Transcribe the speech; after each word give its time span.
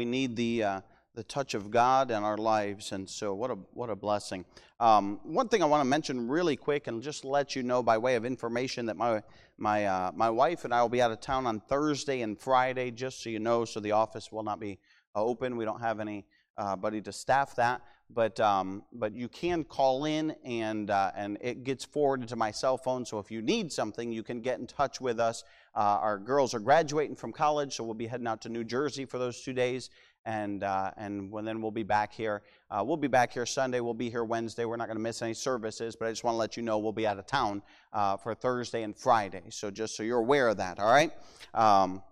we 0.00 0.06
need 0.06 0.34
the, 0.34 0.64
uh, 0.64 0.80
the 1.14 1.22
touch 1.24 1.52
of 1.52 1.70
God 1.70 2.10
in 2.10 2.24
our 2.24 2.38
lives. 2.38 2.92
And 2.92 3.06
so, 3.06 3.34
what 3.34 3.50
a, 3.50 3.58
what 3.74 3.90
a 3.90 3.94
blessing. 3.94 4.46
Um, 4.80 5.20
one 5.24 5.46
thing 5.48 5.62
I 5.62 5.66
want 5.66 5.82
to 5.82 5.84
mention 5.84 6.26
really 6.26 6.56
quick 6.56 6.86
and 6.86 7.02
just 7.02 7.22
let 7.22 7.54
you 7.54 7.62
know 7.62 7.82
by 7.82 7.98
way 7.98 8.14
of 8.14 8.24
information 8.24 8.86
that 8.86 8.96
my, 8.96 9.22
my, 9.58 9.84
uh, 9.84 10.10
my 10.14 10.30
wife 10.30 10.64
and 10.64 10.72
I 10.72 10.80
will 10.80 10.88
be 10.88 11.02
out 11.02 11.10
of 11.10 11.20
town 11.20 11.46
on 11.46 11.60
Thursday 11.60 12.22
and 12.22 12.40
Friday, 12.40 12.90
just 12.90 13.22
so 13.22 13.28
you 13.28 13.40
know, 13.40 13.66
so 13.66 13.78
the 13.78 13.92
office 13.92 14.32
will 14.32 14.42
not 14.42 14.58
be 14.58 14.78
uh, 15.14 15.22
open. 15.22 15.58
We 15.58 15.66
don't 15.66 15.82
have 15.82 16.00
anybody 16.00 16.24
uh, 16.56 17.02
to 17.04 17.12
staff 17.12 17.54
that. 17.56 17.82
But, 18.08 18.40
um, 18.40 18.84
but 18.94 19.14
you 19.14 19.28
can 19.28 19.64
call 19.64 20.06
in 20.06 20.34
and, 20.46 20.88
uh, 20.88 21.12
and 21.14 21.36
it 21.42 21.62
gets 21.62 21.84
forwarded 21.84 22.28
to 22.30 22.36
my 22.36 22.52
cell 22.52 22.78
phone. 22.78 23.04
So 23.04 23.18
if 23.18 23.30
you 23.30 23.42
need 23.42 23.70
something, 23.70 24.10
you 24.10 24.22
can 24.22 24.40
get 24.40 24.60
in 24.60 24.66
touch 24.66 24.98
with 24.98 25.20
us. 25.20 25.44
Uh, 25.74 25.98
our 26.02 26.18
girls 26.18 26.54
are 26.54 26.58
graduating 26.60 27.14
from 27.16 27.32
college, 27.32 27.76
so 27.76 27.84
we'll 27.84 27.94
be 27.94 28.06
heading 28.06 28.26
out 28.26 28.42
to 28.42 28.48
New 28.48 28.64
Jersey 28.64 29.04
for 29.04 29.18
those 29.18 29.40
two 29.40 29.52
days 29.52 29.90
and 30.24 30.62
uh, 30.62 30.90
and 30.96 31.32
then 31.46 31.62
we'll 31.62 31.70
be 31.70 31.82
back 31.82 32.12
here. 32.12 32.42
Uh, 32.70 32.82
we'll 32.84 32.96
be 32.96 33.08
back 33.08 33.32
here 33.32 33.46
Sunday. 33.46 33.80
We'll 33.80 33.94
be 33.94 34.10
here 34.10 34.24
Wednesday. 34.24 34.64
We're 34.64 34.76
not 34.76 34.86
going 34.86 34.96
to 34.96 35.02
miss 35.02 35.22
any 35.22 35.34
services, 35.34 35.96
but 35.96 36.08
I 36.08 36.10
just 36.10 36.24
want 36.24 36.34
to 36.34 36.38
let 36.38 36.56
you 36.56 36.62
know 36.62 36.78
we'll 36.78 36.92
be 36.92 37.06
out 37.06 37.18
of 37.18 37.26
town 37.26 37.62
uh, 37.92 38.16
for 38.16 38.34
Thursday 38.34 38.82
and 38.82 38.96
Friday. 38.96 39.42
So 39.50 39.70
just 39.70 39.96
so 39.96 40.02
you're 40.02 40.18
aware 40.18 40.48
of 40.48 40.58
that, 40.58 40.78
all 40.78 40.90
right. 40.90 41.12
Um, 41.54 42.02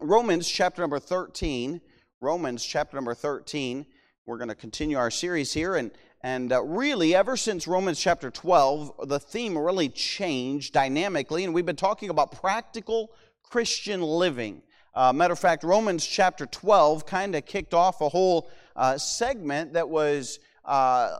Romans 0.00 0.48
chapter 0.48 0.82
number 0.82 0.98
thirteen. 0.98 1.80
Romans 2.20 2.64
chapter 2.64 2.96
number 2.96 3.14
thirteen. 3.14 3.86
We're 4.24 4.38
going 4.38 4.48
to 4.48 4.54
continue 4.54 4.96
our 4.96 5.10
series 5.10 5.52
here, 5.52 5.74
and 5.74 5.90
and 6.24 6.52
uh, 6.52 6.62
really, 6.62 7.16
ever 7.16 7.36
since 7.36 7.66
Romans 7.66 7.98
chapter 7.98 8.30
12, 8.30 9.08
the 9.08 9.18
theme 9.18 9.58
really 9.58 9.88
changed 9.88 10.72
dynamically, 10.72 11.44
and 11.44 11.52
we've 11.52 11.66
been 11.66 11.74
talking 11.74 12.10
about 12.10 12.30
practical 12.40 13.10
Christian 13.42 14.00
living. 14.00 14.62
Uh, 14.94 15.12
matter 15.12 15.32
of 15.32 15.38
fact, 15.38 15.64
Romans 15.64 16.06
chapter 16.06 16.46
12 16.46 17.06
kind 17.06 17.34
of 17.34 17.44
kicked 17.44 17.74
off 17.74 18.00
a 18.00 18.08
whole 18.08 18.48
uh, 18.76 18.96
segment 18.98 19.72
that 19.72 19.88
was, 19.88 20.38
uh, 20.64 21.16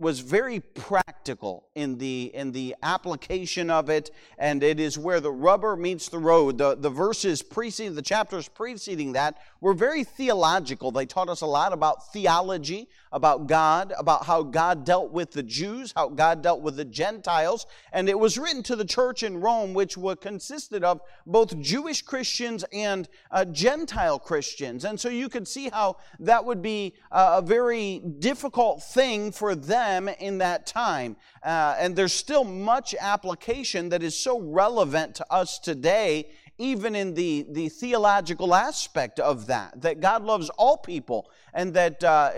was 0.00 0.20
very 0.20 0.60
practical 0.60 1.68
in 1.74 1.98
the, 1.98 2.30
in 2.34 2.52
the 2.52 2.74
application 2.82 3.70
of 3.70 3.88
it, 3.88 4.10
and 4.38 4.62
it 4.62 4.80
is 4.80 4.98
where 4.98 5.20
the 5.20 5.30
rubber 5.30 5.76
meets 5.76 6.08
the 6.08 6.18
road. 6.18 6.58
The, 6.58 6.76
the 6.76 6.90
verses 6.90 7.42
preceding, 7.42 7.94
the 7.94 8.02
chapters 8.02 8.48
preceding 8.48 9.12
that 9.12 9.38
were 9.60 9.74
very 9.74 10.04
theological. 10.04 10.90
They 10.90 11.06
taught 11.06 11.28
us 11.28 11.40
a 11.40 11.46
lot 11.46 11.72
about 11.72 12.12
theology, 12.12 12.88
about 13.12 13.46
God, 13.46 13.92
about 13.98 14.26
how 14.26 14.42
God 14.42 14.84
dealt 14.84 15.12
with 15.12 15.30
the 15.32 15.42
Jews, 15.42 15.92
how 15.96 16.08
God 16.08 16.42
dealt 16.42 16.62
with 16.62 16.76
the 16.76 16.84
Gentiles, 16.84 17.66
and 17.92 18.08
it 18.08 18.18
was 18.18 18.36
written 18.36 18.62
to 18.64 18.76
the 18.76 18.84
church 18.84 19.22
in 19.22 19.40
Rome, 19.40 19.72
which 19.72 19.96
was, 19.96 20.16
consisted 20.20 20.82
of 20.82 21.00
both 21.26 21.58
Jewish 21.60 22.02
Christians 22.02 22.64
and 22.72 23.08
uh, 23.30 23.44
Gentile 23.44 24.18
Christians. 24.18 24.84
And 24.84 24.98
so 24.98 25.08
you 25.08 25.28
could 25.28 25.46
see 25.46 25.68
how 25.68 25.98
that 26.20 26.44
would 26.44 26.62
be 26.62 26.94
a 27.12 27.42
very 27.42 28.00
difficult 28.18 28.82
thing 28.82 29.30
for 29.30 29.54
them 29.54 29.85
in 30.20 30.38
that 30.38 30.66
time. 30.66 31.16
Uh, 31.42 31.76
and 31.78 31.96
there's 31.96 32.12
still 32.12 32.44
much 32.44 32.94
application 32.98 33.88
that 33.90 34.02
is 34.02 34.16
so 34.16 34.40
relevant 34.40 35.14
to 35.16 35.32
us 35.32 35.58
today, 35.58 36.28
even 36.58 36.94
in 36.94 37.14
the, 37.14 37.46
the 37.50 37.68
theological 37.68 38.54
aspect 38.54 39.20
of 39.20 39.46
that, 39.46 39.80
that 39.82 40.00
God 40.00 40.22
loves 40.22 40.48
all 40.50 40.76
people 40.76 41.30
and 41.52 41.74
that 41.74 42.02
uh, 42.02 42.32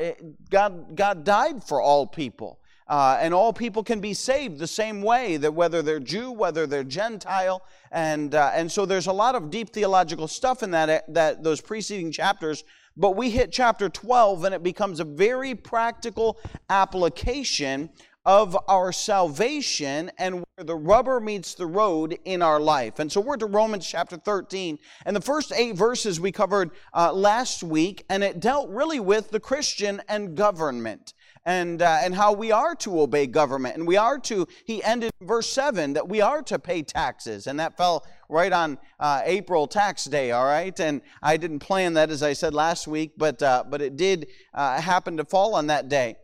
God, 0.51 0.97
God 0.97 1.25
died 1.25 1.63
for 1.65 1.81
all 1.81 2.07
people. 2.07 2.61
Uh, 2.89 3.19
and 3.21 3.35
all 3.35 3.53
people 3.53 3.85
can 3.85 4.01
be 4.01 4.15
saved 4.15 4.59
the 4.59 4.67
same 4.67 5.03
way 5.03 5.37
that 5.37 5.53
whether 5.53 5.83
they're 5.83 6.01
Jew, 6.01 6.33
whether 6.33 6.67
they're 6.67 6.83
Gentile, 6.83 7.63
and 7.93 8.35
uh, 8.35 8.51
and 8.55 8.73
so 8.73 8.87
there's 8.87 9.09
a 9.09 9.13
lot 9.13 9.35
of 9.35 9.51
deep 9.51 9.69
theological 9.75 10.27
stuff 10.27 10.63
in 10.63 10.71
that 10.71 11.05
that 11.13 11.45
those 11.45 11.61
preceding 11.61 12.11
chapters. 12.11 12.65
But 12.99 13.13
we 13.13 13.31
hit 13.31 13.53
chapter 13.53 13.89
12, 13.89 14.45
and 14.45 14.55
it 14.55 14.65
becomes 14.65 14.99
a 14.99 15.05
very 15.05 15.55
practical 15.55 16.37
application 16.69 17.91
of 18.27 18.59
our 18.69 18.93
salvation 18.93 20.11
and 20.19 20.35
where 20.35 20.65
the 20.65 20.75
rubber 20.75 21.21
meets 21.21 21.55
the 21.55 21.65
road 21.65 22.19
in 22.25 22.43
our 22.43 22.61
life. 22.61 22.99
And 22.99 23.11
so 23.11 23.21
we're 23.21 23.37
to 23.37 23.47
Romans 23.47 23.87
chapter 23.87 24.17
13. 24.17 24.79
And 25.07 25.17
the 25.17 25.21
first 25.21 25.53
eight 25.53 25.77
verses 25.77 26.21
we 26.21 26.33
covered 26.33 26.73
uh, 26.93 27.13
last 27.13 27.63
week, 27.63 28.05
and 28.11 28.25
it 28.25 28.41
dealt 28.41 28.69
really 28.69 29.01
with 29.01 29.31
the 29.31 29.41
Christian 29.41 30.03
and 30.09 30.37
government. 30.37 31.15
And, 31.49 31.81
uh, 31.81 32.01
and 32.03 32.15
how 32.15 32.35
we 32.35 32.53
are 32.53 32.75
to 32.75 33.01
obey 33.01 33.27
government. 33.27 33.77
And 33.77 33.87
we 33.87 33.97
are 33.97 34.19
to, 34.19 34.47
he 34.67 34.85
ended 34.85 35.11
verse 35.23 35.51
7, 35.51 35.95
that 35.95 36.07
we 36.07 36.21
are 36.21 36.43
to 36.43 36.59
pay 36.59 36.83
taxes. 36.83 37.47
And 37.47 37.59
that 37.59 37.75
fell 37.79 38.05
right 38.29 38.53
on 38.53 38.77
uh, 39.01 39.23
April 39.25 39.67
tax 39.67 40.05
day, 40.05 40.31
all 40.33 40.45
right? 40.45 40.79
And 40.79 41.01
I 41.23 41.39
didn't 41.39 41.61
plan 41.61 41.95
that, 41.95 42.11
as 42.11 42.23
I 42.23 42.35
said 42.35 42.53
last 42.53 42.87
week, 42.87 43.13
but, 43.17 43.43
uh, 43.43 43.65
but 43.67 43.81
it 43.81 43.97
did 43.97 44.27
uh, 44.53 44.79
happen 44.79 45.17
to 45.17 45.25
fall 45.25 45.55
on 45.55 45.69
that 45.69 45.89
day. 45.89 46.17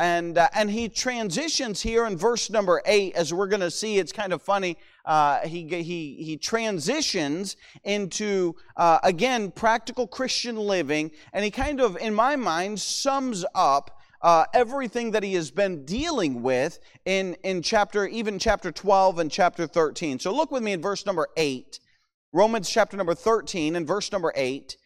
And, 0.00 0.36
uh, 0.36 0.48
and 0.52 0.68
he 0.68 0.88
transitions 0.88 1.80
here 1.80 2.04
in 2.04 2.16
verse 2.16 2.50
number 2.50 2.82
eight, 2.84 3.14
as 3.14 3.32
we're 3.32 3.46
going 3.46 3.60
to 3.60 3.70
see. 3.70 3.98
It's 3.98 4.10
kind 4.10 4.32
of 4.32 4.42
funny. 4.42 4.78
Uh, 5.04 5.46
he, 5.46 5.64
he, 5.68 6.16
he 6.24 6.36
transitions 6.36 7.56
into, 7.84 8.56
again, 8.76 9.52
practical 9.52 10.08
Christian 10.08 10.56
living. 10.56 11.12
And 11.32 11.44
he 11.44 11.52
kind 11.52 11.80
of, 11.80 11.96
in 11.98 12.14
my 12.14 12.34
mind, 12.34 12.80
sums 12.80 13.44
up 13.54 14.00
uh, 14.22 14.44
everything 14.54 15.10
that 15.12 15.22
he 15.22 15.34
has 15.34 15.50
been 15.50 15.84
dealing 15.84 16.42
with 16.42 16.78
in, 17.04 17.34
in 17.42 17.62
chapter, 17.62 18.06
even 18.06 18.38
chapter 18.38 18.70
12 18.70 19.18
and 19.18 19.30
chapter 19.30 19.66
13. 19.66 20.18
So 20.18 20.34
look 20.34 20.50
with 20.50 20.62
me 20.62 20.72
in 20.72 20.82
verse 20.82 21.04
number 21.04 21.28
8. 21.36 21.80
Romans 22.32 22.70
chapter 22.70 22.96
number 22.96 23.14
13 23.14 23.76
and 23.76 23.86
verse 23.86 24.12
number 24.12 24.32
8. 24.34 24.76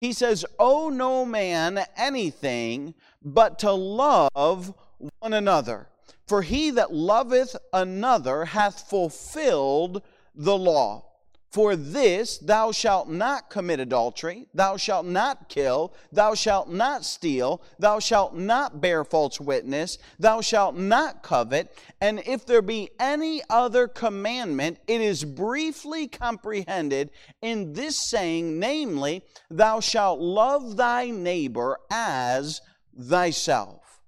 He 0.00 0.12
says, 0.12 0.44
Owe 0.58 0.88
no 0.88 1.24
man 1.24 1.80
anything 1.96 2.94
but 3.22 3.58
to 3.60 3.72
love 3.72 4.74
one 5.18 5.32
another. 5.32 5.88
For 6.26 6.42
he 6.42 6.70
that 6.70 6.92
loveth 6.92 7.56
another 7.72 8.44
hath 8.46 8.88
fulfilled 8.88 10.02
the 10.34 10.56
law. 10.56 11.09
For 11.50 11.74
this, 11.74 12.38
thou 12.38 12.70
shalt 12.70 13.08
not 13.08 13.50
commit 13.50 13.80
adultery, 13.80 14.46
thou 14.54 14.76
shalt 14.76 15.04
not 15.04 15.48
kill, 15.48 15.92
thou 16.12 16.34
shalt 16.34 16.68
not 16.68 17.04
steal, 17.04 17.60
thou 17.76 17.98
shalt 17.98 18.36
not 18.36 18.80
bear 18.80 19.04
false 19.04 19.40
witness, 19.40 19.98
thou 20.16 20.40
shalt 20.42 20.76
not 20.76 21.24
covet. 21.24 21.76
And 22.00 22.22
if 22.24 22.46
there 22.46 22.62
be 22.62 22.90
any 23.00 23.42
other 23.50 23.88
commandment, 23.88 24.78
it 24.86 25.00
is 25.00 25.24
briefly 25.24 26.06
comprehended 26.06 27.10
in 27.42 27.72
this 27.72 28.00
saying, 28.00 28.60
namely, 28.60 29.24
thou 29.50 29.80
shalt 29.80 30.20
love 30.20 30.76
thy 30.76 31.10
neighbor 31.10 31.78
as 31.90 32.60
thyself. 32.96 34.00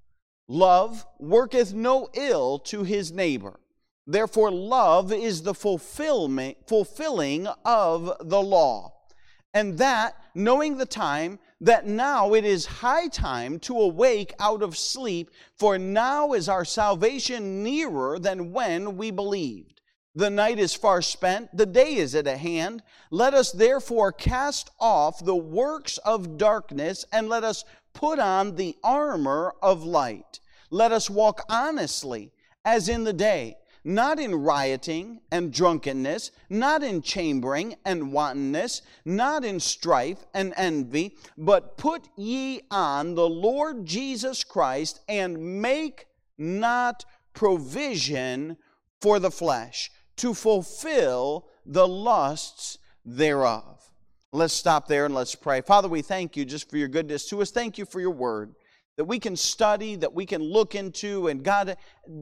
Love 0.47 1.05
worketh 1.19 1.75
no 1.75 2.09
ill 2.15 2.61
to 2.61 2.85
his 2.85 3.11
neighbor. 3.11 3.59
Therefore, 4.07 4.51
love 4.51 5.13
is 5.13 5.43
the 5.43 5.55
fulfillment, 5.55 6.57
fulfilling 6.67 7.47
of 7.65 8.13
the 8.21 8.43
law. 8.43 8.95
And 9.55 9.79
that, 9.79 10.17
knowing 10.35 10.79
the 10.79 10.87
time, 10.87 11.39
that 11.61 11.87
now 11.87 12.35
it 12.35 12.45
is 12.45 12.67
high 12.67 13.07
time 13.09 13.59
to 13.61 13.79
awake 13.79 14.35
out 14.41 14.63
of 14.63 14.77
sleep, 14.77 15.31
for 15.57 15.79
now 15.79 16.33
is 16.33 16.49
our 16.49 16.65
salvation 16.65 17.63
nearer 17.63 18.19
than 18.19 18.53
when 18.53 18.97
we 18.97 19.11
believed. 19.11 19.81
The 20.15 20.31
night 20.31 20.59
is 20.59 20.75
far 20.75 21.01
spent, 21.01 21.57
the 21.57 21.67
day 21.67 21.95
is 21.95 22.15
at 22.15 22.27
hand. 22.27 22.83
Let 23.11 23.35
us 23.35 23.53
therefore 23.53 24.13
cast 24.13 24.71
off 24.81 25.25
the 25.25 25.37
works 25.37 25.99
of 25.99 26.37
darkness, 26.37 27.05
and 27.13 27.29
let 27.29 27.45
us 27.45 27.65
put 27.95 28.19
on 28.19 28.57
the 28.57 28.77
armor 28.83 29.55
of 29.63 29.85
light. 29.85 30.41
Let 30.71 30.93
us 30.93 31.09
walk 31.09 31.45
honestly, 31.49 32.33
as 32.65 32.89
in 32.89 33.05
the 33.05 33.13
day 33.13 33.57
not 33.85 34.19
in 34.19 34.35
rioting 34.35 35.21
and 35.31 35.53
drunkenness, 35.53 36.31
not 36.49 36.83
in 36.83 37.03
chambering 37.03 37.75
and 37.85 38.13
wantonness, 38.13 38.83
not 39.05 39.45
in 39.45 39.59
strife 39.59 40.25
and 40.35 40.53
envy, 40.57 41.17
but 41.37 41.77
put 41.77 42.09
ye 42.17 42.61
on 42.71 43.15
the 43.15 43.29
Lord 43.29 43.85
Jesus 43.85 44.45
Christ 44.45 45.01
and 45.09 45.61
make 45.61 46.07
not 46.39 47.05
provision 47.35 48.57
for 49.01 49.19
the 49.19 49.31
flesh 49.31 49.91
to 50.17 50.35
fulfill 50.35 51.49
the 51.67 51.87
lusts 51.87 52.79
thereof. 53.05 53.65
Let's 54.33 54.55
stop 54.55 54.87
there 54.89 55.05
and 55.05 55.15
let's 55.15 55.35
pray. 55.35 55.61
Father, 55.61 55.89
we 55.89 56.03
thank 56.03 56.37
you 56.37 56.45
just 56.45 56.71
for 56.71 56.77
your 56.77 56.89
goodness 56.89 57.29
to 57.29 57.43
us. 57.43 57.51
Thank 57.51 57.77
you 57.79 57.85
for 57.85 58.01
your 58.01 58.11
word 58.11 58.55
that 59.03 59.09
we 59.09 59.19
can 59.19 59.35
study, 59.35 59.97
that 59.97 60.15
we 60.15 60.25
can 60.25 60.41
look 60.41 60.77
into, 60.77 61.27
and 61.27 61.43
God, 61.43 61.77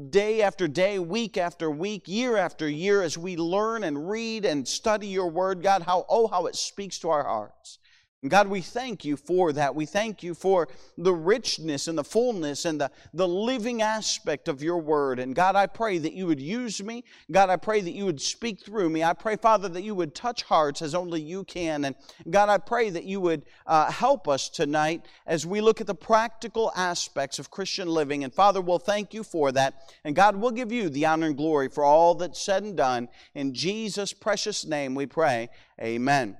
day 0.08 0.40
after 0.40 0.66
day, 0.66 0.98
week 0.98 1.36
after 1.36 1.70
week, 1.70 2.04
year 2.06 2.38
after 2.38 2.66
year, 2.66 3.02
as 3.02 3.18
we 3.18 3.36
learn 3.36 3.84
and 3.84 4.08
read 4.08 4.46
and 4.46 4.66
study 4.66 5.06
your 5.06 5.28
word, 5.28 5.62
God, 5.62 5.82
how, 5.82 6.06
oh, 6.08 6.26
how 6.26 6.46
it 6.46 6.56
speaks 6.56 6.98
to 7.00 7.10
our 7.10 7.22
hearts. 7.22 7.80
God, 8.28 8.48
we 8.48 8.60
thank 8.60 9.06
you 9.06 9.16
for 9.16 9.50
that. 9.54 9.74
We 9.74 9.86
thank 9.86 10.22
you 10.22 10.34
for 10.34 10.68
the 10.98 11.14
richness 11.14 11.88
and 11.88 11.96
the 11.96 12.04
fullness 12.04 12.66
and 12.66 12.78
the, 12.78 12.90
the 13.14 13.26
living 13.26 13.80
aspect 13.80 14.46
of 14.46 14.62
your 14.62 14.76
word. 14.76 15.18
And 15.18 15.34
God, 15.34 15.56
I 15.56 15.66
pray 15.66 15.96
that 15.96 16.12
you 16.12 16.26
would 16.26 16.40
use 16.40 16.82
me. 16.82 17.02
God, 17.30 17.48
I 17.48 17.56
pray 17.56 17.80
that 17.80 17.92
you 17.92 18.04
would 18.04 18.20
speak 18.20 18.60
through 18.60 18.90
me. 18.90 19.02
I 19.02 19.14
pray, 19.14 19.36
Father, 19.36 19.70
that 19.70 19.84
you 19.84 19.94
would 19.94 20.14
touch 20.14 20.42
hearts 20.42 20.82
as 20.82 20.94
only 20.94 21.22
you 21.22 21.44
can. 21.44 21.86
And 21.86 21.96
God, 22.28 22.50
I 22.50 22.58
pray 22.58 22.90
that 22.90 23.04
you 23.04 23.22
would 23.22 23.46
uh, 23.66 23.90
help 23.90 24.28
us 24.28 24.50
tonight 24.50 25.06
as 25.26 25.46
we 25.46 25.62
look 25.62 25.80
at 25.80 25.86
the 25.86 25.94
practical 25.94 26.72
aspects 26.76 27.38
of 27.38 27.50
Christian 27.50 27.88
living. 27.88 28.22
And 28.22 28.34
Father, 28.34 28.60
we'll 28.60 28.78
thank 28.78 29.14
you 29.14 29.22
for 29.22 29.50
that. 29.52 29.94
And 30.04 30.14
God, 30.14 30.36
we'll 30.36 30.50
give 30.50 30.70
you 30.70 30.90
the 30.90 31.06
honor 31.06 31.28
and 31.28 31.36
glory 31.38 31.70
for 31.70 31.84
all 31.84 32.14
that's 32.16 32.42
said 32.42 32.64
and 32.64 32.76
done. 32.76 33.08
In 33.34 33.54
Jesus' 33.54 34.12
precious 34.12 34.66
name 34.66 34.94
we 34.94 35.06
pray. 35.06 35.48
Amen 35.80 36.36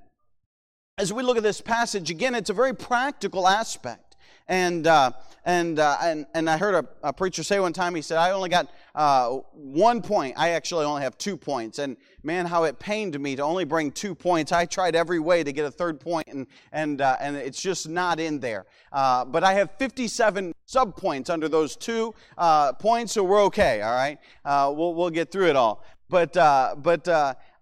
as 1.00 1.14
we 1.14 1.22
look 1.22 1.38
at 1.38 1.42
this 1.42 1.62
passage, 1.62 2.10
again, 2.10 2.34
it's 2.34 2.50
a 2.50 2.52
very 2.52 2.74
practical 2.74 3.48
aspect. 3.48 4.16
And, 4.48 4.86
uh, 4.86 5.12
and, 5.46 5.78
uh, 5.78 5.96
and, 6.02 6.26
and 6.34 6.50
I 6.50 6.58
heard 6.58 6.74
a, 6.74 7.08
a, 7.08 7.12
preacher 7.12 7.42
say 7.42 7.58
one 7.58 7.72
time, 7.72 7.94
he 7.94 8.02
said, 8.02 8.18
I 8.18 8.32
only 8.32 8.50
got 8.50 8.68
uh, 8.94 9.38
one 9.54 10.02
point. 10.02 10.34
I 10.36 10.50
actually 10.50 10.84
only 10.84 11.00
have 11.00 11.16
two 11.16 11.38
points. 11.38 11.78
And 11.78 11.96
man, 12.22 12.44
how 12.44 12.64
it 12.64 12.78
pained 12.78 13.18
me 13.18 13.34
to 13.36 13.42
only 13.42 13.64
bring 13.64 13.92
two 13.92 14.14
points. 14.14 14.52
I 14.52 14.66
tried 14.66 14.94
every 14.94 15.20
way 15.20 15.42
to 15.42 15.52
get 15.52 15.64
a 15.64 15.70
third 15.70 16.00
point, 16.00 16.26
and, 16.26 16.46
and, 16.72 17.00
uh, 17.00 17.16
and 17.18 17.34
it's 17.34 17.62
just 17.62 17.88
not 17.88 18.20
in 18.20 18.38
there. 18.38 18.66
Uh, 18.92 19.24
but 19.24 19.42
I 19.42 19.54
have 19.54 19.70
57 19.78 20.52
subpoints 20.68 21.30
under 21.30 21.48
those 21.48 21.76
two 21.76 22.14
uh, 22.36 22.74
points, 22.74 23.12
so 23.12 23.24
we're 23.24 23.42
okay, 23.44 23.80
all 23.80 23.94
right? 23.94 24.18
we'll, 24.44 24.94
we'll 24.94 25.10
get 25.10 25.30
through 25.32 25.48
it 25.48 25.56
all. 25.56 25.82
But, 26.10 26.34
but 26.34 27.08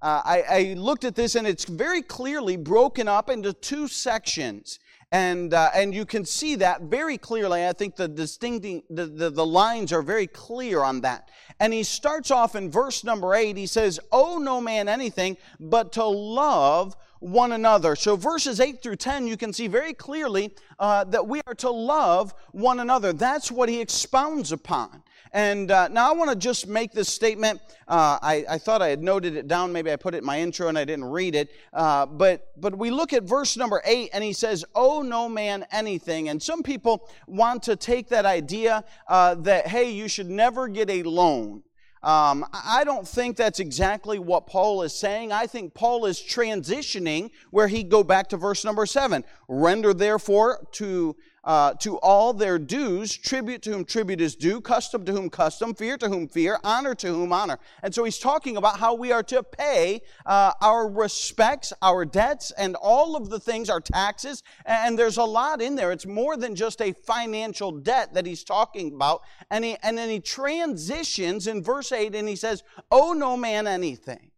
uh, 0.00 0.22
I, 0.24 0.42
I, 0.48 0.74
looked 0.74 1.04
at 1.04 1.14
this 1.16 1.34
and 1.34 1.46
it's 1.46 1.64
very 1.64 2.02
clearly 2.02 2.56
broken 2.56 3.08
up 3.08 3.28
into 3.28 3.52
two 3.52 3.88
sections. 3.88 4.78
And, 5.10 5.54
uh, 5.54 5.70
and 5.74 5.94
you 5.94 6.04
can 6.04 6.24
see 6.24 6.54
that 6.56 6.82
very 6.82 7.16
clearly. 7.16 7.66
I 7.66 7.72
think 7.72 7.96
the 7.96 8.06
distincting, 8.06 8.82
the, 8.90 9.06
the, 9.06 9.30
the 9.30 9.46
lines 9.46 9.92
are 9.92 10.02
very 10.02 10.26
clear 10.26 10.82
on 10.82 11.00
that. 11.00 11.30
And 11.60 11.72
he 11.72 11.82
starts 11.82 12.30
off 12.30 12.54
in 12.54 12.70
verse 12.70 13.04
number 13.04 13.34
eight. 13.34 13.56
He 13.56 13.66
says, 13.66 13.98
Owe 14.12 14.38
no 14.38 14.60
man 14.60 14.88
anything 14.88 15.36
but 15.58 15.92
to 15.92 16.04
love 16.04 16.94
one 17.20 17.52
another. 17.52 17.96
So, 17.96 18.16
verses 18.16 18.60
8 18.60 18.82
through 18.82 18.96
10, 18.96 19.26
you 19.26 19.36
can 19.36 19.52
see 19.52 19.66
very 19.66 19.92
clearly 19.92 20.54
uh, 20.78 21.04
that 21.04 21.26
we 21.26 21.40
are 21.46 21.54
to 21.56 21.70
love 21.70 22.34
one 22.52 22.78
another. 22.80 23.12
That's 23.12 23.50
what 23.50 23.68
he 23.68 23.80
expounds 23.80 24.52
upon. 24.52 25.02
And 25.32 25.70
uh, 25.70 25.88
now 25.88 26.10
I 26.10 26.14
want 26.14 26.30
to 26.30 26.36
just 26.36 26.66
make 26.66 26.92
this 26.92 27.08
statement. 27.08 27.60
Uh, 27.86 28.18
I, 28.20 28.44
I, 28.48 28.58
thought 28.58 28.82
I 28.82 28.88
had 28.88 29.02
noted 29.02 29.36
it 29.36 29.48
down. 29.48 29.72
Maybe 29.72 29.90
I 29.92 29.96
put 29.96 30.14
it 30.14 30.18
in 30.18 30.24
my 30.24 30.40
intro 30.40 30.68
and 30.68 30.78
I 30.78 30.84
didn't 30.84 31.06
read 31.06 31.34
it. 31.34 31.50
Uh, 31.72 32.06
but, 32.06 32.52
but 32.60 32.76
we 32.76 32.90
look 32.90 33.12
at 33.12 33.24
verse 33.24 33.56
number 33.56 33.80
eight 33.84 34.10
and 34.12 34.22
he 34.22 34.32
says, 34.32 34.64
Owe 34.74 35.02
no 35.02 35.28
man 35.28 35.66
anything. 35.72 36.28
And 36.28 36.42
some 36.42 36.62
people 36.62 37.08
want 37.26 37.62
to 37.64 37.76
take 37.76 38.08
that 38.08 38.26
idea 38.26 38.84
uh, 39.08 39.34
that, 39.36 39.66
hey, 39.66 39.90
you 39.90 40.08
should 40.08 40.28
never 40.28 40.68
get 40.68 40.90
a 40.90 41.02
loan. 41.02 41.62
Um, 42.02 42.46
I 42.52 42.84
don't 42.84 43.06
think 43.06 43.36
that's 43.36 43.58
exactly 43.58 44.18
what 44.18 44.46
Paul 44.46 44.82
is 44.82 44.94
saying. 44.94 45.32
I 45.32 45.46
think 45.46 45.74
Paul 45.74 46.06
is 46.06 46.20
transitioning 46.20 47.30
where 47.50 47.66
he 47.66 47.82
go 47.82 48.04
back 48.04 48.28
to 48.28 48.36
verse 48.36 48.64
number 48.64 48.86
seven. 48.86 49.24
Render 49.48 49.92
therefore 49.92 50.66
to 50.72 51.16
uh, 51.44 51.74
to 51.74 51.98
all 51.98 52.32
their 52.32 52.58
dues, 52.58 53.16
tribute 53.16 53.62
to 53.62 53.70
whom 53.70 53.84
tribute 53.84 54.20
is 54.20 54.36
due, 54.36 54.60
custom 54.60 55.04
to 55.04 55.12
whom 55.12 55.30
custom, 55.30 55.74
fear 55.74 55.96
to 55.96 56.08
whom 56.08 56.28
fear, 56.28 56.58
honor 56.64 56.94
to 56.94 57.08
whom 57.08 57.32
honor. 57.32 57.58
And 57.82 57.94
so 57.94 58.04
he's 58.04 58.18
talking 58.18 58.56
about 58.56 58.78
how 58.78 58.94
we 58.94 59.12
are 59.12 59.22
to 59.24 59.42
pay 59.42 60.02
uh, 60.26 60.52
our 60.60 60.88
respects, 60.88 61.72
our 61.80 62.04
debts, 62.04 62.50
and 62.52 62.76
all 62.76 63.16
of 63.16 63.30
the 63.30 63.40
things, 63.40 63.70
our 63.70 63.80
taxes. 63.80 64.42
And 64.66 64.98
there's 64.98 65.16
a 65.16 65.24
lot 65.24 65.62
in 65.62 65.74
there. 65.74 65.92
It's 65.92 66.06
more 66.06 66.36
than 66.36 66.54
just 66.54 66.80
a 66.80 66.92
financial 66.92 67.72
debt 67.72 68.14
that 68.14 68.26
he's 68.26 68.44
talking 68.44 68.94
about. 68.94 69.22
And, 69.50 69.64
he, 69.64 69.76
and 69.82 69.96
then 69.96 70.10
he 70.10 70.20
transitions 70.20 71.46
in 71.46 71.62
verse 71.62 71.92
8 71.92 72.14
and 72.14 72.28
he 72.28 72.36
says, 72.36 72.62
Owe 72.90 73.12
no 73.12 73.36
man 73.36 73.66
anything. 73.66 74.30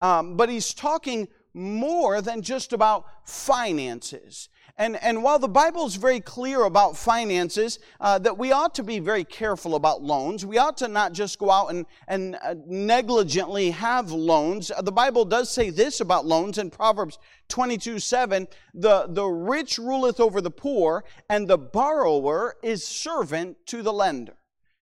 Um, 0.00 0.36
but 0.36 0.48
he's 0.48 0.74
talking 0.74 1.28
more 1.54 2.20
than 2.20 2.42
just 2.42 2.72
about 2.72 3.06
finances. 3.24 4.48
And, 4.78 5.02
and 5.02 5.22
while 5.22 5.38
the 5.38 5.48
Bible 5.48 5.86
is 5.86 5.96
very 5.96 6.20
clear 6.20 6.64
about 6.64 6.98
finances, 6.98 7.78
uh, 7.98 8.18
that 8.18 8.36
we 8.36 8.52
ought 8.52 8.74
to 8.74 8.82
be 8.82 8.98
very 8.98 9.24
careful 9.24 9.74
about 9.74 10.02
loans, 10.02 10.44
we 10.44 10.58
ought 10.58 10.76
to 10.78 10.88
not 10.88 11.14
just 11.14 11.38
go 11.38 11.50
out 11.50 11.68
and, 11.68 11.86
and 12.08 12.36
uh, 12.42 12.54
negligently 12.66 13.70
have 13.70 14.12
loans. 14.12 14.70
Uh, 14.70 14.82
the 14.82 14.92
Bible 14.92 15.24
does 15.24 15.50
say 15.50 15.70
this 15.70 16.00
about 16.00 16.26
loans 16.26 16.58
in 16.58 16.68
Proverbs 16.68 17.18
22 17.48 17.98
7 17.98 18.46
the, 18.74 19.06
the 19.08 19.24
rich 19.24 19.78
ruleth 19.78 20.20
over 20.20 20.42
the 20.42 20.50
poor, 20.50 21.04
and 21.30 21.48
the 21.48 21.56
borrower 21.56 22.56
is 22.62 22.86
servant 22.86 23.56
to 23.66 23.82
the 23.82 23.92
lender. 23.92 24.34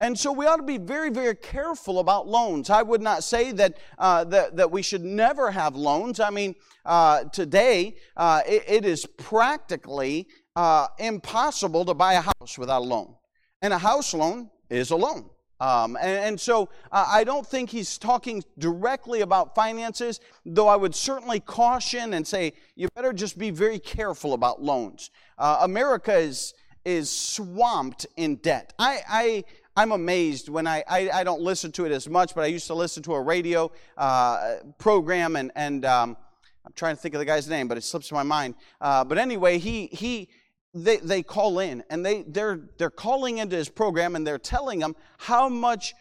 And 0.00 0.19
so 0.19 0.31
we 0.31 0.46
ought 0.46 0.56
to 0.56 0.62
be 0.62 0.76
very, 0.76 1.08
very 1.08 1.34
careful 1.34 2.00
about 2.00 2.28
loans. 2.28 2.69
I 2.69 2.82
would 2.82 3.00
not 3.00 3.25
say 3.25 3.52
that, 3.52 3.78
uh, 3.98 4.25
that, 4.25 4.56
that 4.56 4.70
we 4.70 4.82
should 4.82 5.02
never 5.02 5.50
have 5.50 5.75
loans. 5.75 6.20
I 6.20 6.28
mean, 6.28 6.54
uh, 6.84 7.25
today 7.25 7.96
uh, 8.16 8.43
it, 8.46 8.64
it 8.69 8.84
is 8.84 9.06
practically 9.06 10.28
uh, 10.54 10.88
impossible 10.98 11.84
to 11.87 11.94
buy 11.94 12.14
a 12.14 12.20
house 12.20 12.58
without 12.58 12.81
a 12.81 12.84
loan. 12.84 13.14
And 13.62 13.72
a 13.72 13.78
house 13.78 14.12
loan 14.12 14.50
is 14.69 14.90
a 14.90 14.96
loan. 14.96 15.31
Um, 15.58 15.96
and, 15.96 16.25
and, 16.25 16.40
so 16.40 16.69
uh, 16.93 17.06
I 17.08 17.25
don't 17.25 17.46
think 17.46 17.70
he's 17.70 17.96
talking 17.96 18.44
directly 18.58 19.22
about 19.22 19.54
finances, 19.54 20.20
though 20.44 20.69
I 20.69 20.76
would 20.76 20.94
certainly 20.94 21.40
caution 21.40 22.12
and 22.12 22.26
say 22.26 22.52
you 22.75 22.88
better 22.94 23.14
just 23.14 23.38
be 23.38 23.48
very 23.48 23.78
careful 23.78 24.34
about 24.34 24.62
loans. 24.62 25.10
Uh, 25.38 25.60
America 25.62 26.14
is, 26.14 26.52
is 26.84 27.10
swamped 27.10 28.06
in 28.19 28.37
debt. 28.37 28.75
I, 28.78 29.00
I, 29.08 29.44
I'm 29.76 29.93
amazed 29.93 30.49
when 30.49 30.67
I, 30.67 30.82
I, 30.88 31.11
I, 31.11 31.25
don't 31.25 31.43
listen 31.43 31.70
to 31.73 31.84
it 31.84 31.93
as 31.93 32.08
much, 32.08 32.34
but 32.34 32.44
I 32.44 32.46
used 32.46 32.67
to 32.69 32.75
listen 32.75 33.02
to 33.02 33.12
a 33.12 33.20
radio 33.20 33.70
uh, 33.99 34.55
program, 34.78 35.37
and, 35.37 35.52
and 35.55 35.84
um, 35.84 36.17
I'm 36.64 36.73
trying 36.75 36.96
to 36.96 37.02
think 37.02 37.14
of 37.14 37.19
the 37.19 37.26
guy's 37.26 37.46
name, 37.46 37.69
but 37.69 37.76
it 37.76 37.84
slips 37.84 38.11
my 38.11 38.23
mind. 38.23 38.55
Uh, 38.81 39.05
but 39.05 39.19
anyway, 39.19 39.58
he, 39.58 39.88
he, 39.88 40.31
they, 40.73 40.96
they 40.96 41.23
call 41.23 41.58
in, 41.58 41.84
and 41.90 42.05
they, 42.05 42.23
they're, 42.23 42.58
they're 42.78 42.88
calling 42.88 43.37
into 43.37 43.55
his 43.55 43.69
program, 43.69 44.17
and 44.17 44.26
they're 44.26 44.38
telling 44.38 44.81
him 44.81 44.96
how 45.19 45.50
much 45.50 45.94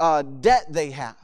uh, 0.00 0.22
debt 0.22 0.66
they 0.70 0.90
have. 0.90 1.16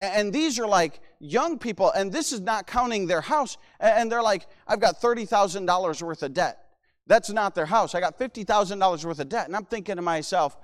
And 0.00 0.32
these 0.32 0.58
are 0.58 0.66
like 0.66 1.00
young 1.18 1.58
people, 1.58 1.90
and 1.92 2.10
this 2.10 2.32
is 2.32 2.40
not 2.40 2.66
counting 2.66 3.06
their 3.06 3.20
house. 3.20 3.58
And 3.78 4.10
they're 4.10 4.22
like, 4.22 4.46
I've 4.66 4.80
got 4.80 5.02
$30,000 5.02 6.02
worth 6.02 6.22
of 6.22 6.32
debt. 6.32 6.62
That's 7.06 7.30
not 7.30 7.54
their 7.54 7.66
house. 7.66 7.94
I 7.94 8.00
got 8.00 8.18
$50,000 8.18 9.04
worth 9.04 9.20
of 9.20 9.28
debt. 9.28 9.46
And 9.46 9.54
I'm 9.54 9.66
thinking 9.66 9.96
to 9.96 10.02
myself, 10.02 10.56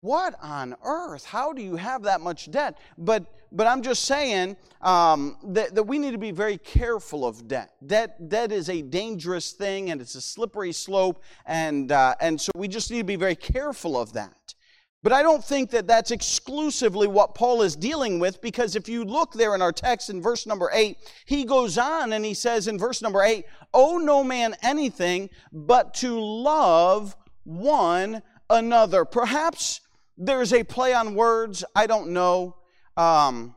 what 0.00 0.34
on 0.42 0.74
earth? 0.84 1.24
How 1.24 1.52
do 1.52 1.62
you 1.62 1.76
have 1.76 2.02
that 2.04 2.20
much 2.20 2.50
debt? 2.50 2.78
But, 2.96 3.24
but 3.50 3.66
I'm 3.66 3.82
just 3.82 4.04
saying 4.04 4.56
um, 4.82 5.36
that, 5.48 5.74
that 5.74 5.82
we 5.82 5.98
need 5.98 6.12
to 6.12 6.18
be 6.18 6.30
very 6.30 6.58
careful 6.58 7.26
of 7.26 7.48
debt. 7.48 7.72
Debt, 7.84 8.28
debt 8.28 8.52
is 8.52 8.68
a 8.68 8.82
dangerous 8.82 9.52
thing 9.52 9.90
and 9.90 10.00
it's 10.00 10.14
a 10.14 10.20
slippery 10.20 10.72
slope, 10.72 11.22
and, 11.44 11.90
uh, 11.90 12.14
and 12.20 12.40
so 12.40 12.52
we 12.54 12.68
just 12.68 12.90
need 12.90 12.98
to 12.98 13.04
be 13.04 13.16
very 13.16 13.36
careful 13.36 13.98
of 14.00 14.12
that. 14.12 14.54
But 15.02 15.12
I 15.12 15.22
don't 15.22 15.44
think 15.44 15.70
that 15.70 15.86
that's 15.86 16.10
exclusively 16.10 17.06
what 17.06 17.36
Paul 17.36 17.62
is 17.62 17.76
dealing 17.76 18.18
with 18.18 18.40
because 18.40 18.74
if 18.74 18.88
you 18.88 19.04
look 19.04 19.34
there 19.34 19.54
in 19.54 19.62
our 19.62 19.70
text 19.70 20.10
in 20.10 20.20
verse 20.20 20.46
number 20.46 20.68
8, 20.72 20.98
he 21.26 21.44
goes 21.44 21.78
on 21.78 22.12
and 22.12 22.24
he 22.24 22.34
says 22.34 22.66
in 22.66 22.76
verse 22.76 23.02
number 23.02 23.22
8, 23.22 23.44
Owe 23.72 23.98
no 23.98 24.24
man 24.24 24.56
anything 24.62 25.30
but 25.52 25.94
to 25.94 26.18
love 26.18 27.16
one 27.44 28.20
another. 28.50 29.04
Perhaps 29.04 29.80
there's 30.16 30.52
a 30.52 30.64
play 30.64 30.94
on 30.94 31.14
words, 31.14 31.64
I 31.74 31.86
don't 31.86 32.10
know. 32.10 32.56
Um, 32.96 33.54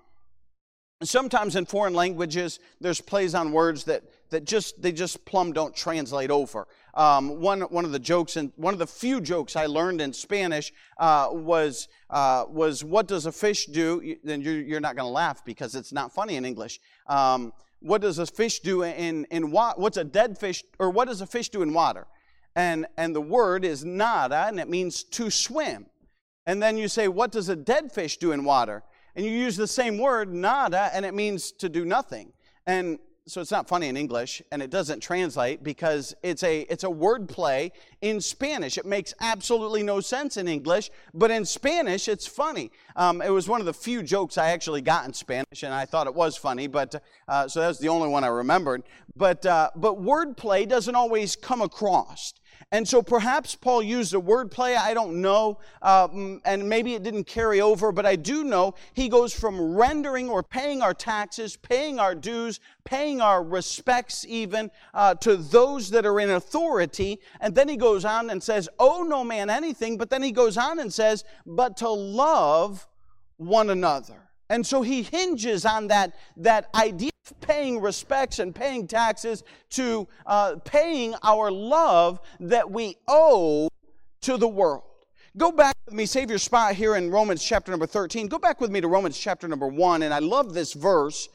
sometimes 1.03 1.55
in 1.55 1.65
foreign 1.65 1.93
languages, 1.93 2.59
there's 2.81 3.01
plays 3.01 3.33
on 3.33 3.51
words 3.51 3.85
that, 3.85 4.03
that 4.31 4.45
just 4.45 4.81
they 4.81 4.91
just 4.91 5.25
plumb 5.25 5.53
don't 5.53 5.75
translate 5.75 6.29
over. 6.29 6.67
Um, 6.93 7.39
one, 7.39 7.61
one 7.61 7.85
of 7.85 7.91
the 7.91 7.99
jokes 7.99 8.35
and 8.35 8.51
one 8.55 8.73
of 8.73 8.79
the 8.79 8.87
few 8.87 9.21
jokes 9.21 9.55
I 9.55 9.67
learned 9.67 10.01
in 10.01 10.11
Spanish 10.11 10.73
uh, 10.97 11.29
was 11.31 11.87
uh, 12.09 12.45
was 12.49 12.83
what 12.83 13.07
does 13.07 13.25
a 13.25 13.31
fish 13.31 13.67
do? 13.67 14.15
Then 14.23 14.41
you're, 14.41 14.59
you're 14.59 14.79
not 14.79 14.95
going 14.95 15.07
to 15.07 15.11
laugh 15.11 15.45
because 15.45 15.75
it's 15.75 15.93
not 15.93 16.13
funny 16.13 16.35
in 16.35 16.45
English. 16.45 16.79
Um, 17.07 17.53
what 17.79 18.01
does 18.01 18.19
a 18.19 18.25
fish 18.25 18.59
do 18.59 18.83
in 18.83 19.25
in 19.25 19.51
water? 19.51 19.79
What's 19.79 19.97
a 19.97 20.03
dead 20.03 20.37
fish 20.37 20.63
or 20.79 20.89
what 20.89 21.07
does 21.07 21.21
a 21.21 21.27
fish 21.27 21.49
do 21.49 21.61
in 21.61 21.73
water? 21.73 22.07
And 22.55 22.87
and 22.97 23.15
the 23.15 23.21
word 23.21 23.63
is 23.63 23.85
nada, 23.85 24.45
and 24.47 24.59
it 24.59 24.67
means 24.67 25.03
to 25.03 25.29
swim. 25.29 25.85
And 26.49 26.63
then 26.63 26.79
you 26.79 26.87
say, 26.87 27.07
What 27.07 27.31
does 27.31 27.47
a 27.47 27.55
dead 27.55 27.91
fish 27.91 28.17
do 28.17 28.31
in 28.31 28.43
water? 28.43 28.81
And 29.15 29.23
you 29.23 29.31
use 29.31 29.55
the 29.55 29.67
same 29.67 29.99
word, 29.99 30.33
nada, 30.33 30.89
and 30.93 31.05
it 31.05 31.13
means 31.13 31.51
to 31.51 31.69
do 31.69 31.85
nothing. 31.85 32.33
And 32.65 32.97
so 33.27 33.39
it's 33.39 33.51
not 33.51 33.67
funny 33.67 33.87
in 33.87 33.95
English 33.95 34.41
and 34.51 34.59
it 34.63 34.71
doesn't 34.71 35.01
translate 35.01 35.63
because 35.63 36.15
it's 36.23 36.41
a 36.41 36.61
it's 36.61 36.83
a 36.83 36.89
word 36.89 37.29
play 37.29 37.71
in 38.01 38.19
Spanish. 38.19 38.79
It 38.79 38.87
makes 38.87 39.13
absolutely 39.21 39.83
no 39.83 39.99
sense 39.99 40.37
in 40.37 40.47
English, 40.47 40.89
but 41.13 41.29
in 41.29 41.45
Spanish 41.45 42.07
it's 42.07 42.25
funny. 42.25 42.71
Um, 42.95 43.21
it 43.21 43.29
was 43.29 43.47
one 43.47 43.59
of 43.59 43.67
the 43.67 43.73
few 43.73 44.01
jokes 44.01 44.39
I 44.39 44.49
actually 44.49 44.81
got 44.81 45.05
in 45.05 45.13
Spanish, 45.13 45.61
and 45.61 45.71
I 45.71 45.85
thought 45.85 46.07
it 46.07 46.15
was 46.15 46.35
funny. 46.35 46.65
But 46.65 47.03
uh, 47.27 47.47
so 47.47 47.59
that's 47.59 47.77
the 47.77 47.89
only 47.89 48.09
one 48.09 48.23
I 48.23 48.29
remembered. 48.29 48.81
But 49.15 49.45
uh, 49.45 49.69
but 49.75 50.01
word 50.01 50.35
play 50.35 50.65
doesn't 50.65 50.95
always 50.95 51.35
come 51.35 51.61
across. 51.61 52.33
And 52.71 52.87
so 52.87 53.01
perhaps 53.01 53.55
Paul 53.55 53.81
used 53.81 54.13
a 54.13 54.19
wordplay, 54.19 54.77
I 54.77 54.93
don't 54.93 55.21
know, 55.21 55.59
um, 55.81 56.41
and 56.45 56.67
maybe 56.67 56.93
it 56.93 57.03
didn't 57.03 57.23
carry 57.23 57.61
over, 57.61 57.91
but 57.91 58.05
I 58.05 58.15
do 58.15 58.43
know 58.43 58.75
he 58.93 59.09
goes 59.09 59.33
from 59.33 59.75
rendering 59.75 60.29
or 60.29 60.43
paying 60.43 60.81
our 60.81 60.93
taxes, 60.93 61.55
paying 61.55 61.99
our 61.99 62.13
dues, 62.13 62.59
paying 62.83 63.21
our 63.21 63.43
respects 63.43 64.25
even 64.27 64.69
uh, 64.93 65.15
to 65.15 65.35
those 65.35 65.89
that 65.91 66.05
are 66.05 66.19
in 66.19 66.29
authority. 66.31 67.19
And 67.39 67.55
then 67.55 67.67
he 67.67 67.77
goes 67.77 68.05
on 68.05 68.29
and 68.29 68.41
says, 68.41 68.69
Oh, 68.77 69.03
no 69.03 69.23
man 69.23 69.49
anything, 69.49 69.97
but 69.97 70.09
then 70.09 70.21
he 70.21 70.31
goes 70.31 70.57
on 70.57 70.79
and 70.79 70.93
says, 70.93 71.23
But 71.45 71.77
to 71.77 71.89
love 71.89 72.87
one 73.37 73.69
another. 73.69 74.29
And 74.49 74.65
so 74.65 74.81
he 74.81 75.03
hinges 75.03 75.65
on 75.65 75.87
that, 75.87 76.15
that 76.37 76.69
idea 76.73 77.11
paying 77.41 77.81
respects 77.81 78.39
and 78.39 78.53
paying 78.53 78.87
taxes 78.87 79.43
to 79.71 80.07
uh, 80.25 80.55
paying 80.65 81.15
our 81.23 81.51
love 81.51 82.19
that 82.39 82.69
we 82.69 82.95
owe 83.07 83.69
to 84.21 84.37
the 84.37 84.47
world. 84.47 84.83
Go 85.37 85.51
back 85.51 85.75
with 85.85 85.93
me, 85.93 86.05
save 86.05 86.29
your 86.29 86.39
spot 86.39 86.75
here 86.75 86.95
in 86.95 87.11
Romans 87.11 87.43
chapter 87.43 87.71
number 87.71 87.85
13. 87.85 88.27
Go 88.27 88.39
back 88.39 88.59
with 88.59 88.71
me 88.71 88.81
to 88.81 88.87
Romans 88.87 89.17
chapter 89.17 89.47
number 89.47 89.67
1, 89.67 90.01
and 90.03 90.13
I 90.13 90.19
love 90.19 90.53
this 90.53 90.73
verse. 90.73 91.29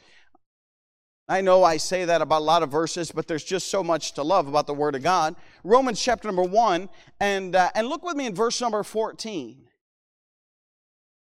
I 1.28 1.40
know 1.40 1.64
I 1.64 1.78
say 1.78 2.04
that 2.04 2.20
about 2.20 2.42
a 2.42 2.44
lot 2.44 2.62
of 2.62 2.70
verses, 2.70 3.10
but 3.10 3.26
there's 3.26 3.44
just 3.44 3.70
so 3.70 3.82
much 3.82 4.12
to 4.12 4.22
love 4.22 4.46
about 4.46 4.66
the 4.66 4.74
Word 4.74 4.94
of 4.94 5.02
God. 5.02 5.36
Romans 5.62 6.02
chapter 6.02 6.28
number 6.28 6.42
1, 6.42 6.88
and, 7.20 7.56
uh, 7.56 7.70
and 7.74 7.86
look 7.86 8.02
with 8.02 8.16
me 8.16 8.26
in 8.26 8.34
verse 8.34 8.60
number 8.60 8.82
14. 8.82 9.64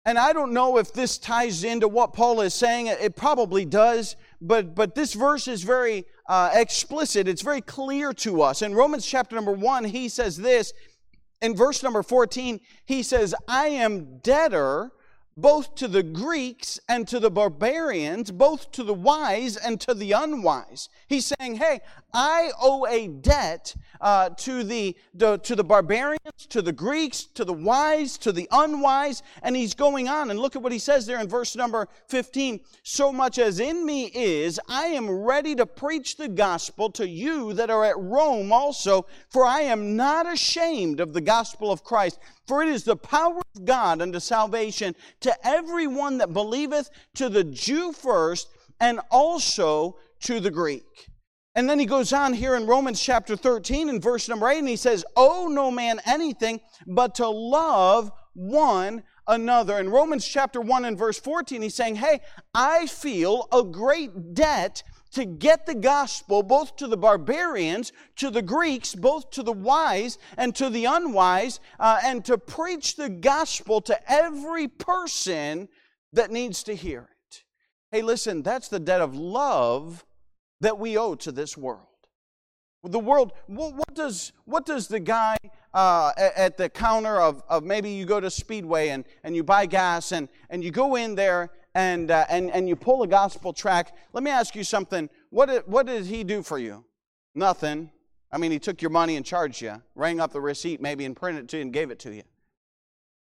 And 0.06 0.18
I 0.18 0.32
don't 0.32 0.52
know 0.52 0.78
if 0.78 0.92
this 0.92 1.18
ties 1.18 1.62
into 1.62 1.86
what 1.86 2.14
Paul 2.14 2.40
is 2.40 2.54
saying. 2.54 2.86
It 2.86 3.16
probably 3.16 3.66
does, 3.66 4.16
but, 4.40 4.74
but 4.74 4.94
this 4.94 5.12
verse 5.12 5.46
is 5.46 5.62
very 5.62 6.06
uh, 6.26 6.50
explicit. 6.54 7.28
It's 7.28 7.42
very 7.42 7.60
clear 7.60 8.12
to 8.14 8.40
us. 8.40 8.62
In 8.62 8.74
Romans 8.74 9.04
chapter 9.04 9.36
number 9.36 9.52
one, 9.52 9.84
he 9.84 10.08
says 10.08 10.38
this. 10.38 10.72
In 11.42 11.54
verse 11.54 11.82
number 11.82 12.02
14, 12.02 12.60
he 12.86 13.02
says, 13.02 13.34
I 13.46 13.68
am 13.68 14.18
debtor 14.18 14.92
both 15.36 15.74
to 15.76 15.88
the 15.88 16.02
Greeks 16.02 16.78
and 16.88 17.06
to 17.08 17.18
the 17.18 17.30
barbarians, 17.30 18.30
both 18.30 18.70
to 18.72 18.82
the 18.82 18.94
wise 18.94 19.56
and 19.56 19.80
to 19.80 19.94
the 19.94 20.12
unwise. 20.12 20.88
He's 21.08 21.32
saying, 21.38 21.56
hey, 21.56 21.80
I 22.12 22.50
owe 22.60 22.86
a 22.86 23.08
debt 23.08 23.74
uh, 24.00 24.30
to, 24.30 24.62
the, 24.64 24.96
to 25.16 25.54
the 25.54 25.64
barbarians, 25.64 26.46
to 26.48 26.62
the 26.62 26.72
Greeks, 26.72 27.24
to 27.34 27.44
the 27.44 27.52
wise, 27.52 28.16
to 28.18 28.32
the 28.32 28.48
unwise. 28.50 29.22
And 29.42 29.54
he's 29.54 29.74
going 29.74 30.08
on. 30.08 30.30
And 30.30 30.38
look 30.38 30.56
at 30.56 30.62
what 30.62 30.72
he 30.72 30.78
says 30.78 31.06
there 31.06 31.20
in 31.20 31.28
verse 31.28 31.56
number 31.56 31.88
15. 32.08 32.60
So 32.82 33.12
much 33.12 33.38
as 33.38 33.60
in 33.60 33.84
me 33.84 34.06
is, 34.14 34.58
I 34.68 34.86
am 34.86 35.10
ready 35.10 35.54
to 35.56 35.66
preach 35.66 36.16
the 36.16 36.28
gospel 36.28 36.90
to 36.92 37.08
you 37.08 37.52
that 37.54 37.70
are 37.70 37.84
at 37.84 37.98
Rome 37.98 38.52
also, 38.52 39.06
for 39.28 39.44
I 39.44 39.62
am 39.62 39.96
not 39.96 40.30
ashamed 40.30 41.00
of 41.00 41.12
the 41.12 41.20
gospel 41.20 41.70
of 41.70 41.84
Christ. 41.84 42.18
For 42.46 42.62
it 42.62 42.68
is 42.68 42.84
the 42.84 42.96
power 42.96 43.40
of 43.54 43.64
God 43.64 44.02
unto 44.02 44.20
salvation 44.20 44.94
to 45.20 45.46
everyone 45.46 46.18
that 46.18 46.32
believeth, 46.32 46.90
to 47.14 47.28
the 47.28 47.44
Jew 47.44 47.92
first, 47.92 48.48
and 48.80 49.00
also 49.10 49.96
to 50.20 50.40
the 50.40 50.50
Greek. 50.50 51.09
And 51.54 51.68
then 51.68 51.80
he 51.80 51.86
goes 51.86 52.12
on 52.12 52.32
here 52.32 52.54
in 52.54 52.66
Romans 52.66 53.00
chapter 53.00 53.34
13 53.34 53.88
and 53.88 54.00
verse 54.00 54.28
number 54.28 54.48
8, 54.48 54.58
and 54.58 54.68
he 54.68 54.76
says, 54.76 55.04
Owe 55.16 55.48
no 55.48 55.70
man 55.70 56.00
anything 56.06 56.60
but 56.86 57.16
to 57.16 57.28
love 57.28 58.12
one 58.34 59.02
another. 59.26 59.78
In 59.78 59.90
Romans 59.90 60.26
chapter 60.26 60.60
1 60.60 60.84
and 60.84 60.96
verse 60.96 61.18
14, 61.18 61.62
he's 61.62 61.74
saying, 61.74 61.96
Hey, 61.96 62.20
I 62.54 62.86
feel 62.86 63.48
a 63.52 63.64
great 63.64 64.34
debt 64.34 64.84
to 65.12 65.24
get 65.24 65.66
the 65.66 65.74
gospel 65.74 66.44
both 66.44 66.76
to 66.76 66.86
the 66.86 66.96
barbarians, 66.96 67.92
to 68.16 68.30
the 68.30 68.42
Greeks, 68.42 68.94
both 68.94 69.30
to 69.32 69.42
the 69.42 69.52
wise 69.52 70.18
and 70.36 70.54
to 70.54 70.70
the 70.70 70.84
unwise, 70.84 71.58
uh, 71.80 71.98
and 72.04 72.24
to 72.26 72.38
preach 72.38 72.94
the 72.94 73.08
gospel 73.08 73.80
to 73.80 74.12
every 74.12 74.68
person 74.68 75.68
that 76.12 76.30
needs 76.30 76.62
to 76.62 76.76
hear 76.76 77.08
it. 77.10 77.42
Hey, 77.90 78.02
listen, 78.02 78.44
that's 78.44 78.68
the 78.68 78.78
debt 78.78 79.00
of 79.00 79.16
love 79.16 80.04
that 80.60 80.78
we 80.78 80.96
owe 80.96 81.14
to 81.16 81.32
this 81.32 81.56
world. 81.56 81.86
The 82.82 82.98
world, 82.98 83.32
what, 83.46 83.74
what 83.74 83.94
does, 83.94 84.32
what 84.44 84.64
does 84.64 84.88
the 84.88 85.00
guy 85.00 85.36
uh, 85.74 86.12
at 86.16 86.56
the 86.56 86.68
counter 86.68 87.20
of, 87.20 87.42
of 87.48 87.62
maybe 87.62 87.90
you 87.90 88.06
go 88.06 88.20
to 88.20 88.30
Speedway 88.30 88.88
and, 88.88 89.04
and 89.22 89.36
you 89.36 89.44
buy 89.44 89.66
gas 89.66 90.12
and, 90.12 90.28
and 90.48 90.64
you 90.64 90.70
go 90.70 90.96
in 90.96 91.14
there 91.14 91.50
and, 91.74 92.10
uh, 92.10 92.24
and, 92.30 92.50
and 92.50 92.68
you 92.68 92.76
pull 92.76 93.02
a 93.02 93.06
gospel 93.06 93.52
tract? 93.52 93.92
Let 94.14 94.24
me 94.24 94.30
ask 94.30 94.54
you 94.54 94.64
something. 94.64 95.10
What 95.28 95.46
did, 95.46 95.62
what 95.66 95.86
did 95.86 96.06
he 96.06 96.24
do 96.24 96.42
for 96.42 96.58
you? 96.58 96.84
Nothing. 97.34 97.90
I 98.32 98.38
mean, 98.38 98.50
he 98.50 98.58
took 98.58 98.80
your 98.80 98.90
money 98.90 99.16
and 99.16 99.26
charged 99.26 99.60
you, 99.60 99.82
rang 99.94 100.20
up 100.20 100.32
the 100.32 100.40
receipt 100.40 100.80
maybe 100.80 101.04
and 101.04 101.14
printed 101.14 101.44
it 101.44 101.48
to 101.50 101.56
you 101.58 101.62
and 101.62 101.72
gave 101.72 101.90
it 101.90 101.98
to 102.00 102.14
you. 102.14 102.22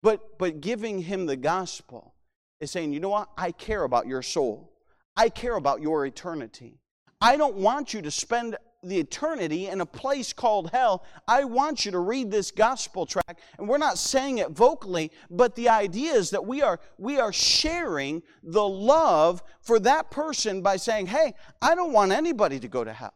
But, 0.04 0.38
but 0.38 0.62
giving 0.62 1.00
him 1.00 1.26
the 1.26 1.38
gospel 1.38 2.14
is 2.60 2.72
saying, 2.72 2.92
you 2.92 3.00
know 3.00 3.10
what? 3.10 3.30
I 3.38 3.52
care 3.52 3.84
about 3.84 4.06
your 4.06 4.22
soul. 4.22 4.74
I 5.16 5.30
care 5.30 5.56
about 5.56 5.82
your 5.82 6.06
eternity. 6.06 6.80
I 7.26 7.38
don't 7.38 7.56
want 7.56 7.92
you 7.92 8.04
to 8.04 8.12
spend 8.12 8.56
the 8.84 9.00
eternity 9.00 9.66
in 9.66 9.82
a 9.82 9.86
place 9.86 10.32
called 10.32 10.70
hell. 10.70 11.04
I 11.28 11.44
want 11.44 11.84
you 11.84 11.92
to 11.92 11.98
read 11.98 12.30
this 12.30 12.52
gospel 12.52 13.08
tract, 13.08 13.42
and 13.58 13.68
we're 13.68 13.80
not 13.80 13.98
saying 13.98 14.38
it 14.38 14.52
vocally, 14.52 15.12
but 15.32 15.56
the 15.56 15.70
idea 15.70 16.14
is 16.14 16.30
that 16.30 16.46
we 16.46 16.62
are 16.62 16.80
we 17.00 17.20
are 17.20 17.34
sharing 17.34 18.22
the 18.44 18.68
love 18.68 19.42
for 19.60 19.80
that 19.80 20.12
person 20.12 20.62
by 20.62 20.78
saying, 20.78 21.08
"Hey, 21.08 21.34
I 21.64 21.74
don't 21.74 21.94
want 21.94 22.12
anybody 22.12 22.60
to 22.60 22.68
go 22.68 22.84
to 22.84 22.94
hell." 22.94 23.16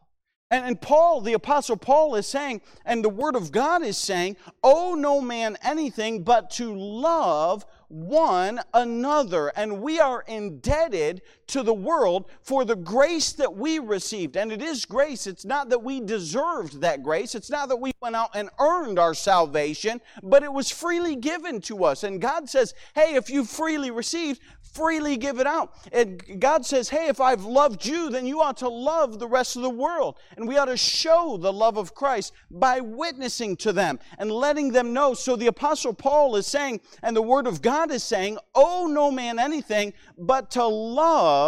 And, 0.52 0.66
and 0.66 0.82
Paul, 0.82 1.22
the 1.22 1.34
Apostle 1.34 1.78
Paul, 1.78 2.16
is 2.16 2.26
saying, 2.26 2.62
and 2.86 3.04
the 3.04 3.10
Word 3.10 3.36
of 3.36 3.52
God 3.52 3.84
is 3.84 3.98
saying, 3.98 4.38
owe 4.64 4.96
no 4.96 5.22
man 5.22 5.58
anything 5.62 6.24
but 6.24 6.50
to 6.52 6.74
love 6.74 7.66
one 7.88 8.60
another. 8.74 9.52
And 9.56 9.82
we 9.82 10.00
are 10.00 10.24
indebted 10.28 11.22
to 11.50 11.64
the 11.64 11.74
world 11.74 12.26
for 12.42 12.66
the 12.66 12.76
grace 12.76 13.32
that 13.34 13.56
we 13.56 13.80
received. 13.80 14.38
And 14.38 14.52
it 14.52 14.62
is 14.62 14.86
grace. 14.86 15.28
It's 15.28 15.46
not 15.46 15.70
that 15.70 15.84
we 15.84 16.00
deserved 16.00 16.82
that 16.82 17.04
grace. 17.04 17.36
It's 17.36 17.50
not 17.50 17.70
that 17.70 17.78
we 17.78 17.92
went 18.02 18.16
out 18.16 18.30
and 18.36 18.50
earned 18.60 18.98
our 18.98 19.14
salvation, 19.14 20.02
but 20.24 20.44
it 20.44 20.52
was 20.52 20.72
freely 20.72 21.16
given 21.16 21.62
to 21.62 21.84
us. 21.84 22.04
And 22.04 22.22
God 22.22 22.50
says, 22.50 22.74
hey, 22.96 23.16
if 23.16 23.30
you 23.30 23.44
freely 23.44 23.92
received, 23.92 24.42
freely 24.74 25.18
give 25.18 25.40
it 25.40 25.48
out. 25.48 25.74
And 25.92 26.40
God 26.40 26.64
says, 26.64 26.90
hey, 26.90 27.08
if 27.08 27.20
I've 27.20 27.44
loved 27.44 27.86
you, 27.86 28.12
then 28.12 28.28
you 28.28 28.40
ought 28.42 28.58
to 28.58 28.70
love 28.70 29.18
the 29.18 29.28
rest 29.28 29.56
of 29.56 29.64
the 29.64 29.70
world. 29.70 30.18
And 30.38 30.48
we 30.48 30.58
ought 30.58 30.66
to 30.66 30.78
show 30.78 31.38
the 31.38 31.52
love 31.52 31.78
of 31.78 31.96
Christ 31.96 32.34
by 32.52 32.80
witnessing 32.80 33.58
to 33.58 33.74
them 33.74 33.98
and 34.20 34.32
letting 34.32 34.72
them 34.72 34.94
know. 34.94 35.16
So 35.16 35.36
the 35.36 35.48
Apostle 35.48 35.94
Paul 35.94 36.36
is 36.36 36.46
saying, 36.46 36.82
and 37.02 37.16
the 37.16 37.22
Word 37.22 37.48
of 37.48 37.64
God 37.64 37.92
is 37.92 38.04
saying, 38.04 38.38
owe 38.54 38.86
no 38.86 39.10
man 39.10 39.40
anything 39.40 39.94
but 40.20 40.52
to 40.52 40.66
love 40.66 41.39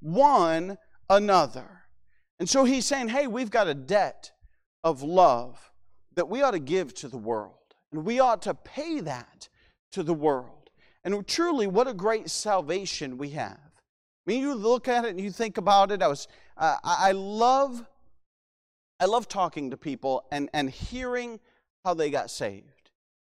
one 0.00 0.78
another. 1.08 1.82
And 2.38 2.48
so 2.48 2.64
he's 2.64 2.84
saying, 2.84 3.08
hey, 3.08 3.26
we've 3.26 3.50
got 3.50 3.66
a 3.66 3.74
debt 3.74 4.30
of 4.84 5.02
love 5.02 5.72
that 6.14 6.28
we 6.28 6.42
ought 6.42 6.52
to 6.52 6.58
give 6.58 6.94
to 6.94 7.08
the 7.08 7.16
world. 7.18 7.54
And 7.92 8.04
we 8.04 8.20
ought 8.20 8.42
to 8.42 8.54
pay 8.54 9.00
that 9.00 9.48
to 9.92 10.02
the 10.02 10.14
world. 10.14 10.70
And 11.04 11.26
truly, 11.26 11.66
what 11.66 11.88
a 11.88 11.94
great 11.94 12.28
salvation 12.28 13.16
we 13.16 13.30
have. 13.30 13.58
I 13.58 14.30
mean, 14.30 14.40
you 14.42 14.54
look 14.54 14.88
at 14.88 15.04
it 15.04 15.10
and 15.10 15.20
you 15.20 15.30
think 15.30 15.56
about 15.56 15.92
it. 15.92 16.02
I 16.02 16.08
was, 16.08 16.26
uh, 16.56 16.76
I 16.82 17.12
love, 17.12 17.86
I 18.98 19.04
love 19.04 19.28
talking 19.28 19.70
to 19.70 19.76
people 19.76 20.26
and, 20.32 20.50
and 20.52 20.68
hearing 20.68 21.38
how 21.84 21.94
they 21.94 22.10
got 22.10 22.30
saved 22.30 22.90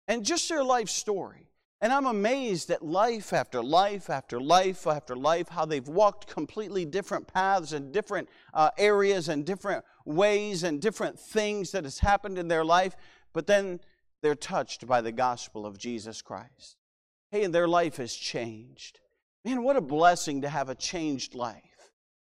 and 0.07 0.25
just 0.25 0.49
their 0.49 0.63
life 0.63 0.89
story. 0.89 1.48
And 1.81 1.93
I'm 1.93 2.07
amazed 2.07 2.69
at 2.71 2.83
life 2.83 3.31
after 3.31 3.63
life 3.63 4.09
after 4.09 4.41
life 4.41 4.85
after 4.85 5.15
life, 5.15 5.47
how 5.47 5.65
they've 5.65 5.87
walked 5.87 6.27
completely 6.27 6.83
different 6.83 7.25
paths 7.27 7.71
and 7.71 7.93
different 7.93 8.27
uh, 8.53 8.71
areas 8.77 9.29
and 9.29 9.45
different 9.45 9.85
ways 10.03 10.63
and 10.63 10.81
different 10.81 11.17
things 11.17 11.71
that 11.71 11.85
has 11.85 11.99
happened 11.99 12.37
in 12.37 12.49
their 12.49 12.65
life, 12.65 12.97
but 13.31 13.47
then 13.47 13.79
they're 14.21 14.35
touched 14.35 14.87
by 14.87 14.99
the 14.99 15.13
gospel 15.13 15.65
of 15.65 15.77
Jesus 15.77 16.21
Christ. 16.21 16.75
Hey, 17.31 17.45
and 17.45 17.55
their 17.55 17.67
life 17.67 17.95
has 17.97 18.13
changed. 18.13 18.99
Man, 19.45 19.63
what 19.63 19.77
a 19.77 19.81
blessing 19.81 20.41
to 20.41 20.49
have 20.49 20.67
a 20.67 20.75
changed 20.75 21.33
life. 21.33 21.63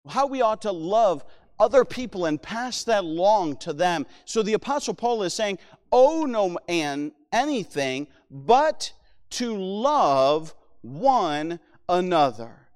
How 0.09 0.27
we 0.27 0.41
ought 0.41 0.63
to 0.63 0.73
love 0.73 1.23
other 1.57 1.85
people 1.85 2.25
and 2.25 2.41
pass 2.41 2.83
that 2.83 3.03
along 3.03 3.57
to 3.57 3.71
them. 3.71 4.05
So 4.25 4.43
the 4.43 4.53
Apostle 4.53 4.93
Paul 4.93 5.23
is 5.23 5.33
saying, 5.33 5.59
owe 5.91 6.25
no 6.25 6.57
man 6.67 7.13
anything 7.31 8.07
but 8.29 8.91
to 9.31 9.55
love 9.57 10.53
one 10.81 11.59
another. 11.89 12.67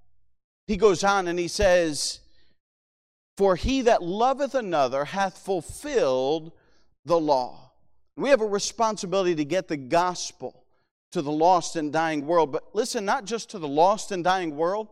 He 0.68 0.78
goes 0.78 1.04
on 1.04 1.28
and 1.28 1.38
he 1.38 1.48
says, 1.48 2.20
For 3.38 3.56
he 3.56 3.82
that 3.84 4.04
loveth 4.04 4.56
another 4.56 5.06
hath 5.06 5.38
fulfilled 5.38 6.52
the 7.06 7.20
law. 7.20 7.72
We 8.16 8.30
have 8.30 8.42
a 8.42 8.46
responsibility 8.46 9.36
to 9.36 9.46
get 9.46 9.68
the 9.68 9.78
gospel 9.78 10.66
to 11.12 11.22
the 11.22 11.32
lost 11.32 11.76
and 11.76 11.92
dying 11.92 12.26
world. 12.26 12.52
But 12.52 12.74
listen, 12.74 13.06
not 13.06 13.26
just 13.26 13.50
to 13.52 13.60
the 13.60 13.68
lost 13.68 14.12
and 14.12 14.24
dying 14.24 14.56
world, 14.56 14.90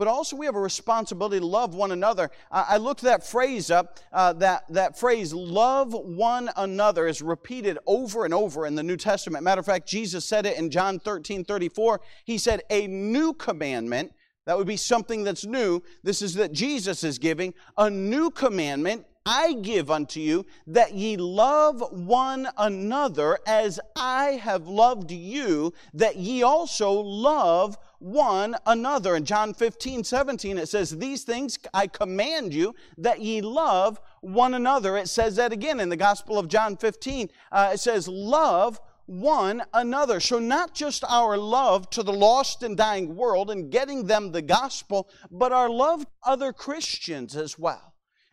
but 0.00 0.08
also 0.08 0.34
we 0.34 0.46
have 0.46 0.56
a 0.56 0.60
responsibility 0.60 1.38
to 1.38 1.44
love 1.44 1.74
one 1.74 1.92
another. 1.92 2.30
I 2.50 2.78
looked 2.78 3.02
that 3.02 3.26
phrase 3.26 3.70
up. 3.70 3.98
Uh, 4.10 4.32
that, 4.32 4.64
that 4.70 4.98
phrase, 4.98 5.34
love 5.34 5.92
one 5.92 6.48
another, 6.56 7.06
is 7.06 7.20
repeated 7.20 7.76
over 7.86 8.24
and 8.24 8.32
over 8.32 8.64
in 8.64 8.76
the 8.76 8.82
New 8.82 8.96
Testament. 8.96 9.44
Matter 9.44 9.58
of 9.58 9.66
fact, 9.66 9.86
Jesus 9.86 10.24
said 10.24 10.46
it 10.46 10.56
in 10.56 10.70
John 10.70 11.00
13 11.00 11.44
34. 11.44 12.00
He 12.24 12.38
said, 12.38 12.62
A 12.70 12.86
new 12.86 13.34
commandment 13.34 14.14
that 14.46 14.56
would 14.56 14.66
be 14.66 14.78
something 14.78 15.22
that's 15.22 15.44
new. 15.44 15.82
This 16.02 16.22
is 16.22 16.32
that 16.34 16.52
Jesus 16.52 17.04
is 17.04 17.18
giving 17.18 17.52
a 17.76 17.90
new 17.90 18.30
commandment 18.30 19.04
I 19.26 19.52
give 19.52 19.90
unto 19.90 20.18
you 20.18 20.46
that 20.66 20.94
ye 20.94 21.16
love 21.18 21.84
one 21.92 22.48
another 22.56 23.38
as 23.46 23.78
I 23.94 24.32
have 24.42 24.66
loved 24.66 25.10
you, 25.10 25.74
that 25.92 26.16
ye 26.16 26.42
also 26.42 26.92
love 26.92 27.76
one 28.00 28.56
another. 28.66 29.14
In 29.14 29.24
John 29.24 29.54
15, 29.54 30.02
17, 30.02 30.58
it 30.58 30.68
says, 30.68 30.90
These 30.90 31.22
things 31.22 31.58
I 31.72 31.86
command 31.86 32.52
you 32.52 32.74
that 32.98 33.20
ye 33.20 33.40
love 33.40 34.00
one 34.20 34.54
another. 34.54 34.96
It 34.96 35.08
says 35.08 35.36
that 35.36 35.52
again 35.52 35.78
in 35.78 35.88
the 35.88 35.96
Gospel 35.96 36.38
of 36.38 36.48
John 36.48 36.76
15. 36.76 37.30
Uh, 37.52 37.70
it 37.74 37.78
says, 37.78 38.08
Love 38.08 38.80
one 39.06 39.62
another. 39.74 40.20
So, 40.20 40.38
not 40.38 40.72
just 40.72 41.04
our 41.04 41.36
love 41.36 41.90
to 41.90 42.02
the 42.02 42.12
lost 42.12 42.62
and 42.62 42.76
dying 42.76 43.16
world 43.16 43.50
and 43.50 43.70
getting 43.70 44.06
them 44.06 44.30
the 44.30 44.42
gospel, 44.42 45.08
but 45.30 45.52
our 45.52 45.68
love 45.68 46.04
to 46.04 46.10
other 46.24 46.52
Christians 46.52 47.36
as 47.36 47.58
well. 47.58 47.89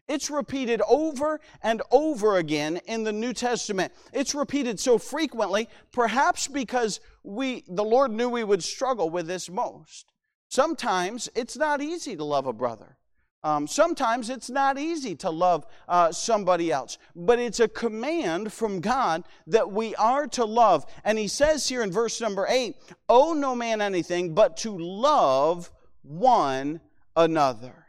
It's 0.08 0.30
repeated 0.30 0.82
over 0.88 1.42
and 1.62 1.82
over 1.92 2.38
again 2.38 2.78
in 2.86 3.04
the 3.04 3.12
New 3.12 3.34
Testament. 3.34 3.92
It's 4.14 4.34
repeated 4.34 4.80
so 4.80 4.98
frequently, 4.98 5.68
perhaps 5.92 6.48
because 6.48 7.00
we, 7.24 7.64
the 7.68 7.84
Lord 7.84 8.12
knew 8.12 8.30
we 8.30 8.44
would 8.44 8.64
struggle 8.64 9.10
with 9.10 9.28
this 9.28 9.50
most. 9.50 10.12
Sometimes 10.50 11.30
it's 11.36 11.58
not 11.58 11.82
easy 11.82 12.16
to 12.16 12.24
love 12.24 12.48
a 12.48 12.54
brother. 12.54 12.98
Um, 13.44 13.68
sometimes 13.68 14.30
it's 14.30 14.50
not 14.50 14.80
easy 14.80 15.16
to 15.18 15.30
love 15.30 15.66
uh, 15.88 16.12
somebody 16.12 16.72
else, 16.72 16.98
but 17.16 17.38
it's 17.38 17.60
a 17.60 17.68
command 17.68 18.52
from 18.52 18.82
God 18.82 19.24
that 19.46 19.72
we 19.72 19.94
are 19.96 20.28
to 20.28 20.44
love. 20.44 20.86
And 21.04 21.18
he 21.18 21.28
says 21.28 21.68
here 21.68 21.84
in 21.84 21.92
verse 21.92 22.20
number 22.20 22.46
eight, 22.50 22.76
owe 23.08 23.34
no 23.34 23.56
man 23.56 23.82
anything 23.82 24.34
but 24.34 24.58
to 24.58 24.78
love 24.78 25.72
one 26.02 26.82
another. 27.16 27.87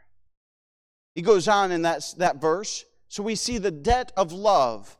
He 1.19 1.23
goes 1.23 1.49
on 1.49 1.73
in 1.73 1.81
that, 1.81 2.13
that 2.17 2.39
verse. 2.39 2.85
So 3.09 3.23
we 3.23 3.35
see 3.35 3.57
the 3.57 3.71
debt 3.71 4.13
of 4.15 4.31
love. 4.31 4.97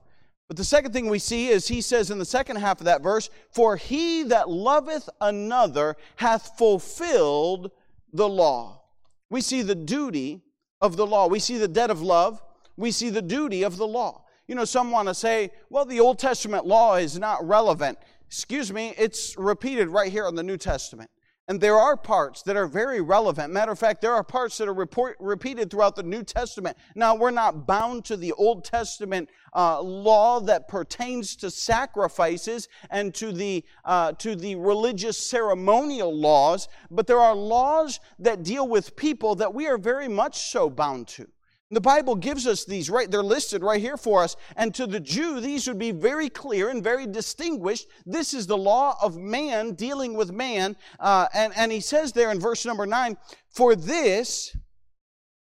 But 0.49 0.57
the 0.57 0.65
second 0.65 0.91
thing 0.91 1.07
we 1.07 1.17
see 1.17 1.47
is 1.47 1.69
he 1.69 1.79
says 1.79 2.11
in 2.11 2.19
the 2.19 2.25
second 2.25 2.57
half 2.57 2.81
of 2.81 2.85
that 2.87 3.01
verse, 3.01 3.29
For 3.51 3.77
he 3.77 4.23
that 4.23 4.49
loveth 4.49 5.07
another 5.21 5.95
hath 6.17 6.57
fulfilled 6.57 7.71
the 8.11 8.27
law. 8.27 8.81
We 9.29 9.39
see 9.39 9.61
the 9.61 9.75
duty 9.75 10.41
of 10.81 10.97
the 10.97 11.07
law. 11.07 11.27
We 11.27 11.39
see 11.39 11.57
the 11.57 11.69
debt 11.69 11.89
of 11.89 12.01
love. 12.01 12.43
We 12.75 12.91
see 12.91 13.09
the 13.09 13.21
duty 13.21 13.63
of 13.63 13.77
the 13.77 13.87
law. 13.87 14.25
You 14.45 14.55
know, 14.55 14.65
some 14.65 14.91
want 14.91 15.07
to 15.07 15.13
say, 15.13 15.51
well, 15.69 15.85
the 15.85 16.01
Old 16.01 16.19
Testament 16.19 16.65
law 16.65 16.95
is 16.95 17.17
not 17.17 17.47
relevant. 17.47 17.97
Excuse 18.27 18.73
me, 18.73 18.93
it's 18.97 19.37
repeated 19.37 19.87
right 19.87 20.11
here 20.11 20.27
in 20.27 20.35
the 20.35 20.43
New 20.43 20.57
Testament. 20.57 21.09
And 21.49 21.59
there 21.59 21.79
are 21.79 21.97
parts 21.97 22.43
that 22.43 22.55
are 22.55 22.67
very 22.67 23.01
relevant. 23.01 23.51
Matter 23.51 23.71
of 23.71 23.79
fact, 23.79 24.01
there 24.01 24.13
are 24.13 24.23
parts 24.23 24.59
that 24.59 24.67
are 24.67 24.73
report, 24.73 25.17
repeated 25.19 25.71
throughout 25.71 25.95
the 25.95 26.03
New 26.03 26.21
Testament. 26.21 26.77
Now, 26.93 27.15
we're 27.15 27.31
not 27.31 27.65
bound 27.65 28.05
to 28.05 28.15
the 28.15 28.33
Old 28.33 28.63
Testament 28.63 29.29
uh, 29.55 29.81
law 29.81 30.39
that 30.41 30.67
pertains 30.67 31.35
to 31.37 31.49
sacrifices 31.49 32.67
and 32.91 33.15
to 33.15 33.31
the, 33.31 33.65
uh, 33.83 34.11
to 34.13 34.35
the 34.35 34.57
religious 34.57 35.17
ceremonial 35.17 36.15
laws, 36.15 36.67
but 36.91 37.07
there 37.07 37.19
are 37.19 37.33
laws 37.33 37.99
that 38.19 38.43
deal 38.43 38.67
with 38.67 38.95
people 38.95 39.33
that 39.33 39.51
we 39.51 39.65
are 39.65 39.79
very 39.79 40.07
much 40.07 40.51
so 40.51 40.69
bound 40.69 41.07
to. 41.07 41.27
The 41.71 41.81
Bible 41.81 42.15
gives 42.15 42.47
us 42.47 42.65
these, 42.65 42.89
right? 42.89 43.09
They're 43.09 43.21
listed 43.21 43.61
right 43.61 43.79
here 43.79 43.97
for 43.97 44.23
us. 44.23 44.35
And 44.55 44.73
to 44.73 44.87
the 44.87 44.99
Jew, 44.99 45.39
these 45.39 45.67
would 45.67 45.77
be 45.77 45.91
very 45.91 46.27
clear 46.27 46.69
and 46.69 46.83
very 46.83 47.05
distinguished. 47.05 47.87
This 48.07 48.33
is 48.33 48.47
the 48.47 48.57
law 48.57 48.97
of 49.01 49.17
man 49.17 49.73
dealing 49.73 50.15
with 50.15 50.31
man. 50.31 50.75
Uh, 50.99 51.27
and, 51.33 51.53
and 51.55 51.71
he 51.71 51.79
says 51.79 52.11
there 52.11 52.31
in 52.31 52.39
verse 52.39 52.65
number 52.65 52.87
nine, 52.87 53.17
For 53.51 53.75
this 53.75 54.55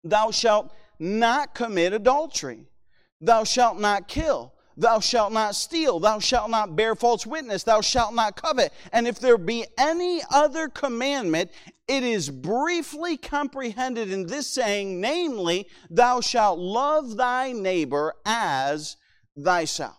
thou 0.02 0.32
shalt 0.32 0.74
not 0.98 1.54
commit 1.54 1.92
adultery, 1.92 2.66
thou 3.20 3.44
shalt 3.44 3.78
not 3.78 4.08
kill. 4.08 4.54
Thou 4.80 4.98
shalt 4.98 5.32
not 5.34 5.54
steal. 5.54 6.00
Thou 6.00 6.20
shalt 6.20 6.48
not 6.48 6.74
bear 6.74 6.94
false 6.94 7.26
witness. 7.26 7.64
Thou 7.64 7.82
shalt 7.82 8.14
not 8.14 8.34
covet. 8.34 8.72
And 8.92 9.06
if 9.06 9.20
there 9.20 9.36
be 9.36 9.66
any 9.76 10.22
other 10.32 10.68
commandment, 10.68 11.50
it 11.86 12.02
is 12.02 12.30
briefly 12.30 13.18
comprehended 13.18 14.10
in 14.10 14.26
this 14.26 14.46
saying, 14.46 14.98
namely, 14.98 15.68
Thou 15.90 16.22
shalt 16.22 16.58
love 16.58 17.18
thy 17.18 17.52
neighbor 17.52 18.14
as 18.24 18.96
thyself. 19.38 19.96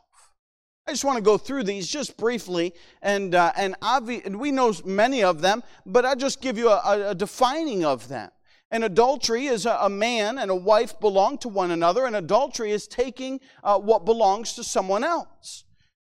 I 0.87 0.91
just 0.91 1.05
want 1.05 1.17
to 1.17 1.23
go 1.23 1.37
through 1.37 1.63
these 1.65 1.87
just 1.87 2.17
briefly, 2.17 2.73
and 3.03 3.35
uh, 3.35 3.51
and, 3.55 3.79
obvi- 3.81 4.25
and 4.25 4.39
we 4.39 4.51
know 4.51 4.73
many 4.83 5.23
of 5.23 5.41
them, 5.41 5.61
but 5.85 6.05
I'll 6.05 6.15
just 6.15 6.41
give 6.41 6.57
you 6.57 6.69
a, 6.69 7.11
a 7.11 7.15
defining 7.15 7.85
of 7.85 8.07
them. 8.07 8.31
And 8.71 8.85
adultery 8.85 9.47
is 9.47 9.65
a, 9.65 9.89
man 9.89 10.37
and 10.37 10.49
a 10.49 10.55
wife 10.55 10.97
belong 11.01 11.37
to 11.39 11.49
one 11.49 11.71
another, 11.71 12.05
and 12.05 12.15
adultery 12.15 12.71
is 12.71 12.87
taking 12.87 13.41
uh, 13.63 13.77
what 13.77 14.05
belongs 14.05 14.53
to 14.53 14.63
someone 14.63 15.03
else. 15.03 15.65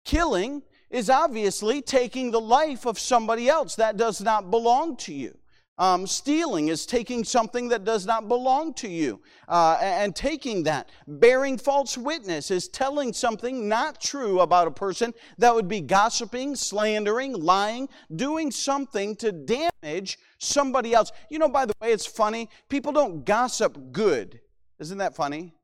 Killing 0.04 0.62
is 0.90 1.08
obviously 1.08 1.80
taking 1.80 2.32
the 2.32 2.40
life 2.40 2.84
of 2.84 2.98
somebody 2.98 3.48
else 3.48 3.76
that 3.76 3.96
does 3.96 4.20
not 4.20 4.50
belong 4.50 4.96
to 4.96 5.14
you. 5.14 5.38
Um, 5.78 6.08
stealing 6.08 6.68
is 6.68 6.86
taking 6.86 7.22
something 7.22 7.68
that 7.68 7.84
does 7.84 8.04
not 8.04 8.26
belong 8.26 8.74
to 8.74 8.88
you 8.88 9.20
uh, 9.46 9.78
and 9.80 10.14
taking 10.14 10.64
that. 10.64 10.88
Bearing 11.06 11.56
false 11.56 11.96
witness 11.96 12.50
is 12.50 12.68
telling 12.68 13.12
something 13.12 13.68
not 13.68 14.00
true 14.00 14.40
about 14.40 14.66
a 14.66 14.72
person 14.72 15.14
that 15.38 15.54
would 15.54 15.68
be 15.68 15.80
gossiping, 15.80 16.56
slandering, 16.56 17.32
lying, 17.32 17.88
doing 18.16 18.50
something 18.50 19.14
to 19.16 19.30
damage 19.30 20.18
somebody 20.38 20.94
else. 20.94 21.12
You 21.30 21.38
know, 21.38 21.48
by 21.48 21.64
the 21.64 21.74
way, 21.80 21.92
it's 21.92 22.06
funny. 22.06 22.48
People 22.68 22.92
don't 22.92 23.24
gossip 23.24 23.92
good. 23.92 24.40
Isn't 24.80 24.98
that 24.98 25.14
funny? 25.14 25.54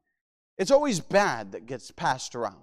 It's 0.59 0.70
always 0.70 1.00
bad 1.00 1.53
that 1.53 1.66
gets 1.66 1.90
passed 1.90 2.37
around. 2.37 2.62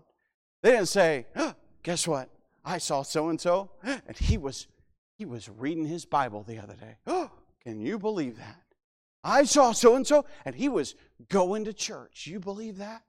They 0.64 0.72
didn't 0.72 0.88
say, 0.88 1.26
oh, 1.36 1.54
guess 1.84 2.08
what? 2.08 2.30
I 2.64 2.78
saw 2.78 3.02
so 3.02 3.30
and 3.30 3.42
so, 3.42 3.72
and 3.84 4.18
he 4.18 4.38
was 4.38 4.68
he 5.18 5.26
was 5.26 5.50
reading 5.50 5.86
his 5.86 6.06
Bible 6.06 6.44
the 6.44 6.58
other 6.58 6.76
day. 6.76 6.96
Oh, 7.06 7.30
can 7.64 7.80
you 7.80 8.00
believe 8.00 8.38
that? 8.38 8.62
I 9.24 9.44
saw 9.44 9.72
so 9.72 9.96
and 9.96 10.06
so, 10.06 10.26
and 10.46 10.56
he 10.56 10.68
was 10.68 10.96
going 11.30 11.66
to 11.66 11.74
church. 11.74 12.26
You 12.26 12.40
believe 12.40 12.78
that? 12.78 13.04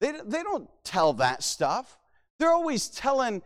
They, 0.00 0.12
they 0.24 0.42
don't 0.42 0.68
tell 0.82 1.12
that 1.14 1.42
stuff. 1.42 1.98
They're 2.38 2.52
always 2.52 2.88
telling 2.88 3.42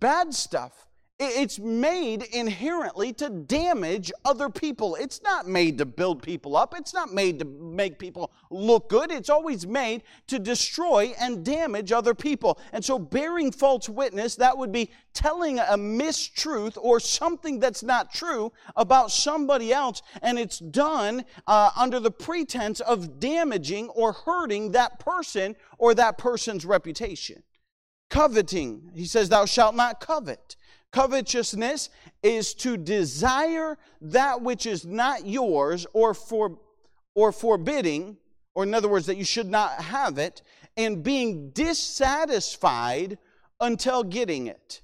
bad 0.00 0.32
stuff. 0.34 0.88
It's 1.24 1.58
made 1.58 2.22
inherently 2.22 3.12
to 3.14 3.30
damage 3.30 4.12
other 4.24 4.48
people. 4.48 4.96
It's 4.96 5.22
not 5.22 5.46
made 5.46 5.78
to 5.78 5.86
build 5.86 6.22
people 6.22 6.56
up. 6.56 6.74
It's 6.76 6.92
not 6.92 7.12
made 7.12 7.38
to 7.38 7.44
make 7.44 7.98
people 7.98 8.32
look 8.50 8.88
good. 8.88 9.12
It's 9.12 9.30
always 9.30 9.66
made 9.66 10.02
to 10.26 10.38
destroy 10.38 11.14
and 11.20 11.44
damage 11.44 11.92
other 11.92 12.14
people. 12.14 12.58
And 12.72 12.84
so, 12.84 12.98
bearing 12.98 13.52
false 13.52 13.88
witness, 13.88 14.36
that 14.36 14.56
would 14.58 14.72
be 14.72 14.90
telling 15.12 15.58
a 15.58 15.76
mistruth 15.76 16.76
or 16.80 16.98
something 16.98 17.60
that's 17.60 17.82
not 17.82 18.12
true 18.12 18.52
about 18.76 19.10
somebody 19.10 19.72
else, 19.72 20.02
and 20.22 20.38
it's 20.38 20.58
done 20.58 21.24
uh, 21.46 21.70
under 21.76 22.00
the 22.00 22.10
pretense 22.10 22.80
of 22.80 23.20
damaging 23.20 23.88
or 23.90 24.12
hurting 24.12 24.72
that 24.72 24.98
person 24.98 25.54
or 25.78 25.94
that 25.94 26.18
person's 26.18 26.64
reputation. 26.64 27.42
Coveting, 28.10 28.90
he 28.94 29.06
says, 29.06 29.28
Thou 29.28 29.46
shalt 29.46 29.74
not 29.74 30.00
covet. 30.00 30.56
Covetousness 30.92 31.90
is 32.22 32.54
to 32.54 32.76
desire 32.76 33.78
that 34.00 34.42
which 34.42 34.66
is 34.66 34.84
not 34.84 35.26
yours 35.26 35.86
or 35.92 36.14
for 36.14 36.58
or 37.14 37.32
forbidding, 37.32 38.16
or 38.54 38.64
in 38.64 38.74
other 38.74 38.88
words, 38.88 39.06
that 39.06 39.16
you 39.16 39.24
should 39.24 39.48
not 39.48 39.72
have 39.82 40.18
it, 40.18 40.42
and 40.76 41.02
being 41.02 41.50
dissatisfied 41.50 43.18
until 43.60 44.02
getting 44.02 44.46
it. 44.46 44.80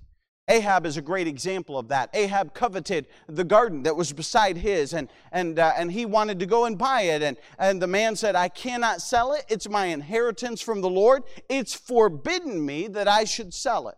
Ahab 0.47 0.87
is 0.87 0.97
a 0.97 1.03
great 1.03 1.27
example 1.27 1.79
of 1.79 1.89
that. 1.89 2.09
Ahab 2.15 2.55
coveted 2.55 3.07
the 3.27 3.45
garden 3.45 3.83
that 3.83 3.97
was 3.97 4.13
beside 4.13 4.57
his, 4.57 4.95
and, 4.95 5.09
and, 5.31 5.59
uh, 5.59 5.73
and 5.77 5.93
he 5.93 6.07
wanted 6.07 6.39
to 6.41 6.47
go 6.47 6.65
and 6.65 6.79
buy 6.79 7.03
it. 7.03 7.23
And, 7.23 7.37
and 7.59 7.83
the 7.83 7.87
man 7.87 8.17
said, 8.17 8.35
I 8.35 8.49
cannot 8.49 9.03
sell 9.03 9.35
it. 9.35 9.45
It's 9.49 9.69
my 9.69 9.87
inheritance 9.87 10.63
from 10.63 10.81
the 10.81 10.89
Lord. 10.89 11.23
It's 11.51 11.75
forbidden 11.75 12.65
me 12.65 12.89
that 12.89 13.09
I 13.09 13.25
should 13.25 13.53
sell 13.53 13.89
it. 13.89 13.97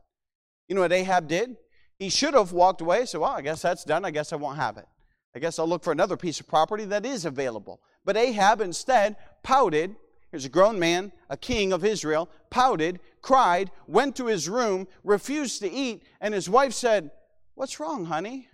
You 0.69 0.75
know 0.75 0.81
what 0.81 0.93
Ahab 0.93 1.29
did? 1.29 1.57
He 2.01 2.09
should 2.09 2.33
have 2.33 2.53
walked 2.53 2.81
away, 2.81 3.05
said, 3.05 3.21
Well, 3.21 3.31
I 3.31 3.43
guess 3.43 3.61
that's 3.61 3.85
done. 3.85 4.07
I 4.07 4.11
guess 4.11 4.33
I 4.33 4.37
won't 4.37 4.57
have 4.57 4.79
it. 4.79 4.87
I 5.35 5.39
guess 5.39 5.59
I'll 5.59 5.69
look 5.69 5.85
for 5.85 5.93
another 5.93 6.17
piece 6.17 6.41
of 6.41 6.49
property 6.49 6.87
that 6.87 7.05
is 7.05 7.27
available. 7.27 7.83
But 8.07 8.17
Ahab 8.17 8.63
instead 8.63 9.17
pouted. 9.43 9.95
Here's 10.31 10.47
a 10.47 10.49
grown 10.49 10.79
man, 10.79 11.13
a 11.29 11.37
king 11.37 11.73
of 11.73 11.85
Israel, 11.85 12.31
pouted, 12.49 13.01
cried, 13.21 13.71
went 13.87 14.17
to 14.17 14.27
his 14.27 14.49
room, 14.49 14.89
refused 15.05 15.61
to 15.61 15.71
eat, 15.71 16.05
and 16.21 16.33
his 16.33 16.49
wife 16.49 16.73
said, 16.73 17.11
What's 17.55 17.79
wrong, 17.79 18.07
honey? 18.07 18.49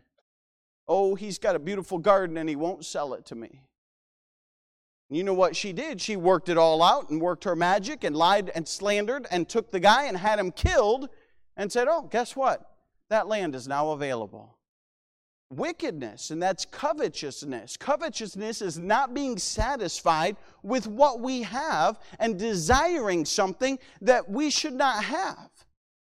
Oh, 0.88 1.14
he's 1.14 1.38
got 1.38 1.54
a 1.54 1.60
beautiful 1.60 1.98
garden 1.98 2.36
and 2.36 2.48
he 2.48 2.56
won't 2.56 2.84
sell 2.84 3.14
it 3.14 3.26
to 3.26 3.36
me. 3.36 3.60
You 5.08 5.22
know 5.22 5.34
what 5.34 5.54
she 5.54 5.72
did? 5.72 6.00
She 6.00 6.16
worked 6.16 6.48
it 6.48 6.58
all 6.58 6.82
out 6.82 7.10
and 7.10 7.20
worked 7.20 7.44
her 7.44 7.54
magic 7.54 8.02
and 8.02 8.16
lied 8.16 8.50
and 8.56 8.66
slandered 8.66 9.28
and 9.30 9.48
took 9.48 9.70
the 9.70 9.78
guy 9.78 10.06
and 10.06 10.16
had 10.16 10.40
him 10.40 10.50
killed 10.50 11.08
and 11.56 11.70
said, 11.70 11.86
Oh, 11.88 12.08
guess 12.10 12.34
what? 12.34 12.72
That 13.10 13.28
land 13.28 13.54
is 13.54 13.68
now 13.68 13.90
available 13.90 14.56
wickedness, 15.50 16.30
and 16.30 16.42
that's 16.42 16.64
covetousness. 16.64 17.76
Covetousness 17.76 18.62
is 18.62 18.78
not 18.78 19.14
being 19.14 19.38
satisfied 19.38 20.36
with 20.62 20.86
what 20.86 21.20
we 21.20 21.42
have 21.42 22.00
and 22.18 22.38
desiring 22.38 23.24
something 23.24 23.78
that 24.00 24.28
we 24.28 24.50
should 24.50 24.74
not 24.74 25.04
have. 25.04 25.50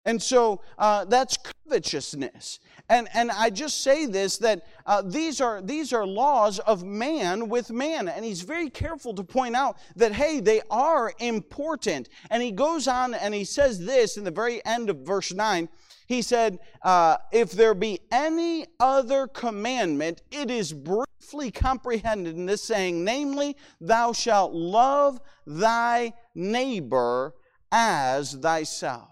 And 0.07 0.23
so 0.23 0.61
uh, 0.79 1.07
that's 1.07 1.39
covetousness. 1.39 2.61
And, 2.91 3.09
and 3.15 3.31
I 3.31 3.49
just 3.49 3.81
say 3.81 4.05
this 4.05 4.37
that 4.39 4.67
uh, 4.85 5.01
these, 5.03 5.41
are, 5.41 5.63
these 5.63 5.95
are 5.95 6.07
laws 6.07 6.59
of 6.59 6.85
man 6.85 7.49
with 7.49 7.71
man. 7.71 8.09
And 8.09 8.23
he's 8.23 8.43
very 8.43 8.69
careful 8.69 9.15
to 9.15 9.25
point 9.25 9.57
out 9.57 9.79
that, 9.97 10.13
hey, 10.13 10.41
they 10.41 10.61
are 10.71 11.15
important. 11.21 12.11
And 12.31 12.43
he 12.43 12.51
goes 12.51 12.87
on 12.87 13.15
and 13.15 13.33
he 13.33 13.45
says 13.45 13.83
this 13.83 14.19
in 14.19 14.25
the 14.25 14.31
very 14.31 14.63
end 14.67 14.91
of 14.91 14.99
verse 14.99 15.33
9 15.33 15.71
he 16.07 16.23
said, 16.23 16.59
uh, 16.83 17.17
If 17.33 17.53
there 17.53 17.75
be 17.75 18.01
any 18.11 18.67
other 18.79 19.27
commandment, 19.27 20.23
it 20.31 20.51
is 20.51 20.73
briefly 20.73 21.51
comprehended 21.51 22.37
in 22.37 22.47
this 22.47 22.63
saying, 22.63 23.05
namely, 23.05 23.57
thou 23.81 24.13
shalt 24.13 24.53
love 24.53 25.21
thy 25.47 26.13
neighbor 26.35 27.35
as 27.73 28.35
thyself. 28.35 29.09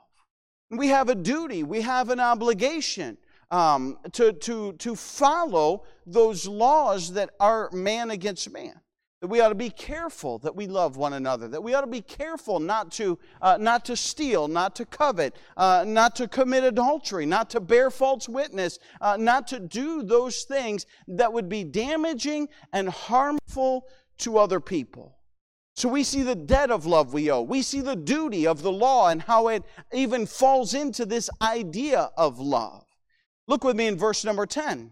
We 0.70 0.88
have 0.88 1.08
a 1.08 1.14
duty, 1.14 1.62
we 1.62 1.82
have 1.82 2.10
an 2.10 2.20
obligation 2.20 3.18
um, 3.50 3.98
to, 4.12 4.32
to, 4.32 4.72
to 4.74 4.96
follow 4.96 5.84
those 6.06 6.46
laws 6.46 7.12
that 7.12 7.30
are 7.38 7.70
man 7.72 8.10
against 8.10 8.50
man 8.50 8.80
that 9.22 9.28
we 9.28 9.40
ought 9.40 9.50
to 9.50 9.54
be 9.54 9.70
careful 9.70 10.40
that 10.40 10.56
we 10.56 10.66
love 10.66 10.96
one 10.96 11.12
another, 11.12 11.46
that 11.46 11.62
we 11.62 11.74
ought 11.74 11.82
to 11.82 11.86
be 11.86 12.00
careful 12.00 12.58
not 12.58 12.90
to, 12.90 13.16
uh, 13.40 13.56
not 13.58 13.84
to 13.84 13.96
steal, 13.96 14.48
not 14.48 14.74
to 14.74 14.84
covet, 14.84 15.36
uh, 15.56 15.84
not 15.86 16.16
to 16.16 16.26
commit 16.26 16.64
adultery, 16.64 17.24
not 17.24 17.48
to 17.48 17.60
bear 17.60 17.88
false 17.88 18.28
witness, 18.28 18.80
uh, 19.00 19.16
not 19.16 19.46
to 19.46 19.60
do 19.60 20.02
those 20.02 20.42
things 20.42 20.86
that 21.06 21.32
would 21.32 21.48
be 21.48 21.62
damaging 21.62 22.48
and 22.72 22.88
harmful 22.88 23.86
to 24.18 24.38
other 24.38 24.58
people. 24.58 25.16
So 25.76 25.88
we 25.88 26.02
see 26.02 26.22
the 26.22 26.34
debt 26.34 26.72
of 26.72 26.84
love 26.84 27.14
we 27.14 27.30
owe. 27.30 27.42
We 27.42 27.62
see 27.62 27.80
the 27.80 27.94
duty 27.94 28.44
of 28.48 28.62
the 28.62 28.72
law 28.72 29.06
and 29.06 29.22
how 29.22 29.46
it 29.46 29.62
even 29.92 30.26
falls 30.26 30.74
into 30.74 31.06
this 31.06 31.30
idea 31.40 32.10
of 32.16 32.40
love. 32.40 32.84
Look 33.46 33.62
with 33.62 33.76
me 33.76 33.86
in 33.86 33.96
verse 33.96 34.24
number 34.24 34.46
10. 34.46 34.90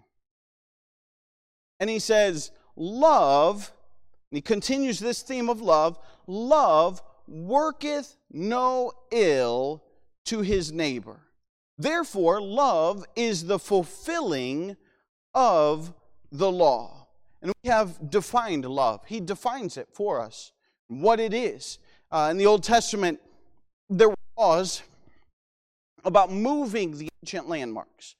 And 1.81 1.90
he 1.90 1.99
says, 1.99 2.53
Love 2.77 3.73
and 4.31 4.37
he 4.37 4.43
continues 4.43 4.99
this 5.01 5.23
theme 5.23 5.49
of 5.49 5.61
love 5.61 5.99
love 6.27 7.03
worketh 7.27 8.16
no 8.33 8.93
ill 9.11 9.83
to 10.25 10.40
his 10.40 10.73
neighbor. 10.73 11.21
Therefore, 11.79 12.40
love 12.40 13.05
is 13.16 13.47
the 13.47 13.59
fulfilling 13.59 14.77
of 15.35 15.93
the 16.31 16.51
law. 16.51 17.07
And 17.43 17.53
we 17.62 17.71
have 17.71 18.11
defined 18.11 18.64
love. 18.64 19.01
He 19.07 19.21
defines 19.21 19.77
it 19.77 19.88
for 19.93 20.21
us, 20.21 20.53
what 20.88 21.19
it 21.19 21.33
is. 21.33 21.79
Uh, 22.12 22.29
in 22.31 22.37
the 22.37 22.47
Old 22.47 22.62
Testament, 22.62 23.19
there 23.88 24.11
were 24.11 24.16
laws 24.37 24.83
about 26.05 26.31
moving 26.31 26.99
the 26.99 27.09
ancient 27.23 27.49
landmarks. 27.49 28.14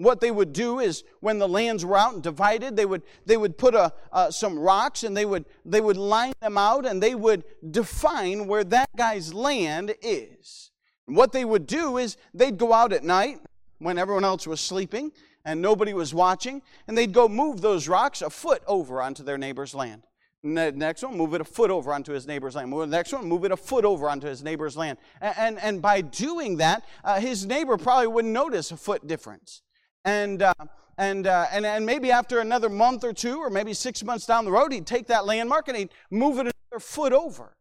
What 0.00 0.22
they 0.22 0.30
would 0.30 0.54
do 0.54 0.78
is 0.78 1.04
when 1.20 1.38
the 1.38 1.46
lands 1.46 1.84
were 1.84 1.98
out 1.98 2.14
and 2.14 2.22
divided, 2.22 2.74
they 2.74 2.86
would, 2.86 3.02
they 3.26 3.36
would 3.36 3.58
put 3.58 3.74
a, 3.74 3.92
uh, 4.10 4.30
some 4.30 4.58
rocks 4.58 5.04
and 5.04 5.14
they 5.14 5.26
would, 5.26 5.44
they 5.66 5.82
would 5.82 5.98
line 5.98 6.32
them 6.40 6.56
out 6.56 6.86
and 6.86 7.02
they 7.02 7.14
would 7.14 7.44
define 7.70 8.46
where 8.46 8.64
that 8.64 8.88
guy's 8.96 9.34
land 9.34 9.94
is. 10.00 10.70
And 11.06 11.18
what 11.18 11.32
they 11.32 11.44
would 11.44 11.66
do 11.66 11.98
is 11.98 12.16
they'd 12.32 12.56
go 12.56 12.72
out 12.72 12.94
at 12.94 13.04
night 13.04 13.40
when 13.78 13.98
everyone 13.98 14.24
else 14.24 14.46
was 14.46 14.62
sleeping 14.62 15.12
and 15.44 15.60
nobody 15.60 15.92
was 15.92 16.14
watching, 16.14 16.62
and 16.88 16.96
they'd 16.96 17.12
go 17.12 17.28
move 17.28 17.60
those 17.60 17.86
rocks 17.86 18.22
a 18.22 18.30
foot 18.30 18.62
over 18.66 19.02
onto 19.02 19.22
their 19.22 19.36
neighbor's 19.36 19.74
land. 19.74 20.04
Next 20.42 21.02
one, 21.02 21.14
move 21.14 21.34
it 21.34 21.42
a 21.42 21.44
foot 21.44 21.70
over 21.70 21.92
onto 21.92 22.12
his 22.12 22.26
neighbor's 22.26 22.54
land. 22.54 22.70
Next 22.90 23.12
one, 23.12 23.26
move 23.26 23.44
it 23.44 23.52
a 23.52 23.56
foot 23.56 23.84
over 23.84 24.08
onto 24.08 24.26
his 24.26 24.42
neighbor's 24.42 24.78
land. 24.78 24.96
And, 25.20 25.34
and, 25.36 25.58
and 25.60 25.82
by 25.82 26.00
doing 26.00 26.56
that, 26.56 26.86
uh, 27.04 27.20
his 27.20 27.44
neighbor 27.44 27.76
probably 27.76 28.06
wouldn't 28.06 28.32
notice 28.32 28.70
a 28.70 28.78
foot 28.78 29.06
difference. 29.06 29.60
And, 30.04 30.42
uh, 30.42 30.54
and, 30.96 31.26
uh, 31.26 31.46
and, 31.50 31.64
and 31.64 31.84
maybe 31.84 32.10
after 32.10 32.40
another 32.40 32.68
month 32.68 33.04
or 33.04 33.12
two, 33.12 33.38
or 33.38 33.50
maybe 33.50 33.74
six 33.74 34.02
months 34.02 34.26
down 34.26 34.44
the 34.44 34.52
road, 34.52 34.72
he'd 34.72 34.86
take 34.86 35.06
that 35.08 35.26
landmark 35.26 35.68
and 35.68 35.76
he'd 35.76 35.90
move 36.10 36.38
it 36.38 36.40
another 36.40 36.80
foot 36.80 37.12
over. 37.12 37.56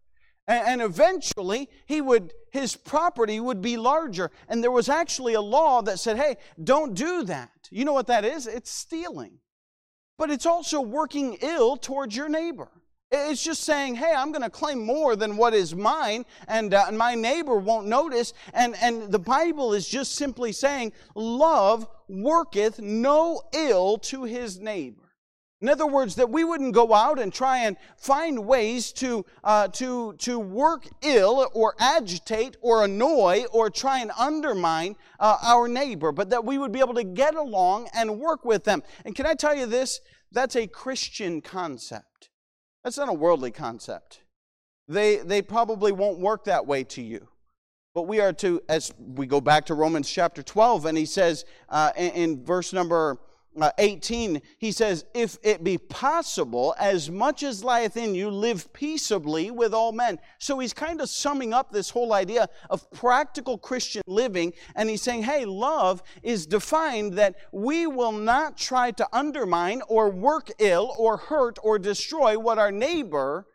And, 0.48 0.68
and 0.68 0.82
eventually, 0.82 1.70
he 1.86 2.02
would, 2.02 2.34
his 2.52 2.76
property 2.76 3.40
would 3.40 3.62
be 3.62 3.78
larger. 3.78 4.32
And 4.48 4.64
there 4.64 4.72
was 4.72 4.90
actually 4.90 5.36
a 5.36 5.42
law 5.42 5.82
that 5.84 6.00
said, 6.00 6.18
hey, 6.18 6.38
don't 6.64 6.94
do 6.94 7.24
that. 7.24 7.52
You 7.72 7.86
know 7.86 7.94
what 7.94 8.08
that 8.08 8.26
is? 8.26 8.48
It's 8.48 8.72
stealing. 8.72 9.40
But 10.18 10.32
it's 10.32 10.46
also 10.46 10.82
working 10.82 11.38
ill 11.42 11.78
towards 11.78 12.16
your 12.16 12.28
neighbor. 12.28 12.70
It's 13.12 13.44
just 13.44 13.64
saying, 13.64 13.96
hey, 13.96 14.14
I'm 14.16 14.32
going 14.32 14.44
to 14.44 14.50
claim 14.50 14.86
more 14.86 15.16
than 15.16 15.36
what 15.36 15.54
is 15.56 15.74
mine, 15.74 16.26
and, 16.48 16.74
uh, 16.74 16.86
and 16.88 16.98
my 16.98 17.16
neighbor 17.16 17.56
won't 17.56 17.88
notice. 17.88 18.34
And, 18.54 18.76
and 18.82 19.12
the 19.12 19.18
Bible 19.18 19.74
is 19.74 19.88
just 19.88 20.14
simply 20.14 20.52
saying, 20.52 20.94
love 21.16 21.88
worketh 22.10 22.80
no 22.80 23.42
ill 23.54 23.98
to 23.98 24.24
his 24.24 24.60
neighbor. 24.60 25.10
In 25.62 25.68
other 25.68 25.86
words, 25.86 26.16
that 26.16 26.30
we 26.30 26.46
wouldn't 26.46 26.74
go 26.74 26.94
out 26.94 27.20
and 27.20 27.34
try 27.34 27.60
and 27.60 27.76
find 27.98 28.46
ways 28.46 28.94
to, 28.94 29.26
uh, 29.44 29.68
to, 29.70 30.14
to 30.20 30.40
work 30.40 30.88
ill 31.02 31.50
or 31.54 31.76
agitate 31.80 32.56
or 32.62 32.86
annoy 32.86 33.44
or 33.52 33.70
try 33.70 34.00
and 34.00 34.12
undermine 34.18 34.96
uh, 35.20 35.38
our 35.44 35.68
neighbor, 35.68 36.14
but 36.14 36.30
that 36.30 36.46
we 36.46 36.58
would 36.58 36.72
be 36.72 36.80
able 36.80 36.94
to 36.94 37.04
get 37.04 37.36
along 37.36 37.90
and 37.94 38.20
work 38.20 38.46
with 38.46 38.64
them. 38.64 38.82
And 39.04 39.14
can 39.14 39.26
I 39.26 39.34
tell 39.34 39.54
you 39.54 39.66
this? 39.66 40.00
That's 40.32 40.56
a 40.56 40.66
Christian 40.66 41.42
concept. 41.42 42.30
That's 42.84 42.98
not 42.98 43.10
a 43.10 43.14
worldly 43.14 43.52
concept. 43.52 44.22
They, 44.88 45.18
they 45.18 45.42
probably 45.42 45.92
won't 45.92 46.20
work 46.20 46.46
that 46.46 46.66
way 46.66 46.86
to 46.86 47.02
you. 47.02 47.28
But 47.94 48.04
we 48.04 48.20
are 48.20 48.34
to, 48.34 48.62
as 48.70 48.94
we 49.00 49.26
go 49.26 49.42
back 49.42 49.66
to 49.66 49.74
Romans 49.74 50.10
chapter 50.10 50.44
12, 50.44 50.86
and 50.86 50.98
he 50.98 51.06
says 51.06 51.46
uh, 51.70 51.92
in, 51.98 52.12
in, 52.12 52.46
verse 52.46 52.72
number 52.72 53.18
uh, 53.60 53.72
18, 53.80 54.42
he 54.60 54.72
says, 54.72 55.06
If 55.16 55.38
it 55.42 55.64
be 55.64 55.80
possible, 55.80 56.76
as 56.80 57.10
much 57.10 57.42
as 57.42 57.64
lieth 57.64 57.98
in 57.98 58.14
you, 58.14 58.30
live 58.30 58.72
peaceably 58.74 59.50
with 59.50 59.74
all 59.74 59.92
men. 59.92 60.20
So 60.38 60.60
he's 60.60 60.72
kind 60.72 61.02
of 61.02 61.10
summing 61.10 61.52
up 61.52 61.72
this 61.72 61.90
whole 61.90 62.14
idea 62.14 62.48
of 62.70 62.90
practical 62.92 63.58
Christian 63.58 64.04
living, 64.06 64.54
and 64.76 64.88
he's 64.88 65.02
saying, 65.02 65.24
Hey, 65.24 65.46
love 65.46 66.04
is 66.22 66.46
defined 66.46 67.14
that 67.14 67.36
we 67.52 67.88
will 67.88 68.12
not 68.12 68.56
try 68.56 68.92
to 68.92 69.08
undermine 69.12 69.82
or 69.88 70.10
work 70.10 70.52
ill 70.60 70.94
or 70.98 71.18
hurt 71.18 71.58
or 71.64 71.80
destroy 71.80 72.38
what 72.38 72.60
our 72.60 72.72
neighbor 72.72 73.48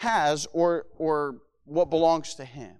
has 0.00 0.46
or, 0.54 0.86
or 0.96 1.36
what 1.66 1.90
belongs 1.90 2.34
to 2.36 2.46
him. 2.46 2.79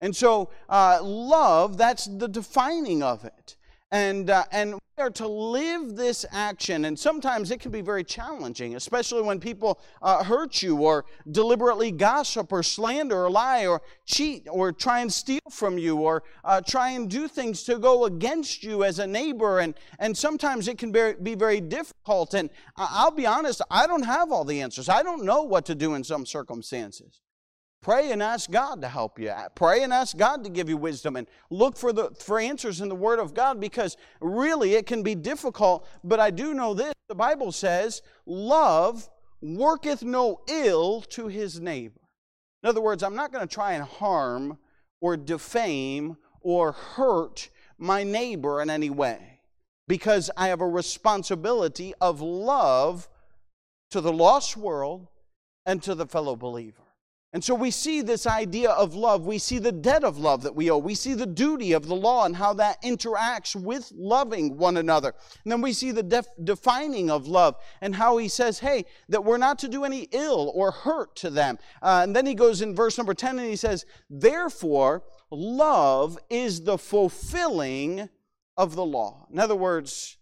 And 0.00 0.16
so, 0.16 0.50
uh, 0.68 1.00
love, 1.02 1.76
that's 1.76 2.06
the 2.06 2.28
defining 2.28 3.02
of 3.02 3.24
it. 3.24 3.56
And, 3.92 4.30
uh, 4.30 4.44
and 4.52 4.74
we 4.74 5.02
are 5.02 5.10
to 5.10 5.26
live 5.26 5.96
this 5.96 6.24
action, 6.30 6.84
and 6.84 6.96
sometimes 6.96 7.50
it 7.50 7.58
can 7.58 7.72
be 7.72 7.80
very 7.80 8.04
challenging, 8.04 8.76
especially 8.76 9.22
when 9.22 9.40
people 9.40 9.80
uh, 10.00 10.22
hurt 10.22 10.62
you 10.62 10.76
or 10.76 11.06
deliberately 11.32 11.90
gossip 11.90 12.52
or 12.52 12.62
slander 12.62 13.24
or 13.24 13.30
lie 13.30 13.66
or 13.66 13.82
cheat 14.06 14.46
or 14.48 14.70
try 14.70 15.00
and 15.00 15.12
steal 15.12 15.40
from 15.50 15.76
you 15.76 15.96
or 15.96 16.22
uh, 16.44 16.60
try 16.60 16.90
and 16.90 17.10
do 17.10 17.26
things 17.26 17.64
to 17.64 17.78
go 17.78 18.04
against 18.04 18.62
you 18.62 18.84
as 18.84 19.00
a 19.00 19.06
neighbor. 19.06 19.58
And, 19.58 19.74
and 19.98 20.16
sometimes 20.16 20.68
it 20.68 20.78
can 20.78 20.92
be, 20.92 21.14
be 21.20 21.34
very 21.34 21.60
difficult. 21.60 22.34
And 22.34 22.48
I'll 22.76 23.10
be 23.10 23.26
honest, 23.26 23.60
I 23.70 23.88
don't 23.88 24.04
have 24.04 24.30
all 24.30 24.44
the 24.44 24.60
answers. 24.60 24.88
I 24.88 25.02
don't 25.02 25.24
know 25.24 25.42
what 25.42 25.66
to 25.66 25.74
do 25.74 25.94
in 25.94 26.04
some 26.04 26.26
circumstances. 26.26 27.20
Pray 27.82 28.12
and 28.12 28.22
ask 28.22 28.50
God 28.50 28.82
to 28.82 28.88
help 28.88 29.18
you. 29.18 29.32
Pray 29.54 29.82
and 29.82 29.92
ask 29.92 30.16
God 30.16 30.44
to 30.44 30.50
give 30.50 30.68
you 30.68 30.76
wisdom 30.76 31.16
and 31.16 31.26
look 31.48 31.78
for, 31.78 31.92
the, 31.92 32.10
for 32.10 32.38
answers 32.38 32.82
in 32.82 32.90
the 32.90 32.94
Word 32.94 33.18
of 33.18 33.32
God 33.32 33.58
because 33.58 33.96
really 34.20 34.74
it 34.74 34.86
can 34.86 35.02
be 35.02 35.14
difficult. 35.14 35.88
But 36.04 36.20
I 36.20 36.30
do 36.30 36.52
know 36.52 36.74
this 36.74 36.92
the 37.08 37.14
Bible 37.14 37.52
says, 37.52 38.02
Love 38.26 39.08
worketh 39.40 40.02
no 40.02 40.40
ill 40.46 41.00
to 41.02 41.28
his 41.28 41.58
neighbor. 41.58 42.00
In 42.62 42.68
other 42.68 42.82
words, 42.82 43.02
I'm 43.02 43.16
not 43.16 43.32
going 43.32 43.46
to 43.46 43.52
try 43.52 43.72
and 43.72 43.84
harm 43.84 44.58
or 45.00 45.16
defame 45.16 46.18
or 46.42 46.72
hurt 46.72 47.48
my 47.78 48.02
neighbor 48.02 48.60
in 48.60 48.68
any 48.68 48.90
way 48.90 49.40
because 49.88 50.30
I 50.36 50.48
have 50.48 50.60
a 50.60 50.68
responsibility 50.68 51.94
of 52.00 52.20
love 52.20 53.08
to 53.90 54.02
the 54.02 54.12
lost 54.12 54.56
world 54.56 55.08
and 55.64 55.82
to 55.82 55.94
the 55.94 56.06
fellow 56.06 56.36
believer. 56.36 56.82
And 57.32 57.44
so 57.44 57.54
we 57.54 57.70
see 57.70 58.02
this 58.02 58.26
idea 58.26 58.70
of 58.70 58.96
love. 58.96 59.24
We 59.24 59.38
see 59.38 59.58
the 59.58 59.70
debt 59.70 60.02
of 60.02 60.18
love 60.18 60.42
that 60.42 60.56
we 60.56 60.68
owe. 60.68 60.78
We 60.78 60.96
see 60.96 61.14
the 61.14 61.26
duty 61.26 61.72
of 61.72 61.86
the 61.86 61.94
law 61.94 62.24
and 62.24 62.34
how 62.34 62.54
that 62.54 62.82
interacts 62.82 63.54
with 63.54 63.92
loving 63.94 64.56
one 64.56 64.76
another. 64.76 65.14
And 65.44 65.52
then 65.52 65.60
we 65.60 65.72
see 65.72 65.92
the 65.92 66.02
def- 66.02 66.26
defining 66.42 67.08
of 67.08 67.28
love 67.28 67.54
and 67.80 67.94
how 67.94 68.16
he 68.16 68.26
says, 68.26 68.58
hey, 68.58 68.84
that 69.08 69.24
we're 69.24 69.38
not 69.38 69.60
to 69.60 69.68
do 69.68 69.84
any 69.84 70.08
ill 70.10 70.50
or 70.56 70.72
hurt 70.72 71.14
to 71.16 71.30
them. 71.30 71.58
Uh, 71.80 72.00
and 72.02 72.16
then 72.16 72.26
he 72.26 72.34
goes 72.34 72.62
in 72.62 72.74
verse 72.74 72.98
number 72.98 73.14
10 73.14 73.38
and 73.38 73.48
he 73.48 73.56
says, 73.56 73.86
therefore, 74.08 75.04
love 75.30 76.18
is 76.28 76.62
the 76.62 76.78
fulfilling 76.78 78.08
of 78.56 78.74
the 78.74 78.84
law. 78.84 79.28
In 79.32 79.38
other 79.38 79.54
words, 79.54 80.16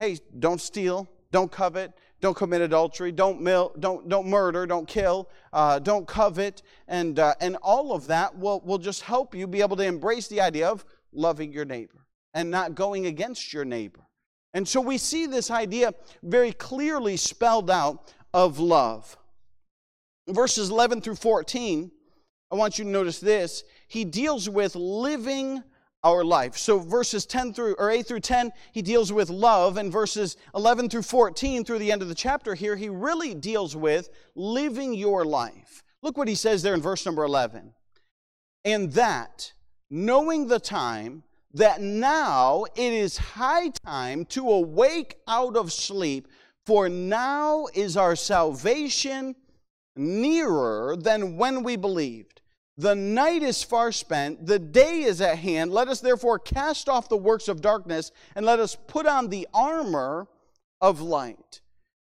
hey, 0.00 0.18
don't 0.36 0.60
steal, 0.60 1.08
don't 1.30 1.52
covet, 1.52 1.92
don't 2.20 2.36
commit 2.36 2.60
adultery, 2.60 3.12
don't, 3.12 3.40
mil- 3.40 3.72
don't, 3.78 4.08
don't 4.08 4.26
murder, 4.26 4.66
don't 4.66 4.88
kill, 4.88 5.28
uh, 5.52 5.78
don't 5.78 6.06
covet, 6.06 6.62
and, 6.88 7.18
uh, 7.18 7.34
and 7.40 7.56
all 7.56 7.92
of 7.92 8.06
that 8.08 8.36
will, 8.36 8.60
will 8.64 8.78
just 8.78 9.02
help 9.02 9.34
you 9.34 9.46
be 9.46 9.60
able 9.60 9.76
to 9.76 9.84
embrace 9.84 10.28
the 10.28 10.40
idea 10.40 10.68
of 10.68 10.84
loving 11.12 11.52
your 11.52 11.64
neighbor 11.64 12.06
and 12.34 12.50
not 12.50 12.74
going 12.74 13.06
against 13.06 13.52
your 13.52 13.64
neighbor. 13.64 14.00
And 14.54 14.66
so 14.66 14.80
we 14.80 14.98
see 14.98 15.26
this 15.26 15.50
idea 15.50 15.94
very 16.22 16.52
clearly 16.52 17.16
spelled 17.16 17.70
out 17.70 18.12
of 18.34 18.58
love. 18.58 19.16
Verses 20.28 20.70
11 20.70 21.00
through 21.00 21.16
14, 21.16 21.90
I 22.50 22.54
want 22.54 22.78
you 22.78 22.84
to 22.84 22.90
notice 22.90 23.20
this. 23.20 23.62
He 23.88 24.04
deals 24.04 24.48
with 24.48 24.74
living 24.74 25.62
our 26.04 26.24
life. 26.24 26.56
So 26.56 26.78
verses 26.78 27.26
10 27.26 27.52
through 27.52 27.74
or 27.78 27.90
8 27.90 28.06
through 28.06 28.20
10, 28.20 28.52
he 28.72 28.82
deals 28.82 29.12
with 29.12 29.30
love, 29.30 29.76
and 29.76 29.92
verses 29.92 30.36
11 30.54 30.88
through 30.90 31.02
14 31.02 31.64
through 31.64 31.78
the 31.78 31.92
end 31.92 32.02
of 32.02 32.08
the 32.08 32.14
chapter 32.14 32.54
here, 32.54 32.76
he 32.76 32.88
really 32.88 33.34
deals 33.34 33.74
with 33.74 34.10
living 34.34 34.94
your 34.94 35.24
life. 35.24 35.82
Look 36.02 36.16
what 36.16 36.28
he 36.28 36.34
says 36.34 36.62
there 36.62 36.74
in 36.74 36.82
verse 36.82 37.04
number 37.04 37.24
11. 37.24 37.74
And 38.64 38.92
that, 38.92 39.52
knowing 39.90 40.46
the 40.46 40.60
time, 40.60 41.24
that 41.54 41.80
now 41.80 42.64
it 42.76 42.92
is 42.92 43.16
high 43.16 43.70
time 43.84 44.24
to 44.26 44.48
awake 44.48 45.16
out 45.26 45.56
of 45.56 45.72
sleep, 45.72 46.28
for 46.66 46.88
now 46.88 47.66
is 47.74 47.96
our 47.96 48.14
salvation 48.14 49.34
nearer 49.96 50.96
than 50.96 51.36
when 51.36 51.62
we 51.62 51.76
believed. 51.76 52.37
The 52.78 52.94
night 52.94 53.42
is 53.42 53.64
far 53.64 53.90
spent, 53.90 54.46
the 54.46 54.60
day 54.60 55.02
is 55.02 55.20
at 55.20 55.38
hand. 55.38 55.72
Let 55.72 55.88
us 55.88 55.98
therefore 55.98 56.38
cast 56.38 56.88
off 56.88 57.08
the 57.08 57.16
works 57.16 57.48
of 57.48 57.60
darkness 57.60 58.12
and 58.36 58.46
let 58.46 58.60
us 58.60 58.76
put 58.86 59.04
on 59.04 59.30
the 59.30 59.48
armor 59.52 60.28
of 60.80 61.00
light. 61.00 61.60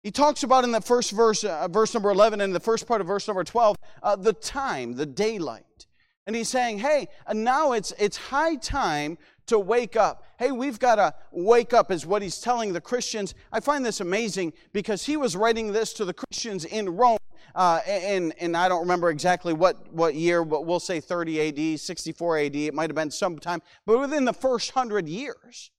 He 0.03 0.11
talks 0.11 0.43
about 0.43 0.65
in 0.65 0.73
the 0.73 0.81
first 0.81 1.11
verse, 1.13 1.45
uh, 1.45 1.69
verse 1.69 1.93
number 1.93 2.11
11, 2.11 2.41
and 2.41 2.55
the 2.55 2.61
first 2.61 2.89
part 2.89 3.03
of 3.03 3.07
verse 3.07 3.29
number 3.29 3.45
12, 3.45 3.77
uh, 4.03 4.17
the 4.17 4.33
time, 4.33 4.95
the 4.95 5.05
daylight. 5.05 5.87
And 6.27 6.35
he's 6.35 6.49
saying, 6.49 6.79
hey, 6.79 7.09
uh, 7.27 7.35
now 7.35 7.73
it's, 7.73 7.93
it's 7.99 8.17
high 8.17 8.57
time 8.57 9.19
to 9.47 9.59
wake 9.59 9.97
up. 9.97 10.25
Hey, 10.39 10.51
we've 10.51 10.79
got 10.79 10.95
to 10.95 11.15
wake 11.31 11.75
up, 11.75 11.91
is 11.91 12.07
what 12.07 12.23
he's 12.23 12.41
telling 12.41 12.73
the 12.73 12.81
Christians. 12.81 13.35
I 13.53 13.61
find 13.61 13.85
this 13.85 14.01
amazing 14.01 14.55
because 14.73 15.05
he 15.05 15.19
was 15.19 15.37
writing 15.37 15.73
this 15.73 15.93
to 15.95 16.07
the 16.07 16.15
Christians 16.15 16.65
in 16.65 16.97
Rome 16.97 17.19
uh, 17.55 17.81
and, 17.87 18.35
and 18.41 18.57
I 18.57 18.69
don't 18.69 18.81
remember 18.81 19.11
exactly 19.11 19.53
what, 19.53 19.93
what 19.93 20.15
year, 20.15 20.45
but 20.45 20.67
we'll 20.67 20.81
say 20.81 21.01
30 21.01 21.75
AD, 21.75 21.81
64 21.81 22.39
AD, 22.39 22.57
it 22.57 22.75
might 22.75 22.91
have 22.91 22.97
been 22.97 23.11
sometime, 23.11 23.63
but 23.87 23.99
within 23.99 24.25
the 24.25 24.33
first 24.33 24.73
hundred 24.73 25.09
years 25.09 25.71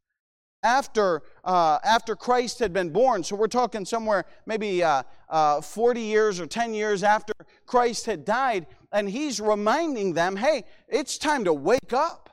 after, 0.63 1.21
uh, 1.43 1.77
after 1.83 2.15
Christ 2.15 2.59
had 2.59 2.73
been 2.73 2.89
born. 2.89 3.23
So 3.23 3.35
we're 3.35 3.47
talking 3.47 3.85
somewhere 3.85 4.25
maybe 4.45 4.83
uh, 4.83 5.03
uh, 5.29 5.61
40 5.61 6.01
years 6.01 6.39
or 6.39 6.47
10 6.47 6.73
years 6.73 7.03
after 7.03 7.33
Christ 7.65 8.05
had 8.07 8.25
died, 8.25 8.65
and 8.91 9.09
he's 9.09 9.39
reminding 9.39 10.13
them 10.13 10.35
hey, 10.35 10.63
it's 10.89 11.17
time 11.17 11.43
to 11.45 11.53
wake 11.53 11.93
up. 11.93 12.29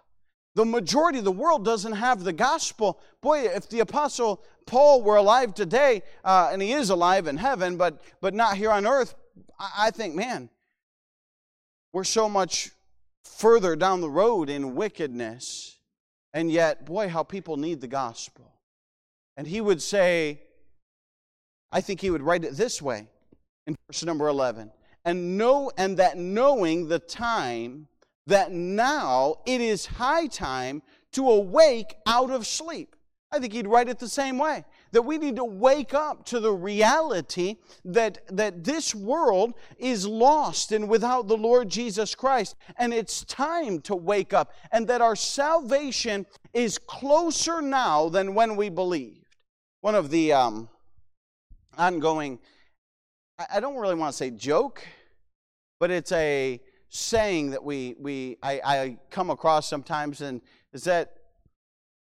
The 0.55 0.65
majority 0.65 1.19
of 1.19 1.25
the 1.25 1.33
world 1.33 1.65
doesn't 1.65 1.95
have 1.95 2.25
the 2.25 2.33
gospel. 2.33 3.01
Boy, 3.23 3.41
if 3.41 3.69
the 3.69 3.81
apostle 3.81 4.43
Paul 4.67 5.03
were 5.03 5.17
alive 5.17 5.55
today, 5.55 6.03
uh, 6.25 6.51
and 6.53 6.61
he 6.61 6.73
is 6.73 6.91
alive 6.91 7.27
in 7.27 7.37
heaven, 7.37 7.77
but, 7.77 8.03
but 8.21 8.35
not 8.35 8.57
here 8.57 8.71
on 8.71 8.87
earth, 8.87 9.15
I 9.77 9.91
think, 9.91 10.15
man, 10.15 10.49
we're 11.93 12.05
so 12.05 12.29
much 12.29 12.71
further 13.25 13.77
down 13.77 14.01
the 14.01 14.11
road 14.11 14.49
in 14.49 14.75
wickedness. 14.75 15.79
And 16.35 16.51
yet, 16.51 16.87
boy, 16.87 17.09
how 17.09 17.23
people 17.23 17.57
need 17.57 17.81
the 17.81 17.87
gospel. 17.87 18.53
And 19.37 19.47
he 19.47 19.61
would 19.61 19.81
say, 19.81 20.41
I 21.71 21.81
think 21.81 22.01
he 22.01 22.11
would 22.11 22.23
write 22.23 22.45
it 22.45 22.57
this 22.57 22.83
way 22.83 23.07
in 23.67 23.77
verse 23.87 24.03
number 24.03 24.29
11. 24.29 24.73
And 25.05 25.37
know 25.37 25.71
and 25.77 25.97
that 25.99 26.17
knowing 26.17 26.89
the 26.89 26.99
time 26.99 27.89
that 28.27 28.53
now 28.53 29.37
it 29.47 29.61
is 29.61 29.87
high 29.87 30.27
time 30.27 30.83
to 31.13 31.29
awake 31.29 31.97
out 32.07 32.31
of 32.31 32.47
sleep. 32.47 32.97
I 33.33 33.39
think 33.39 33.55
he'd 33.55 33.67
write 33.67 33.89
it 33.89 33.99
the 33.99 34.09
same 34.09 34.37
way 34.37 34.65
that 34.91 35.03
we 35.03 35.17
need 35.17 35.37
to 35.37 35.45
wake 35.45 35.95
up 35.95 36.27
to 36.27 36.39
the 36.39 36.53
reality 36.53 37.57
that, 37.85 38.19
that 38.29 38.63
this 38.63 38.95
world 38.95 39.55
is 39.79 40.07
lost 40.07 40.71
and 40.71 40.87
without 40.87 41.29
the 41.29 41.37
Lord 41.37 41.71
Jesus 41.71 42.15
Christ. 42.15 42.57
And 42.77 42.93
it's 42.93 43.25
time 43.25 43.81
to 43.83 43.97
wake 43.97 44.35
up, 44.35 44.53
and 44.71 44.87
that 44.89 45.01
our 45.01 45.17
salvation 45.17 46.27
is 46.53 46.77
closer 46.79 47.63
now 47.63 48.11
than 48.11 48.35
when 48.35 48.55
we 48.55 48.69
believed. 48.69 49.37
One 49.81 49.95
of 49.95 50.11
the 50.11 50.35
um, 50.35 50.69
ongoing, 51.79 52.39
I 53.51 53.61
don't 53.61 53.77
really 53.77 53.95
want 53.95 54.13
to 54.13 54.17
say 54.17 54.31
joke, 54.31 54.87
but 55.81 55.91
it's 55.91 56.13
a 56.13 56.61
saying 56.91 57.51
that 57.53 57.65
we, 57.65 57.95
we 57.99 58.37
I, 58.43 58.61
I 58.65 58.97
come 59.09 59.31
across 59.31 59.67
sometimes, 59.67 60.21
and 60.21 60.43
is 60.75 60.85
that 60.85 61.15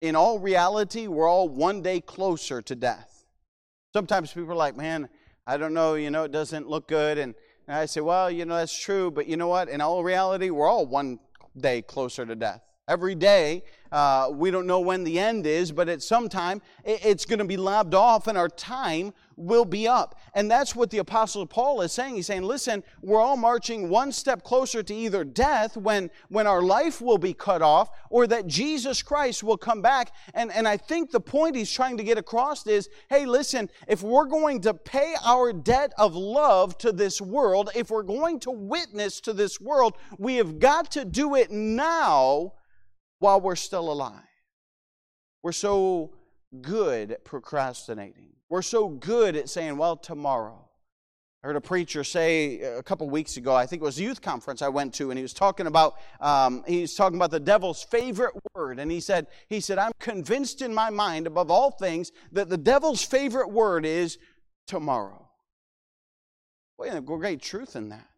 in 0.04 0.14
all 0.14 0.38
reality, 0.38 1.06
we're 1.06 1.26
all 1.26 1.48
one 1.48 1.80
day 1.80 1.98
closer 1.98 2.60
to 2.60 2.74
death. 2.74 3.24
Sometimes 3.94 4.34
people 4.34 4.52
are 4.52 4.54
like, 4.54 4.76
man, 4.76 5.08
I 5.46 5.56
don't 5.56 5.72
know, 5.72 5.94
you 5.94 6.10
know, 6.10 6.24
it 6.24 6.30
doesn't 6.30 6.68
look 6.68 6.88
good. 6.88 7.16
And, 7.16 7.34
and 7.66 7.78
I 7.78 7.86
say, 7.86 8.02
well, 8.02 8.30
you 8.30 8.44
know, 8.44 8.56
that's 8.56 8.78
true, 8.78 9.10
but 9.10 9.26
you 9.26 9.38
know 9.38 9.48
what? 9.48 9.70
In 9.70 9.80
all 9.80 10.04
reality, 10.04 10.50
we're 10.50 10.68
all 10.68 10.84
one 10.84 11.20
day 11.56 11.80
closer 11.80 12.26
to 12.26 12.36
death. 12.36 12.60
Every 12.86 13.14
day, 13.14 13.64
uh, 13.92 14.28
we 14.30 14.50
don't 14.50 14.66
know 14.66 14.80
when 14.80 15.04
the 15.04 15.18
end 15.18 15.46
is, 15.46 15.72
but 15.72 15.88
at 15.88 16.02
some 16.02 16.28
time, 16.28 16.60
it's 16.84 17.24
going 17.24 17.38
to 17.38 17.46
be 17.46 17.56
lobbed 17.56 17.94
off 17.94 18.26
and 18.26 18.36
our 18.36 18.50
time 18.50 19.14
will 19.36 19.64
be 19.64 19.86
up. 19.88 20.18
And 20.34 20.50
that's 20.50 20.74
what 20.74 20.90
the 20.90 20.98
Apostle 20.98 21.46
Paul 21.46 21.80
is 21.80 21.92
saying. 21.92 22.16
He's 22.16 22.26
saying, 22.26 22.42
listen, 22.42 22.82
we're 23.02 23.20
all 23.20 23.36
marching 23.36 23.88
one 23.88 24.12
step 24.12 24.42
closer 24.42 24.82
to 24.82 24.94
either 24.94 25.24
death 25.24 25.76
when, 25.76 26.10
when 26.28 26.46
our 26.46 26.62
life 26.62 27.00
will 27.00 27.18
be 27.18 27.34
cut 27.34 27.62
off 27.62 27.90
or 28.10 28.26
that 28.26 28.46
Jesus 28.46 29.02
Christ 29.02 29.42
will 29.42 29.56
come 29.56 29.82
back. 29.82 30.12
And, 30.34 30.52
and 30.52 30.66
I 30.68 30.76
think 30.76 31.10
the 31.10 31.20
point 31.20 31.56
he's 31.56 31.72
trying 31.72 31.96
to 31.96 32.04
get 32.04 32.18
across 32.18 32.66
is 32.66 32.88
hey, 33.10 33.26
listen, 33.26 33.70
if 33.88 34.02
we're 34.02 34.26
going 34.26 34.60
to 34.62 34.74
pay 34.74 35.14
our 35.24 35.52
debt 35.52 35.92
of 35.98 36.14
love 36.14 36.78
to 36.78 36.92
this 36.92 37.20
world, 37.20 37.70
if 37.74 37.90
we're 37.90 38.02
going 38.02 38.40
to 38.40 38.50
witness 38.50 39.20
to 39.22 39.32
this 39.32 39.60
world, 39.60 39.96
we 40.18 40.36
have 40.36 40.58
got 40.58 40.90
to 40.92 41.04
do 41.04 41.34
it 41.34 41.50
now 41.50 42.52
while 43.18 43.40
we're 43.40 43.56
still 43.56 43.90
alive. 43.90 44.20
We're 45.42 45.52
so 45.52 46.14
good 46.60 47.10
at 47.10 47.24
procrastinating. 47.24 48.33
We're 48.48 48.62
so 48.62 48.88
good 48.88 49.36
at 49.36 49.48
saying, 49.48 49.76
well, 49.76 49.96
tomorrow. 49.96 50.64
I 51.42 51.48
heard 51.48 51.56
a 51.56 51.60
preacher 51.60 52.04
say 52.04 52.60
a 52.60 52.82
couple 52.82 53.08
weeks 53.10 53.36
ago, 53.36 53.54
I 53.54 53.66
think 53.66 53.82
it 53.82 53.84
was 53.84 53.98
a 53.98 54.02
youth 54.02 54.22
conference 54.22 54.62
I 54.62 54.68
went 54.68 54.94
to, 54.94 55.10
and 55.10 55.18
he 55.18 55.22
was 55.22 55.34
talking 55.34 55.66
about 55.66 55.96
um, 56.18 56.64
he 56.66 56.80
was 56.80 56.94
talking 56.94 57.16
about 57.16 57.30
the 57.30 57.40
devil's 57.40 57.82
favorite 57.82 58.32
word, 58.54 58.78
and 58.78 58.90
he 58.90 58.98
said 58.98 59.26
he 59.50 59.60
said 59.60 59.78
I'm 59.78 59.92
convinced 59.98 60.62
in 60.62 60.72
my 60.72 60.88
mind 60.88 61.26
above 61.26 61.50
all 61.50 61.70
things 61.70 62.12
that 62.32 62.48
the 62.48 62.56
devil's 62.56 63.02
favorite 63.02 63.50
word 63.50 63.84
is 63.84 64.16
tomorrow. 64.66 65.28
Well, 66.78 66.90
there's 66.90 67.04
great 67.04 67.42
truth 67.42 67.76
in 67.76 67.90
that. 67.90 68.08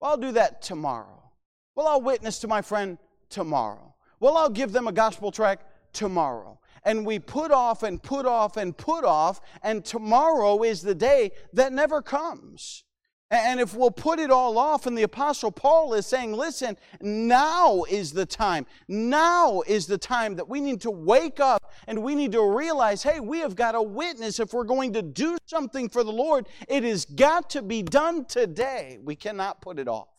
Well, 0.00 0.12
I'll 0.12 0.16
do 0.16 0.32
that 0.32 0.62
tomorrow. 0.62 1.30
Well, 1.74 1.86
I'll 1.86 2.00
witness 2.00 2.38
to 2.38 2.48
my 2.48 2.62
friend 2.62 2.96
tomorrow. 3.28 3.94
Well, 4.18 4.38
I'll 4.38 4.48
give 4.48 4.72
them 4.72 4.88
a 4.88 4.92
gospel 4.92 5.30
tract 5.30 5.66
tomorrow 5.92 6.58
and 6.84 7.06
we 7.06 7.18
put 7.18 7.50
off 7.50 7.82
and 7.82 8.02
put 8.02 8.26
off 8.26 8.56
and 8.56 8.76
put 8.76 9.04
off, 9.04 9.40
and 9.62 9.84
tomorrow 9.84 10.62
is 10.62 10.82
the 10.82 10.94
day 10.94 11.32
that 11.52 11.72
never 11.72 12.02
comes. 12.02 12.84
And 13.32 13.60
if 13.60 13.74
we'll 13.74 13.90
put 13.90 14.18
it 14.18 14.30
all 14.30 14.58
off, 14.58 14.84
and 14.84 14.96
the 14.96 15.04
Apostle 15.04 15.50
Paul 15.50 15.94
is 15.94 16.04
saying, 16.04 16.34
listen, 16.34 16.76
now 17.00 17.84
is 17.84 18.12
the 18.12 18.26
time. 18.26 18.66
Now 18.88 19.62
is 19.66 19.86
the 19.86 19.96
time 19.96 20.36
that 20.36 20.50
we 20.50 20.60
need 20.60 20.82
to 20.82 20.90
wake 20.90 21.40
up 21.40 21.72
and 21.86 22.02
we 22.02 22.14
need 22.14 22.32
to 22.32 22.42
realize 22.42 23.02
hey, 23.02 23.20
we 23.20 23.38
have 23.38 23.56
got 23.56 23.74
a 23.74 23.80
witness. 23.80 24.38
If 24.38 24.52
we're 24.52 24.64
going 24.64 24.92
to 24.92 25.00
do 25.00 25.38
something 25.46 25.88
for 25.88 26.04
the 26.04 26.12
Lord, 26.12 26.46
it 26.68 26.84
has 26.84 27.06
got 27.06 27.48
to 27.50 27.62
be 27.62 27.82
done 27.82 28.26
today. 28.26 28.98
We 29.02 29.16
cannot 29.16 29.62
put 29.62 29.78
it 29.78 29.88
off 29.88 30.10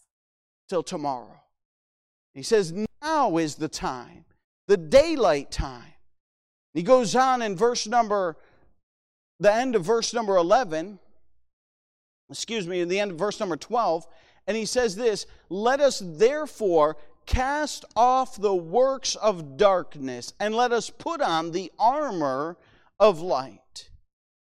till 0.68 0.82
tomorrow. 0.82 1.40
He 2.34 2.42
says, 2.42 2.74
now 3.04 3.38
is 3.38 3.56
the 3.56 3.68
time, 3.68 4.26
the 4.68 4.78
daylight 4.78 5.52
time. 5.52 5.93
He 6.74 6.84
goes 6.84 7.16
on 7.16 7.42
in 7.42 7.56
verse 7.56 7.88
number, 7.88 8.38
the 9.40 9.54
end 9.54 9.76
of 9.76 9.84
verse 9.84 10.14
number 10.14 10.36
11, 10.36 11.00
excuse 12.30 12.68
me, 12.68 12.82
in 12.82 12.90
the 12.90 13.00
end 13.00 13.12
of 13.12 13.18
verse 13.18 13.40
number 13.40 13.58
12, 13.58 14.08
and 14.48 14.58
he 14.58 14.66
says 14.66 14.96
this 14.96 15.26
Let 15.50 15.80
us 15.80 16.02
therefore 16.04 16.98
cast 17.26 17.86
off 17.96 18.40
the 18.42 18.56
works 18.56 19.16
of 19.16 19.58
darkness 19.58 20.34
and 20.40 20.56
let 20.56 20.72
us 20.72 20.90
put 20.90 21.22
on 21.22 21.52
the 21.52 21.72
armor 21.80 22.58
of 23.00 23.22
light. 23.22 23.90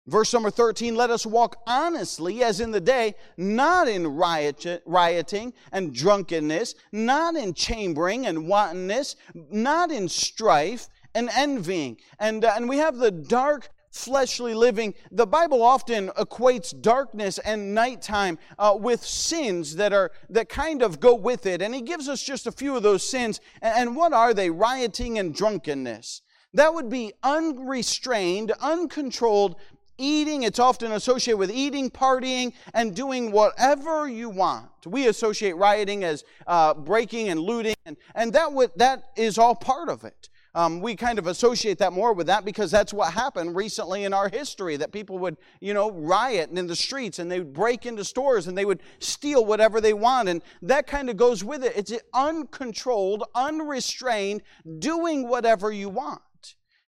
Verse 0.06 0.34
number 0.34 0.52
13, 0.52 0.96
let 0.96 1.10
us 1.10 1.26
walk 1.26 1.56
honestly 1.66 2.44
as 2.44 2.60
in 2.60 2.72
the 2.72 2.82
day, 2.82 3.16
not 3.38 3.88
in 3.88 4.06
riot, 4.06 4.84
rioting 4.86 5.54
and 5.72 5.94
drunkenness, 5.94 6.76
not 6.92 7.36
in 7.36 7.54
chambering 7.54 8.26
and 8.26 8.50
wantonness, 8.50 9.16
not 9.34 9.92
in 9.92 10.10
strife 10.10 10.90
and 11.16 11.30
envying. 11.36 11.98
And, 12.20 12.46
uh, 12.46 12.54
and 12.56 12.68
we 12.68 12.78
have 12.78 12.98
the 12.98 13.12
dark 13.12 13.70
fleshly 13.94 14.56
living. 14.56 14.96
The 15.12 15.28
Bible 15.28 15.62
often 15.62 16.10
equates 16.10 16.80
darkness 16.80 17.38
and 17.38 17.76
nighttime 17.76 18.40
uh, 18.58 18.76
with 18.78 19.06
sins 19.06 19.76
that 19.76 19.94
are 19.94 20.12
that 20.30 20.50
kind 20.50 20.82
of 20.82 21.00
go 21.00 21.14
with 21.14 21.46
it. 21.46 21.62
And 21.62 21.74
he 21.76 21.82
gives 21.82 22.10
us 22.10 22.22
just 22.22 22.48
a 22.48 22.52
few 22.52 22.76
of 22.76 22.84
those 22.84 23.08
sins. 23.08 23.40
And, 23.62 23.96
what 23.96 24.12
are 24.12 24.34
they? 24.34 24.50
Rioting 24.50 25.20
and 25.20 25.34
drunkenness. 25.34 26.22
That 26.56 26.74
would 26.74 26.90
be 26.90 27.14
unrestrained, 27.24 28.52
uncontrolled 28.60 29.56
eating. 29.98 30.44
It's 30.44 30.60
often 30.60 30.92
associated 30.92 31.38
with 31.38 31.52
eating, 31.52 31.90
partying, 31.90 32.54
and 32.74 32.96
doing 32.96 33.32
whatever 33.32 34.08
you 34.08 34.30
want. 34.30 34.70
We 34.86 35.08
associate 35.08 35.56
rioting 35.56 36.04
as 36.04 36.24
uh, 36.48 36.74
breaking 36.74 37.30
and 37.30 37.40
looting, 37.40 37.76
and, 37.86 37.98
and 38.16 38.34
that, 38.34 38.54
would, 38.54 38.72
that 38.78 39.04
is 39.16 39.38
all 39.38 39.56
part 39.56 39.90
of 39.90 40.04
it. 40.04 40.30
Um, 40.56 40.82
we 40.82 40.96
kind 40.96 41.18
of 41.18 41.26
associate 41.26 41.80
that 41.80 41.94
more 41.94 42.14
with 42.14 42.28
that 42.28 42.46
because 42.46 42.70
that's 42.70 42.94
what 42.94 43.14
happened 43.14 43.56
recently 43.56 44.04
in 44.04 44.14
our 44.14 44.30
history 44.30 44.78
that 44.78 44.92
people 44.92 45.18
would, 45.18 45.38
you 45.60 45.74
know, 45.74 45.90
riot 45.90 46.52
in 46.52 46.68
the 46.68 46.76
streets 46.76 47.18
and 47.18 47.32
they 47.32 47.40
would 47.40 47.54
break 47.54 47.88
into 47.88 48.04
stores 48.04 48.48
and 48.48 48.56
they 48.56 48.66
would 48.66 48.82
steal 49.00 49.46
whatever 49.46 49.82
they 49.82 49.94
want. 49.94 50.30
And 50.30 50.44
that 50.62 50.86
kind 50.86 51.10
of 51.10 51.18
goes 51.18 51.44
with 51.44 51.64
it. 51.64 51.74
It's 51.76 51.92
uncontrolled, 52.14 53.24
unrestrained, 53.34 54.44
doing 54.78 55.28
whatever 55.28 55.72
you 55.72 55.90
want. 55.90 56.22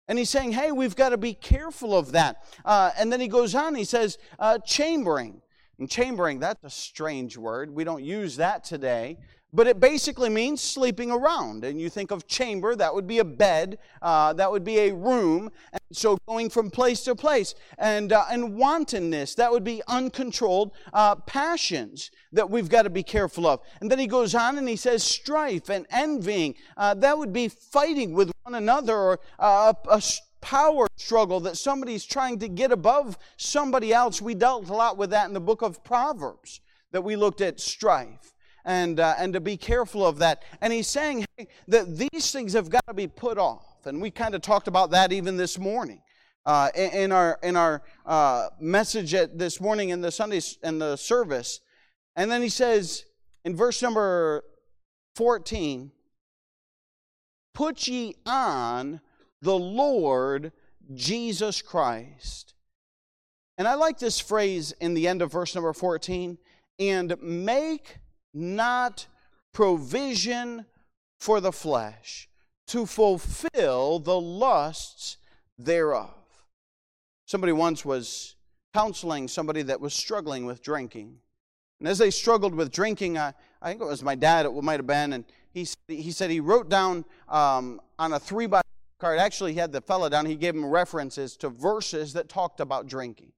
And 0.07 0.19
he's 0.19 0.29
saying, 0.29 0.51
hey, 0.51 0.71
we've 0.71 0.95
got 0.95 1.09
to 1.09 1.17
be 1.17 1.33
careful 1.33 1.97
of 1.97 2.11
that. 2.11 2.43
Uh, 2.63 2.91
and 2.99 3.11
then 3.11 3.19
he 3.19 3.27
goes 3.27 3.55
on, 3.55 3.73
he 3.73 3.83
says, 3.83 4.19
uh, 4.37 4.59
chambering. 4.59 5.41
And 5.79 5.89
chambering, 5.89 6.39
that's 6.39 6.63
a 6.63 6.69
strange 6.69 7.35
word. 7.35 7.71
We 7.71 7.83
don't 7.83 8.03
use 8.03 8.37
that 8.37 8.63
today. 8.63 9.17
But 9.55 9.67
it 9.67 9.79
basically 9.79 10.27
means 10.27 10.61
sleeping 10.61 11.11
around. 11.11 11.63
And 11.63 11.79
you 11.79 11.89
think 11.89 12.11
of 12.11 12.27
chamber, 12.27 12.75
that 12.75 12.93
would 12.93 13.07
be 13.07 13.19
a 13.19 13.23
bed, 13.23 13.77
uh, 14.01 14.33
that 14.33 14.51
would 14.51 14.65
be 14.65 14.79
a 14.79 14.93
room. 14.93 15.49
And 15.71 15.81
so 15.93 16.17
going 16.27 16.49
from 16.49 16.69
place 16.69 17.05
to 17.05 17.15
place. 17.15 17.55
And, 17.77 18.11
uh, 18.11 18.25
and 18.29 18.57
wantonness, 18.57 19.33
that 19.35 19.49
would 19.49 19.63
be 19.63 19.81
uncontrolled 19.87 20.73
uh, 20.91 21.15
passions 21.15 22.11
that 22.33 22.49
we've 22.49 22.67
got 22.67 22.81
to 22.81 22.89
be 22.89 23.01
careful 23.01 23.47
of. 23.47 23.61
And 23.79 23.89
then 23.89 23.97
he 23.97 24.07
goes 24.07 24.35
on 24.35 24.57
and 24.57 24.67
he 24.67 24.75
says 24.75 25.03
strife 25.03 25.69
and 25.69 25.85
envying. 25.89 26.55
Uh, 26.75 26.93
that 26.95 27.17
would 27.17 27.31
be 27.31 27.47
fighting 27.47 28.13
with 28.13 28.33
one 28.43 28.55
another 28.55 28.97
or 28.97 29.19
uh, 29.39 29.71
a, 29.87 29.95
a 29.95 30.01
power 30.41 30.87
struggle 30.97 31.39
that 31.39 31.55
somebody's 31.55 32.03
trying 32.03 32.39
to 32.39 32.49
get 32.49 32.73
above 32.73 33.17
somebody 33.37 33.93
else. 33.93 34.21
We 34.21 34.35
dealt 34.35 34.67
a 34.67 34.73
lot 34.73 34.97
with 34.97 35.11
that 35.11 35.27
in 35.27 35.33
the 35.33 35.39
book 35.39 35.61
of 35.61 35.81
Proverbs 35.85 36.59
that 36.91 37.05
we 37.05 37.15
looked 37.15 37.39
at 37.39 37.61
strife 37.61 38.34
and, 38.65 38.99
uh, 38.99 39.13
and 39.17 39.33
to 39.33 39.39
be 39.39 39.55
careful 39.55 40.05
of 40.05 40.17
that. 40.17 40.43
And 40.59 40.73
he's 40.73 40.87
saying 40.87 41.25
hey, 41.37 41.47
that 41.67 41.97
these 41.97 42.31
things 42.31 42.53
have 42.53 42.69
got 42.69 42.85
to 42.87 42.93
be 42.93 43.07
put 43.07 43.37
off. 43.37 43.85
And 43.85 44.01
we 44.01 44.11
kind 44.11 44.35
of 44.35 44.41
talked 44.41 44.67
about 44.67 44.91
that 44.91 45.13
even 45.13 45.37
this 45.37 45.57
morning. 45.57 46.01
Uh, 46.47 46.69
in, 46.75 47.11
our 47.11 47.39
in 47.41 47.55
our 47.55 47.81
uh, 48.05 48.49
message 48.59 49.15
at 49.15 49.35
this 49.35 49.59
morning 49.59 49.89
in 49.89 50.01
the 50.01 50.11
Sunday 50.11 50.39
in 50.61 50.77
the 50.77 50.95
service, 50.95 51.59
and 52.15 52.29
then 52.29 52.39
he 52.39 52.49
says 52.49 53.03
in 53.43 53.55
verse 53.55 53.81
number 53.81 54.43
fourteen, 55.15 55.91
"Put 57.55 57.87
ye 57.87 58.13
on 58.27 59.01
the 59.41 59.57
Lord 59.57 60.51
Jesus 60.93 61.63
Christ." 61.63 62.53
And 63.57 63.67
I 63.67 63.73
like 63.73 63.97
this 63.97 64.19
phrase 64.19 64.71
in 64.73 64.93
the 64.93 65.07
end 65.07 65.23
of 65.23 65.31
verse 65.31 65.55
number 65.55 65.73
fourteen, 65.73 66.37
and 66.77 67.15
make 67.23 67.97
not 68.35 69.07
provision 69.53 70.65
for 71.19 71.39
the 71.39 71.51
flesh 71.51 72.29
to 72.67 72.85
fulfill 72.85 73.99
the 73.99 74.19
lusts 74.19 75.17
thereof. 75.57 76.09
Somebody 77.25 77.53
once 77.53 77.85
was 77.85 78.35
counseling 78.73 79.27
somebody 79.27 79.61
that 79.63 79.79
was 79.79 79.93
struggling 79.93 80.45
with 80.45 80.61
drinking. 80.61 81.17
And 81.79 81.87
as 81.87 81.97
they 81.97 82.11
struggled 82.11 82.53
with 82.53 82.71
drinking, 82.71 83.17
I, 83.17 83.33
I 83.61 83.69
think 83.69 83.81
it 83.81 83.85
was 83.85 84.03
my 84.03 84.15
dad, 84.15 84.45
it 84.45 84.53
might 84.53 84.79
have 84.79 84.87
been, 84.87 85.13
and 85.13 85.25
he, 85.53 85.65
he 85.87 86.11
said 86.11 86.29
he 86.29 86.41
wrote 86.41 86.69
down 86.69 87.05
um, 87.29 87.79
on 87.97 88.13
a 88.13 88.19
three 88.19 88.47
by 88.47 88.61
card, 88.99 89.19
actually, 89.19 89.53
he 89.53 89.59
had 89.59 89.71
the 89.71 89.81
fellow 89.81 90.09
down, 90.09 90.25
he 90.25 90.35
gave 90.35 90.55
him 90.55 90.65
references 90.65 91.37
to 91.37 91.49
verses 91.49 92.13
that 92.13 92.29
talked 92.29 92.59
about 92.59 92.87
drinking. 92.87 93.31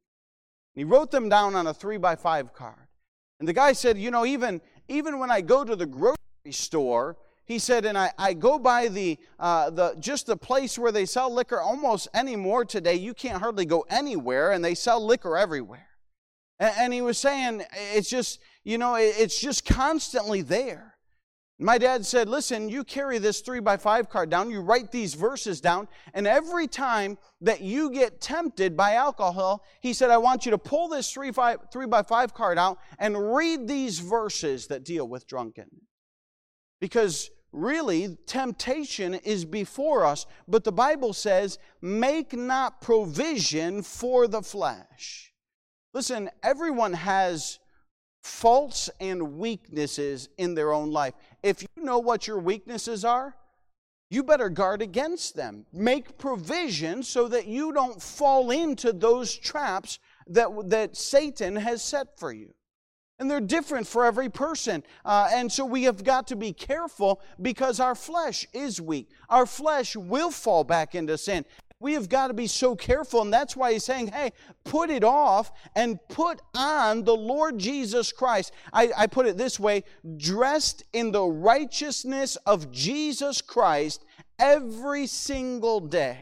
He 0.73 0.83
wrote 0.83 1.11
them 1.11 1.29
down 1.29 1.55
on 1.55 1.67
a 1.67 1.73
three 1.73 1.97
by 1.97 2.15
five 2.15 2.53
card. 2.53 2.87
And 3.39 3.47
the 3.47 3.53
guy 3.53 3.73
said, 3.73 3.97
You 3.97 4.11
know, 4.11 4.25
even, 4.25 4.61
even 4.87 5.19
when 5.19 5.31
I 5.31 5.41
go 5.41 5.63
to 5.63 5.75
the 5.75 5.85
grocery 5.85 6.17
store, 6.51 7.17
he 7.45 7.59
said, 7.59 7.85
and 7.85 7.97
I, 7.97 8.11
I 8.17 8.33
go 8.33 8.59
by 8.59 8.89
the, 8.89 9.17
uh, 9.39 9.69
the 9.69 9.95
just 9.99 10.27
the 10.27 10.35
place 10.35 10.77
where 10.77 10.91
they 10.91 11.05
sell 11.05 11.33
liquor 11.33 11.61
almost 11.61 12.09
anymore 12.13 12.65
today. 12.65 12.95
You 12.95 13.13
can't 13.13 13.41
hardly 13.41 13.65
go 13.65 13.85
anywhere, 13.89 14.51
and 14.51 14.63
they 14.63 14.75
sell 14.75 15.03
liquor 15.03 15.37
everywhere. 15.37 15.87
And, 16.59 16.73
and 16.77 16.93
he 16.93 17.01
was 17.01 17.17
saying, 17.17 17.63
it's 17.93 18.09
just, 18.09 18.39
you 18.65 18.77
know, 18.77 18.95
it's 18.95 19.39
just 19.39 19.65
constantly 19.65 20.41
there. 20.41 20.96
My 21.59 21.79
dad 21.79 22.05
said, 22.05 22.29
Listen, 22.29 22.69
you 22.69 22.83
carry 22.83 23.17
this 23.17 23.41
three 23.41 23.59
by 23.59 23.77
five 23.77 24.09
card 24.09 24.29
down, 24.29 24.51
you 24.51 24.61
write 24.61 24.91
these 24.91 25.15
verses 25.15 25.59
down, 25.59 25.87
and 26.13 26.27
every 26.27 26.67
time 26.67 27.17
that 27.41 27.61
you 27.61 27.89
get 27.89 28.21
tempted 28.21 28.77
by 28.77 28.93
alcohol, 28.93 29.63
he 29.81 29.93
said, 29.93 30.11
I 30.11 30.17
want 30.17 30.45
you 30.45 30.51
to 30.51 30.57
pull 30.59 30.87
this 30.87 31.11
three, 31.11 31.31
five, 31.31 31.59
three 31.71 31.87
by 31.87 32.03
five 32.03 32.33
card 32.33 32.59
out 32.59 32.77
and 32.99 33.35
read 33.35 33.67
these 33.67 33.97
verses 33.99 34.67
that 34.67 34.85
deal 34.85 35.07
with 35.07 35.27
drunkenness. 35.27 35.81
Because 36.79 37.31
really, 37.51 38.17
temptation 38.27 39.15
is 39.15 39.43
before 39.43 40.05
us, 40.05 40.27
but 40.47 40.63
the 40.63 40.71
Bible 40.71 41.11
says, 41.11 41.57
Make 41.81 42.33
not 42.33 42.81
provision 42.81 43.81
for 43.81 44.27
the 44.27 44.43
flesh. 44.43 45.33
Listen, 45.91 46.29
everyone 46.43 46.93
has 46.93 47.57
faults 48.27 48.89
and 48.99 49.37
weaknesses 49.37 50.29
in 50.37 50.53
their 50.53 50.73
own 50.73 50.91
life. 50.91 51.13
If 51.43 51.61
you 51.61 51.83
know 51.83 51.99
what 51.99 52.27
your 52.27 52.39
weaknesses 52.39 53.05
are, 53.05 53.35
you 54.09 54.23
better 54.23 54.49
guard 54.49 54.81
against 54.81 55.35
them. 55.35 55.65
Make 55.73 56.17
provision 56.17 57.03
so 57.03 57.27
that 57.27 57.47
you 57.47 57.73
don't 57.73 58.01
fall 58.01 58.51
into 58.51 58.93
those 58.93 59.35
traps 59.35 59.99
that, 60.27 60.49
that 60.69 60.95
Satan 60.95 61.55
has 61.57 61.83
set 61.83 62.17
for 62.17 62.31
you. 62.31 62.53
And 63.19 63.29
they're 63.29 63.41
different 63.41 63.87
for 63.87 64.05
every 64.05 64.29
person. 64.29 64.83
Uh, 65.03 65.29
and 65.33 65.51
so 65.51 65.65
we 65.65 65.83
have 65.83 66.03
got 66.03 66.27
to 66.27 66.35
be 66.35 66.53
careful 66.53 67.19
because 67.41 67.79
our 67.79 67.95
flesh 67.95 68.45
is 68.53 68.79
weak. 68.79 69.09
Our 69.27 69.47
flesh 69.47 69.95
will 69.95 70.29
fall 70.29 70.63
back 70.63 70.93
into 70.93 71.17
sin. 71.17 71.43
We 71.79 71.93
have 71.93 72.09
got 72.09 72.27
to 72.27 72.33
be 72.33 72.47
so 72.47 72.75
careful, 72.75 73.21
and 73.21 73.31
that's 73.31 73.55
why 73.55 73.73
he's 73.73 73.83
saying, 73.83 74.07
hey, 74.07 74.31
put 74.63 74.89
it 74.89 75.03
off 75.03 75.51
and 75.75 75.99
put 76.09 76.41
on 76.55 77.03
the 77.03 77.15
Lord 77.15 77.59
Jesus 77.59 78.11
Christ. 78.11 78.51
I, 78.73 78.91
I 78.97 79.07
put 79.07 79.27
it 79.27 79.37
this 79.37 79.59
way 79.59 79.83
dressed 80.17 80.83
in 80.93 81.11
the 81.11 81.23
righteousness 81.23 82.35
of 82.47 82.71
Jesus 82.71 83.41
Christ 83.41 84.05
every 84.39 85.05
single 85.05 85.79
day 85.79 86.17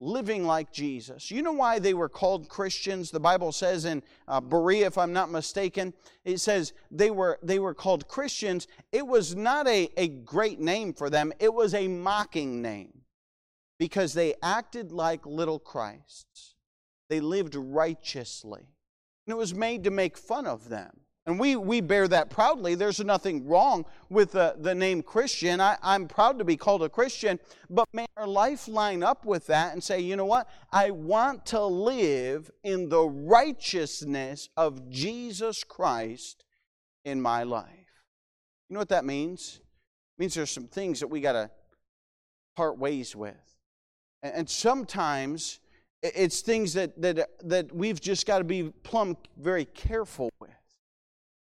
living 0.00 0.44
like 0.44 0.70
Jesus. 0.70 1.30
You 1.30 1.40
know 1.40 1.52
why 1.52 1.78
they 1.78 1.94
were 1.94 2.10
called 2.10 2.50
Christians? 2.50 3.10
The 3.10 3.20
Bible 3.20 3.52
says 3.52 3.86
in 3.86 4.02
uh, 4.28 4.40
Berea, 4.42 4.86
if 4.86 4.98
I'm 4.98 5.14
not 5.14 5.30
mistaken, 5.30 5.94
it 6.26 6.38
says 6.38 6.74
they 6.90 7.10
were, 7.10 7.38
they 7.42 7.58
were 7.58 7.72
called 7.72 8.06
Christians. 8.08 8.68
It 8.92 9.06
was 9.06 9.34
not 9.34 9.66
a, 9.66 9.88
a 9.96 10.08
great 10.08 10.60
name 10.60 10.92
for 10.92 11.08
them, 11.08 11.32
it 11.38 11.52
was 11.52 11.72
a 11.72 11.88
mocking 11.88 12.60
name 12.60 13.03
because 13.78 14.14
they 14.14 14.34
acted 14.42 14.92
like 14.92 15.26
little 15.26 15.58
Christs. 15.58 16.54
They 17.08 17.20
lived 17.20 17.54
righteously. 17.54 18.68
And 19.26 19.32
it 19.32 19.36
was 19.36 19.54
made 19.54 19.84
to 19.84 19.90
make 19.90 20.16
fun 20.16 20.46
of 20.46 20.68
them. 20.68 21.00
And 21.26 21.40
we, 21.40 21.56
we 21.56 21.80
bear 21.80 22.06
that 22.08 22.28
proudly. 22.28 22.74
There's 22.74 23.00
nothing 23.00 23.46
wrong 23.46 23.86
with 24.10 24.32
the, 24.32 24.56
the 24.58 24.74
name 24.74 25.02
Christian. 25.02 25.58
I, 25.58 25.78
I'm 25.82 26.06
proud 26.06 26.38
to 26.38 26.44
be 26.44 26.56
called 26.56 26.82
a 26.82 26.88
Christian, 26.90 27.40
but 27.70 27.86
may 27.94 28.04
our 28.18 28.26
life 28.26 28.68
line 28.68 29.02
up 29.02 29.24
with 29.24 29.46
that 29.46 29.72
and 29.72 29.82
say, 29.82 30.00
you 30.00 30.16
know 30.16 30.26
what? 30.26 30.48
I 30.70 30.90
want 30.90 31.46
to 31.46 31.64
live 31.64 32.50
in 32.62 32.90
the 32.90 33.02
righteousness 33.02 34.50
of 34.56 34.90
Jesus 34.90 35.64
Christ 35.64 36.44
in 37.06 37.22
my 37.22 37.42
life. 37.42 37.68
You 38.68 38.74
know 38.74 38.80
what 38.80 38.90
that 38.90 39.06
means? 39.06 39.60
It 40.18 40.20
means 40.20 40.34
there's 40.34 40.50
some 40.50 40.68
things 40.68 41.00
that 41.00 41.08
we 41.08 41.22
got 41.22 41.32
to 41.32 41.50
part 42.54 42.76
ways 42.78 43.16
with. 43.16 43.53
And 44.24 44.48
sometimes 44.48 45.60
It's 46.02 46.40
things 46.40 46.74
that, 46.74 47.00
that, 47.00 47.30
that 47.48 47.74
we've 47.74 48.00
just 48.00 48.26
got 48.26 48.38
to 48.38 48.44
be 48.44 48.64
plumb 48.82 49.16
very 49.38 49.64
careful 49.64 50.30
with 50.38 50.50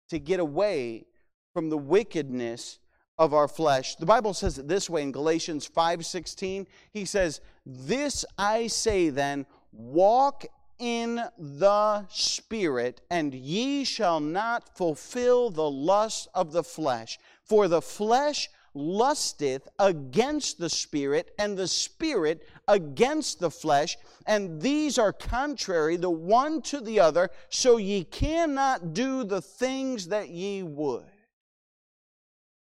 to 0.09 0.19
get 0.19 0.39
away 0.39 1.05
from 1.53 1.69
the 1.69 1.77
wickedness 1.77 2.79
of 3.17 3.33
our 3.33 3.47
flesh. 3.47 3.95
The 3.95 4.05
Bible 4.05 4.33
says 4.33 4.57
it 4.57 4.67
this 4.67 4.89
way 4.89 5.01
in 5.01 5.11
Galatians 5.11 5.67
5:16. 5.67 6.67
He 6.91 7.05
says, 7.05 7.41
"This 7.65 8.25
I 8.37 8.67
say 8.67 9.09
then, 9.09 9.45
walk 9.71 10.45
in 10.77 11.21
the 11.37 12.05
Spirit, 12.09 13.01
and 13.09 13.33
ye 13.33 13.83
shall 13.83 14.19
not 14.19 14.75
fulfill 14.77 15.49
the 15.49 15.69
lust 15.69 16.27
of 16.33 16.51
the 16.51 16.63
flesh. 16.63 17.17
For 17.43 17.67
the 17.67 17.81
flesh 17.81 18.49
lusteth 18.75 19.67
against 19.79 20.59
the 20.59 20.69
Spirit, 20.69 21.33
and 21.39 21.57
the 21.57 21.67
Spirit 21.67 22.47
against 22.67 23.39
the 23.39 23.49
flesh, 23.49 23.97
and 24.27 24.61
these 24.61 24.97
are 24.97 25.13
contrary 25.13 25.95
the 25.95 26.09
one 26.09 26.61
to 26.63 26.81
the 26.81 26.99
other, 26.99 27.29
so 27.49 27.77
ye 27.77 28.03
cannot 28.03 28.93
do 28.93 29.23
the 29.23 29.41
things 29.41 30.09
that 30.09 30.29
ye 30.29 30.61
would. 30.61 31.05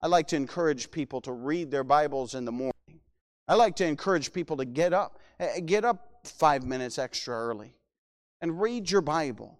I 0.02 0.08
like 0.08 0.28
to 0.28 0.36
encourage 0.36 0.90
people 0.90 1.20
to 1.22 1.32
read 1.32 1.70
their 1.70 1.84
Bibles 1.84 2.34
in 2.34 2.44
the 2.44 2.52
morning. 2.52 2.72
I 3.48 3.54
like 3.54 3.76
to 3.76 3.86
encourage 3.86 4.32
people 4.32 4.56
to 4.58 4.64
get 4.64 4.92
up, 4.92 5.18
eh, 5.40 5.60
get 5.60 5.84
up 5.84 6.20
five 6.24 6.64
minutes 6.64 6.98
extra 6.98 7.34
early 7.34 7.74
and 8.40 8.60
read 8.60 8.90
your 8.90 9.00
Bible. 9.00 9.58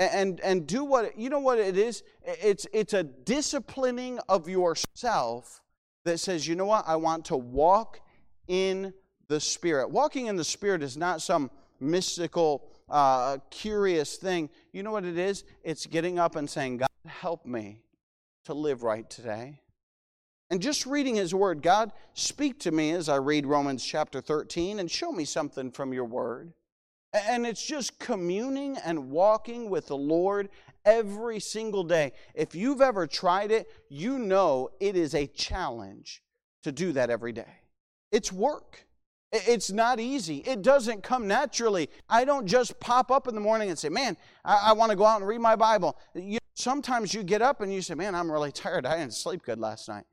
And, 0.00 0.40
and 0.40 0.66
do 0.66 0.82
what, 0.82 1.18
you 1.18 1.28
know 1.28 1.40
what 1.40 1.58
it 1.58 1.76
is? 1.76 2.02
It's, 2.24 2.66
it's 2.72 2.94
a 2.94 3.02
disciplining 3.02 4.18
of 4.30 4.48
yourself 4.48 5.60
that 6.04 6.18
says, 6.18 6.48
you 6.48 6.54
know 6.54 6.64
what? 6.64 6.84
I 6.88 6.96
want 6.96 7.26
to 7.26 7.36
walk 7.36 8.00
in 8.48 8.94
the 9.28 9.38
Spirit. 9.38 9.90
Walking 9.90 10.26
in 10.26 10.36
the 10.36 10.44
Spirit 10.44 10.82
is 10.82 10.96
not 10.96 11.20
some 11.20 11.50
mystical, 11.80 12.66
uh, 12.88 13.38
curious 13.50 14.16
thing. 14.16 14.48
You 14.72 14.82
know 14.82 14.90
what 14.90 15.04
it 15.04 15.18
is? 15.18 15.44
It's 15.62 15.84
getting 15.84 16.18
up 16.18 16.34
and 16.34 16.48
saying, 16.48 16.78
God, 16.78 16.88
help 17.06 17.44
me 17.44 17.82
to 18.46 18.54
live 18.54 18.82
right 18.82 19.08
today. 19.10 19.60
And 20.48 20.62
just 20.62 20.86
reading 20.86 21.16
His 21.16 21.34
Word, 21.34 21.60
God, 21.60 21.92
speak 22.14 22.58
to 22.60 22.70
me 22.70 22.92
as 22.92 23.10
I 23.10 23.16
read 23.16 23.44
Romans 23.44 23.84
chapter 23.84 24.22
13 24.22 24.80
and 24.80 24.90
show 24.90 25.12
me 25.12 25.26
something 25.26 25.70
from 25.70 25.92
your 25.92 26.06
Word. 26.06 26.54
And 27.12 27.44
it's 27.44 27.64
just 27.64 27.98
communing 27.98 28.76
and 28.78 29.10
walking 29.10 29.68
with 29.68 29.88
the 29.88 29.96
Lord 29.96 30.48
every 30.84 31.40
single 31.40 31.82
day. 31.82 32.12
If 32.34 32.54
you've 32.54 32.80
ever 32.80 33.06
tried 33.06 33.50
it, 33.50 33.70
you 33.88 34.18
know 34.18 34.70
it 34.78 34.96
is 34.96 35.14
a 35.14 35.26
challenge 35.26 36.22
to 36.62 36.72
do 36.72 36.92
that 36.92 37.10
every 37.10 37.32
day. 37.32 37.60
It's 38.12 38.32
work. 38.32 38.86
It's 39.32 39.70
not 39.70 40.00
easy. 40.00 40.38
It 40.38 40.62
doesn't 40.62 41.02
come 41.02 41.28
naturally. 41.28 41.88
I 42.08 42.24
don't 42.24 42.46
just 42.46 42.80
pop 42.80 43.10
up 43.12 43.28
in 43.28 43.34
the 43.34 43.40
morning 43.40 43.70
and 43.70 43.78
say, 43.78 43.88
Man, 43.88 44.16
I, 44.44 44.70
I 44.70 44.72
want 44.72 44.90
to 44.90 44.96
go 44.96 45.06
out 45.06 45.20
and 45.20 45.28
read 45.28 45.40
my 45.40 45.54
Bible. 45.54 45.96
You, 46.14 46.38
sometimes 46.54 47.14
you 47.14 47.22
get 47.22 47.40
up 47.40 47.60
and 47.60 47.72
you 47.72 47.80
say, 47.80 47.94
Man, 47.94 48.14
I'm 48.14 48.30
really 48.30 48.52
tired. 48.52 48.86
I 48.86 48.98
didn't 48.98 49.14
sleep 49.14 49.42
good 49.42 49.60
last 49.60 49.88
night. 49.88 50.04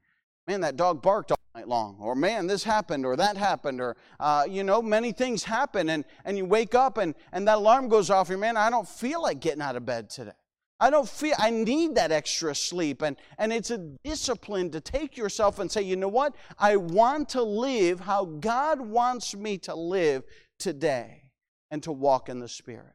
Man, 0.47 0.61
that 0.61 0.77
dog 0.77 1.01
barked 1.01 1.31
all 1.31 1.39
night 1.53 1.67
long. 1.67 1.97
Or, 1.99 2.15
man, 2.15 2.47
this 2.47 2.63
happened 2.63 3.05
or 3.05 3.17
that 3.17 3.35
happened. 3.35 3.81
Or, 3.81 3.97
uh, 4.19 4.45
you 4.49 4.63
know, 4.63 4.81
many 4.81 5.11
things 5.11 5.43
happen. 5.43 5.89
And, 5.89 6.05
and 6.23 6.37
you 6.37 6.45
wake 6.45 6.73
up 6.73 6.97
and, 6.97 7.15
and 7.33 7.47
that 7.47 7.57
alarm 7.57 7.89
goes 7.89 8.09
off. 8.09 8.29
Your 8.29 8.37
man, 8.37 8.55
I 8.55 8.69
don't 8.69 8.87
feel 8.87 9.21
like 9.21 9.41
getting 9.41 9.61
out 9.61 9.75
of 9.75 9.85
bed 9.85 10.09
today. 10.09 10.31
I 10.79 10.89
don't 10.89 11.09
feel, 11.09 11.33
I 11.39 11.49
need 11.49 11.95
that 11.95 12.11
extra 12.11 12.53
sleep. 12.53 13.01
And, 13.01 13.17
and 13.37 13.51
it's 13.51 13.71
a 13.71 13.79
discipline 14.03 14.69
to 14.71 14.79
take 14.79 15.17
yourself 15.17 15.59
and 15.59 15.71
say, 15.71 15.81
you 15.81 15.95
know 15.95 16.07
what? 16.07 16.35
I 16.59 16.75
want 16.77 17.29
to 17.29 17.41
live 17.41 17.99
how 17.99 18.25
God 18.25 18.79
wants 18.79 19.35
me 19.35 19.57
to 19.59 19.75
live 19.75 20.23
today 20.59 21.31
and 21.71 21.81
to 21.83 21.91
walk 21.91 22.29
in 22.29 22.39
the 22.39 22.47
Spirit. 22.47 22.93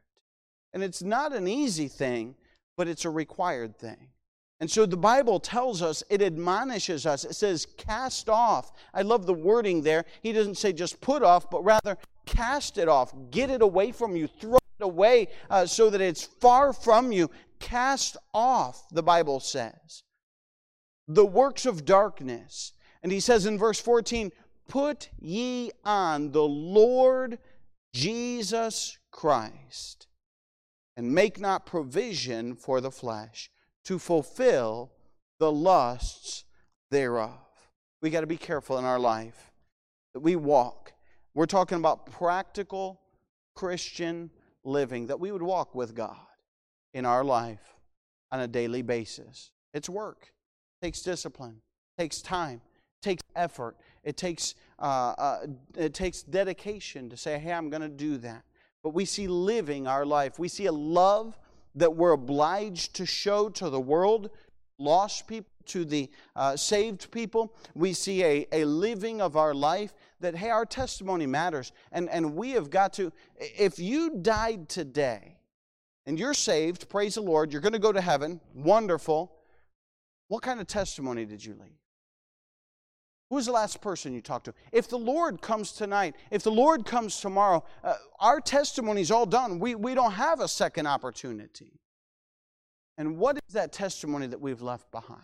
And 0.71 0.81
it's 0.81 1.03
not 1.03 1.33
an 1.33 1.47
easy 1.47 1.87
thing, 1.87 2.35
but 2.77 2.87
it's 2.87 3.05
a 3.05 3.09
required 3.09 3.77
thing. 3.77 4.12
And 4.59 4.69
so 4.69 4.85
the 4.85 4.97
Bible 4.97 5.39
tells 5.39 5.81
us, 5.81 6.03
it 6.09 6.21
admonishes 6.21 7.05
us. 7.05 7.25
It 7.25 7.33
says, 7.33 7.67
cast 7.77 8.29
off. 8.29 8.71
I 8.93 9.01
love 9.01 9.25
the 9.25 9.33
wording 9.33 9.81
there. 9.81 10.05
He 10.21 10.31
doesn't 10.31 10.57
say 10.57 10.71
just 10.71 11.01
put 11.01 11.21
off, 11.21 11.49
but 11.49 11.63
rather 11.63 11.97
cast 12.25 12.77
it 12.77 12.87
off. 12.87 13.13
Get 13.31 13.49
it 13.49 13.61
away 13.61 13.91
from 13.91 14.15
you. 14.15 14.27
Throw 14.27 14.55
it 14.55 14.83
away 14.83 15.27
uh, 15.49 15.65
so 15.65 15.89
that 15.89 15.99
it's 15.99 16.23
far 16.23 16.71
from 16.71 17.11
you 17.11 17.29
cast 17.63 18.17
off, 18.33 18.89
the 18.91 19.03
Bible 19.03 19.39
says, 19.39 20.03
the 21.07 21.25
works 21.25 21.65
of 21.65 21.85
darkness. 21.85 22.73
And 23.01 23.11
he 23.11 23.19
says 23.19 23.45
in 23.45 23.57
verse 23.57 23.79
14, 23.79 24.31
Put 24.67 25.09
ye 25.19 25.71
on 25.83 26.31
the 26.31 26.43
Lord 26.43 27.39
Jesus 27.93 28.97
Christ, 29.11 30.07
and 30.95 31.13
make 31.13 31.39
not 31.39 31.65
provision 31.65 32.55
for 32.55 32.81
the 32.81 32.91
flesh 32.91 33.49
to 33.85 33.99
fulfill 33.99 34.91
the 35.39 35.51
lusts 35.51 36.45
thereof. 36.91 37.31
We 38.01 38.09
got 38.09 38.21
to 38.21 38.27
be 38.27 38.37
careful 38.37 38.77
in 38.77 38.85
our 38.85 38.99
life 38.99 39.51
that 40.13 40.19
we 40.19 40.35
walk. 40.35 40.93
We're 41.33 41.45
talking 41.45 41.77
about 41.77 42.05
practical 42.05 43.01
Christian 43.55 44.29
living, 44.63 45.07
that 45.07 45.19
we 45.19 45.31
would 45.31 45.41
walk 45.41 45.75
with 45.75 45.95
God 45.95 46.17
in 46.93 47.05
our 47.05 47.23
life 47.23 47.75
on 48.31 48.39
a 48.39 48.47
daily 48.47 48.81
basis. 48.81 49.51
It's 49.73 49.89
work, 49.89 50.33
it 50.81 50.85
takes 50.85 51.01
discipline, 51.01 51.61
it 51.97 52.01
takes 52.01 52.21
time, 52.21 52.61
it 53.01 53.01
takes 53.03 53.23
effort, 53.35 53.77
it 54.03 54.17
takes, 54.17 54.55
uh, 54.79 55.13
uh, 55.17 55.47
it 55.77 55.93
takes 55.93 56.23
dedication 56.23 57.09
to 57.09 57.17
say, 57.17 57.39
hey, 57.39 57.51
I'm 57.51 57.69
going 57.69 57.81
to 57.81 57.89
do 57.89 58.17
that. 58.17 58.43
But 58.83 58.93
we 58.93 59.05
see 59.05 59.27
living 59.27 59.87
our 59.87 60.05
life, 60.05 60.39
we 60.39 60.47
see 60.47 60.65
a 60.65 60.71
love 60.71 61.37
that 61.75 61.95
we're 61.95 62.11
obliged 62.11 62.95
to 62.95 63.05
show 63.05 63.49
to 63.49 63.69
the 63.69 63.79
world, 63.79 64.29
lost 64.77 65.27
people, 65.27 65.49
to 65.65 65.85
the 65.85 66.09
uh, 66.35 66.55
saved 66.57 67.09
people. 67.11 67.55
We 67.73 67.93
see 67.93 68.23
a, 68.23 68.47
a 68.51 68.65
living 68.65 69.21
of 69.21 69.37
our 69.37 69.53
life 69.53 69.93
that, 70.19 70.35
hey, 70.35 70.49
our 70.49 70.65
testimony 70.65 71.25
matters. 71.25 71.71
And, 71.91 72.09
and 72.09 72.35
we 72.35 72.51
have 72.51 72.69
got 72.69 72.93
to, 72.93 73.11
if 73.37 73.79
you 73.79 74.17
died 74.21 74.67
today, 74.69 75.37
and 76.05 76.19
you're 76.19 76.33
saved, 76.33 76.89
praise 76.89 77.15
the 77.15 77.21
Lord, 77.21 77.53
you're 77.53 77.61
going 77.61 77.73
to 77.73 77.79
go 77.79 77.93
to 77.93 78.01
heaven, 78.01 78.41
wonderful. 78.53 79.31
What 80.27 80.43
kind 80.43 80.59
of 80.59 80.67
testimony 80.67 81.25
did 81.25 81.43
you 81.43 81.53
leave? 81.53 81.82
Who 83.33 83.37
was 83.37 83.47
the 83.47 83.51
last 83.51 83.81
person 83.81 84.13
you 84.13 84.21
talked 84.21 84.45
to? 84.45 84.53
If 84.71 84.87
the 84.89 84.99
Lord 84.99 85.41
comes 85.41 85.71
tonight, 85.71 86.15
if 86.29 86.43
the 86.43 86.51
Lord 86.51 86.85
comes 86.85 87.19
tomorrow, 87.19 87.63
uh, 87.83 87.95
our 88.19 88.39
testimony's 88.39 89.09
all 89.09 89.25
done. 89.25 89.57
We, 89.57 89.73
we 89.73 89.95
don't 89.95 90.11
have 90.11 90.39
a 90.39 90.47
second 90.47 90.85
opportunity. 90.85 91.79
And 92.95 93.17
what 93.17 93.37
is 93.37 93.53
that 93.55 93.71
testimony 93.71 94.27
that 94.27 94.39
we've 94.39 94.61
left 94.61 94.91
behind? 94.91 95.23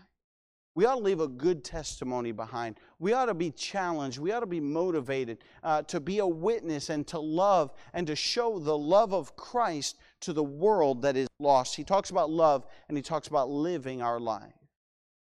We 0.73 0.85
ought 0.85 0.95
to 0.95 1.01
leave 1.01 1.19
a 1.19 1.27
good 1.27 1.63
testimony 1.63 2.31
behind. 2.31 2.79
We 2.97 3.13
ought 3.13 3.27
to 3.27 3.35
be 3.35 3.51
challenged. 3.51 4.17
We 4.17 4.31
ought 4.31 4.39
to 4.39 4.47
be 4.47 4.59
motivated 4.59 5.43
uh, 5.61 5.83
to 5.83 5.99
be 5.99 6.17
a 6.17 6.25
witness 6.25 6.89
and 6.89 7.05
to 7.09 7.19
love 7.19 7.75
and 7.93 8.07
to 8.07 8.15
show 8.15 8.57
the 8.57 8.75
love 8.75 9.13
of 9.13 9.35
Christ 9.35 9.99
to 10.21 10.33
the 10.33 10.41
world 10.43 11.03
that 11.03 11.15
is 11.15 11.27
lost. 11.37 11.75
He 11.75 11.83
talks 11.83 12.09
about 12.09 12.31
love 12.31 12.65
and 12.87 12.97
he 12.97 13.03
talks 13.03 13.27
about 13.27 13.51
living 13.51 14.01
our 14.01 14.19
life. 14.19 14.55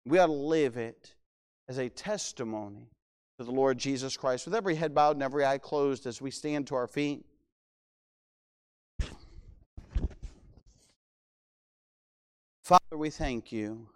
We 0.05 0.19
ought 0.19 0.25
to 0.25 0.33
live 0.33 0.75
it 0.75 1.15
as 1.67 1.77
a 1.77 1.89
testimony 1.89 2.89
to 3.37 3.43
the 3.43 3.51
Lord 3.51 3.77
Jesus 3.77 4.17
Christ. 4.17 4.45
With 4.45 4.55
every 4.55 4.75
head 4.75 4.93
bowed 4.93 5.15
and 5.15 5.23
every 5.23 5.45
eye 5.45 5.57
closed 5.57 6.05
as 6.05 6.21
we 6.21 6.31
stand 6.31 6.67
to 6.67 6.75
our 6.75 6.87
feet. 6.87 7.25
Father, 12.63 12.97
we 12.97 13.09
thank 13.09 13.51
you 13.51 13.87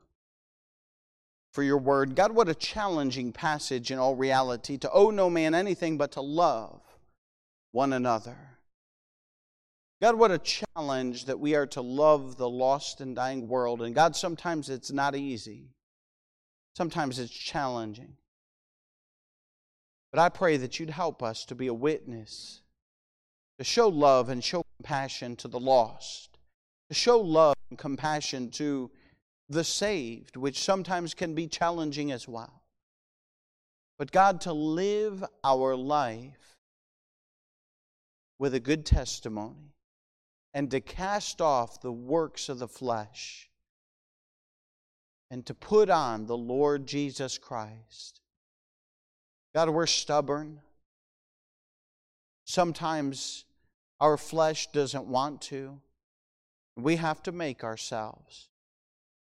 for 1.54 1.64
your 1.64 1.78
word. 1.78 2.16
God, 2.16 2.34
what 2.34 2.50
a 2.50 2.56
challenging 2.56 3.32
passage 3.32 3.92
in 3.92 3.98
all 3.98 4.16
reality 4.16 4.78
to 4.78 4.92
owe 4.92 5.10
no 5.10 5.30
man 5.30 5.56
anything 5.56 5.98
but 5.98 6.12
to 6.12 6.22
love 6.22 6.82
one 7.72 7.94
another. 7.94 8.38
God, 10.02 10.16
what 10.16 10.32
a 10.32 10.38
challenge 10.38 11.26
that 11.26 11.40
we 11.40 11.56
are 11.56 11.66
to 11.68 11.82
love 11.82 12.38
the 12.38 12.50
lost 12.50 13.02
and 13.02 13.16
dying 13.16 13.48
world. 13.48 13.82
And 13.82 13.96
God, 13.96 14.16
sometimes 14.16 14.70
it's 14.70 14.92
not 14.92 15.16
easy, 15.16 15.72
sometimes 16.78 17.18
it's 17.18 17.34
challenging. 17.34 18.16
But 20.12 20.20
I 20.20 20.30
pray 20.30 20.58
that 20.58 20.80
you'd 20.80 20.92
help 20.92 21.24
us 21.24 21.44
to 21.46 21.56
be 21.56 21.66
a 21.66 21.74
witness, 21.74 22.62
to 23.58 23.64
show 23.64 23.88
love 23.88 24.30
and 24.30 24.44
show 24.44 24.64
compassion 24.78 25.36
to 25.38 25.48
the 25.48 25.60
lost, 25.60 26.38
to 26.90 26.94
show 26.94 27.20
love 27.20 27.56
and 27.72 27.80
compassion 27.80 28.52
to 28.52 28.92
the 29.50 29.64
saved, 29.64 30.38
which 30.38 30.64
sometimes 30.64 31.16
can 31.16 31.34
be 31.34 31.48
challenging 31.48 32.12
as 32.12 32.28
well. 32.28 32.62
But 33.98 34.12
God, 34.12 34.42
to 34.42 34.54
live 34.54 35.24
our 35.44 35.76
life 35.76 36.58
with 38.38 38.54
a 38.54 38.60
good 38.60 38.86
testimony 38.86 39.74
and 40.54 40.70
to 40.70 40.80
cast 40.80 41.42
off 41.42 41.82
the 41.82 41.92
works 41.92 42.50
of 42.50 42.60
the 42.60 42.68
flesh 42.68 43.47
and 45.30 45.46
to 45.46 45.54
put 45.54 45.90
on 45.90 46.26
the 46.26 46.38
Lord 46.38 46.88
Jesus 46.88 47.38
Christ. 47.38 48.22
God, 49.54 49.70
we're 49.70 49.86
stubborn. 49.86 50.62
Sometimes 52.46 53.46
Our 54.00 54.18
flesh 54.18 54.68
doesn't 54.72 55.08
want 55.08 55.42
to. 55.44 55.80
We 56.76 56.98
have 56.98 57.24
to 57.24 57.32
make 57.32 57.64
ourselves. 57.64 58.50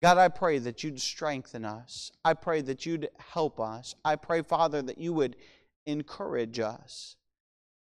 God, 0.02 0.18
I 0.18 0.28
pray 0.28 0.58
that 0.58 0.82
you'd 0.82 1.00
strengthen 1.00 1.64
us. 1.64 2.10
I 2.24 2.34
pray 2.34 2.60
that 2.62 2.84
you'd 2.84 3.08
help 3.18 3.60
us. 3.60 3.94
I 4.04 4.16
pray, 4.16 4.42
Father, 4.42 4.82
that 4.82 4.98
you 4.98 5.12
would 5.12 5.36
encourage 5.86 6.58
us. 6.58 7.16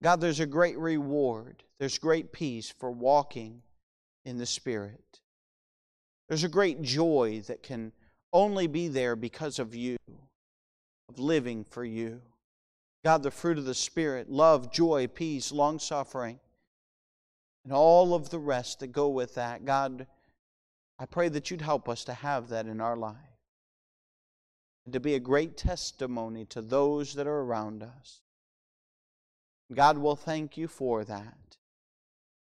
God, 0.03 0.21
there's 0.21 0.41
a 0.41 0.47
great 0.47 0.79
reward, 0.79 1.65
there's 1.79 1.99
great 1.99 2.33
peace 2.33 2.71
for 2.71 2.91
walking 2.91 3.62
in 4.25 4.37
the 4.37 4.47
Spirit. 4.47 5.21
There's 6.29 6.45
a 6.45 6.49
great 6.49 6.83
joy 6.83 7.43
that 7.47 7.62
can 7.62 7.93
only 8.35 8.66
be 8.66 8.89
there 8.89 9.16
because 9.16 9.59
of 9.59 9.74
you, 9.74 9.97
of 11.09 11.18
living 11.18 11.64
for 11.64 11.85
you. 11.85 12.20
God, 13.05 13.22
the 13.22 13.30
fruit 13.30 13.57
of 13.57 13.64
the 13.64 13.74
Spirit 13.74 14.30
love, 14.30 14.72
joy, 14.72 15.07
peace, 15.07 15.53
long 15.53 15.78
suffering, 15.78 16.41
and 17.64 17.72
all 17.72 18.14
of 18.14 18.30
the 18.30 18.39
rest 18.39 18.80
that 18.80 18.89
go 18.89 19.09
with 19.09 19.37
that. 19.37 19.64
God, 19.64 20.07
I 20.99 21.07
pray 21.07 21.28
that 21.28 21.51
you'd 21.51 21.62
help 21.62 21.89
us 21.89 22.05
to 22.05 22.14
have 22.14 22.49
that 22.49 22.66
in 22.66 22.80
our 22.80 22.97
life 22.97 23.16
and 24.85 24.93
to 24.93 25.01
be 25.01 25.14
a 25.14 25.20
great 25.20 25.57
testimony 25.57 26.45
to 26.47 26.61
those 26.61 27.14
that 27.14 27.26
are 27.26 27.41
around 27.41 27.82
us. 27.82 28.20
God 29.72 29.99
will 29.99 30.16
thank 30.16 30.57
you 30.57 30.68
for 30.68 31.05
that. 31.05 31.57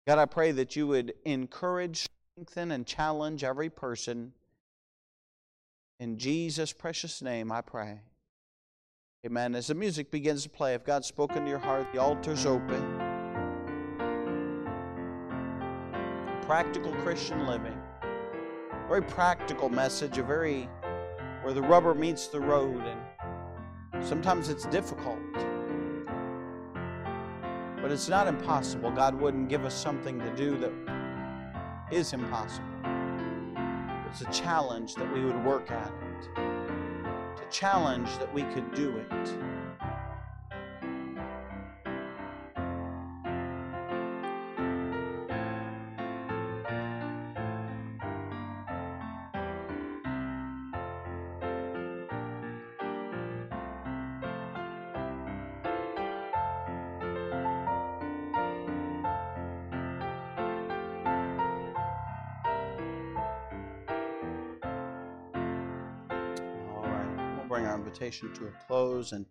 God, 0.06 0.18
I 0.18 0.26
pray 0.26 0.52
that 0.52 0.76
you 0.76 0.86
would 0.88 1.14
encourage, 1.24 2.08
strengthen, 2.34 2.70
and 2.70 2.86
challenge 2.86 3.44
every 3.44 3.70
person. 3.70 4.32
In 6.00 6.18
Jesus' 6.18 6.72
precious 6.72 7.22
name, 7.22 7.52
I 7.52 7.60
pray. 7.60 8.00
Amen. 9.24 9.54
As 9.54 9.68
the 9.68 9.74
music 9.74 10.10
begins 10.10 10.42
to 10.42 10.50
play, 10.50 10.74
if 10.74 10.84
God's 10.84 11.06
spoken 11.06 11.44
to 11.44 11.48
your 11.48 11.58
heart, 11.58 11.86
the 11.92 12.00
altar's 12.00 12.44
open. 12.44 12.98
Practical 16.42 16.92
Christian 16.96 17.46
living. 17.46 17.78
Very 18.88 19.02
practical 19.02 19.70
message, 19.70 20.18
a 20.18 20.22
very 20.22 20.68
where 21.42 21.54
the 21.54 21.62
rubber 21.62 21.94
meets 21.94 22.26
the 22.26 22.40
road, 22.40 22.82
and 23.92 24.04
sometimes 24.04 24.48
it's 24.48 24.66
difficult. 24.66 25.18
But 27.80 27.92
it's 27.92 28.08
not 28.08 28.26
impossible. 28.26 28.90
God 28.90 29.14
wouldn't 29.14 29.48
give 29.48 29.64
us 29.64 29.74
something 29.74 30.18
to 30.18 30.36
do 30.36 30.58
that 30.58 30.72
is 31.90 32.12
impossible. 32.12 32.73
It's 34.14 34.22
a 34.22 34.30
challenge 34.44 34.94
that 34.94 35.12
we 35.12 35.24
would 35.24 35.44
work 35.44 35.72
at 35.72 35.88
it. 35.88 36.28
It's 37.32 37.40
a 37.40 37.50
challenge 37.50 38.16
that 38.18 38.32
we 38.32 38.44
could 38.44 38.72
do 38.72 38.96
it. 38.96 39.53
To 68.20 68.46
a 68.46 68.66
close. 68.66 69.12
And 69.12 69.26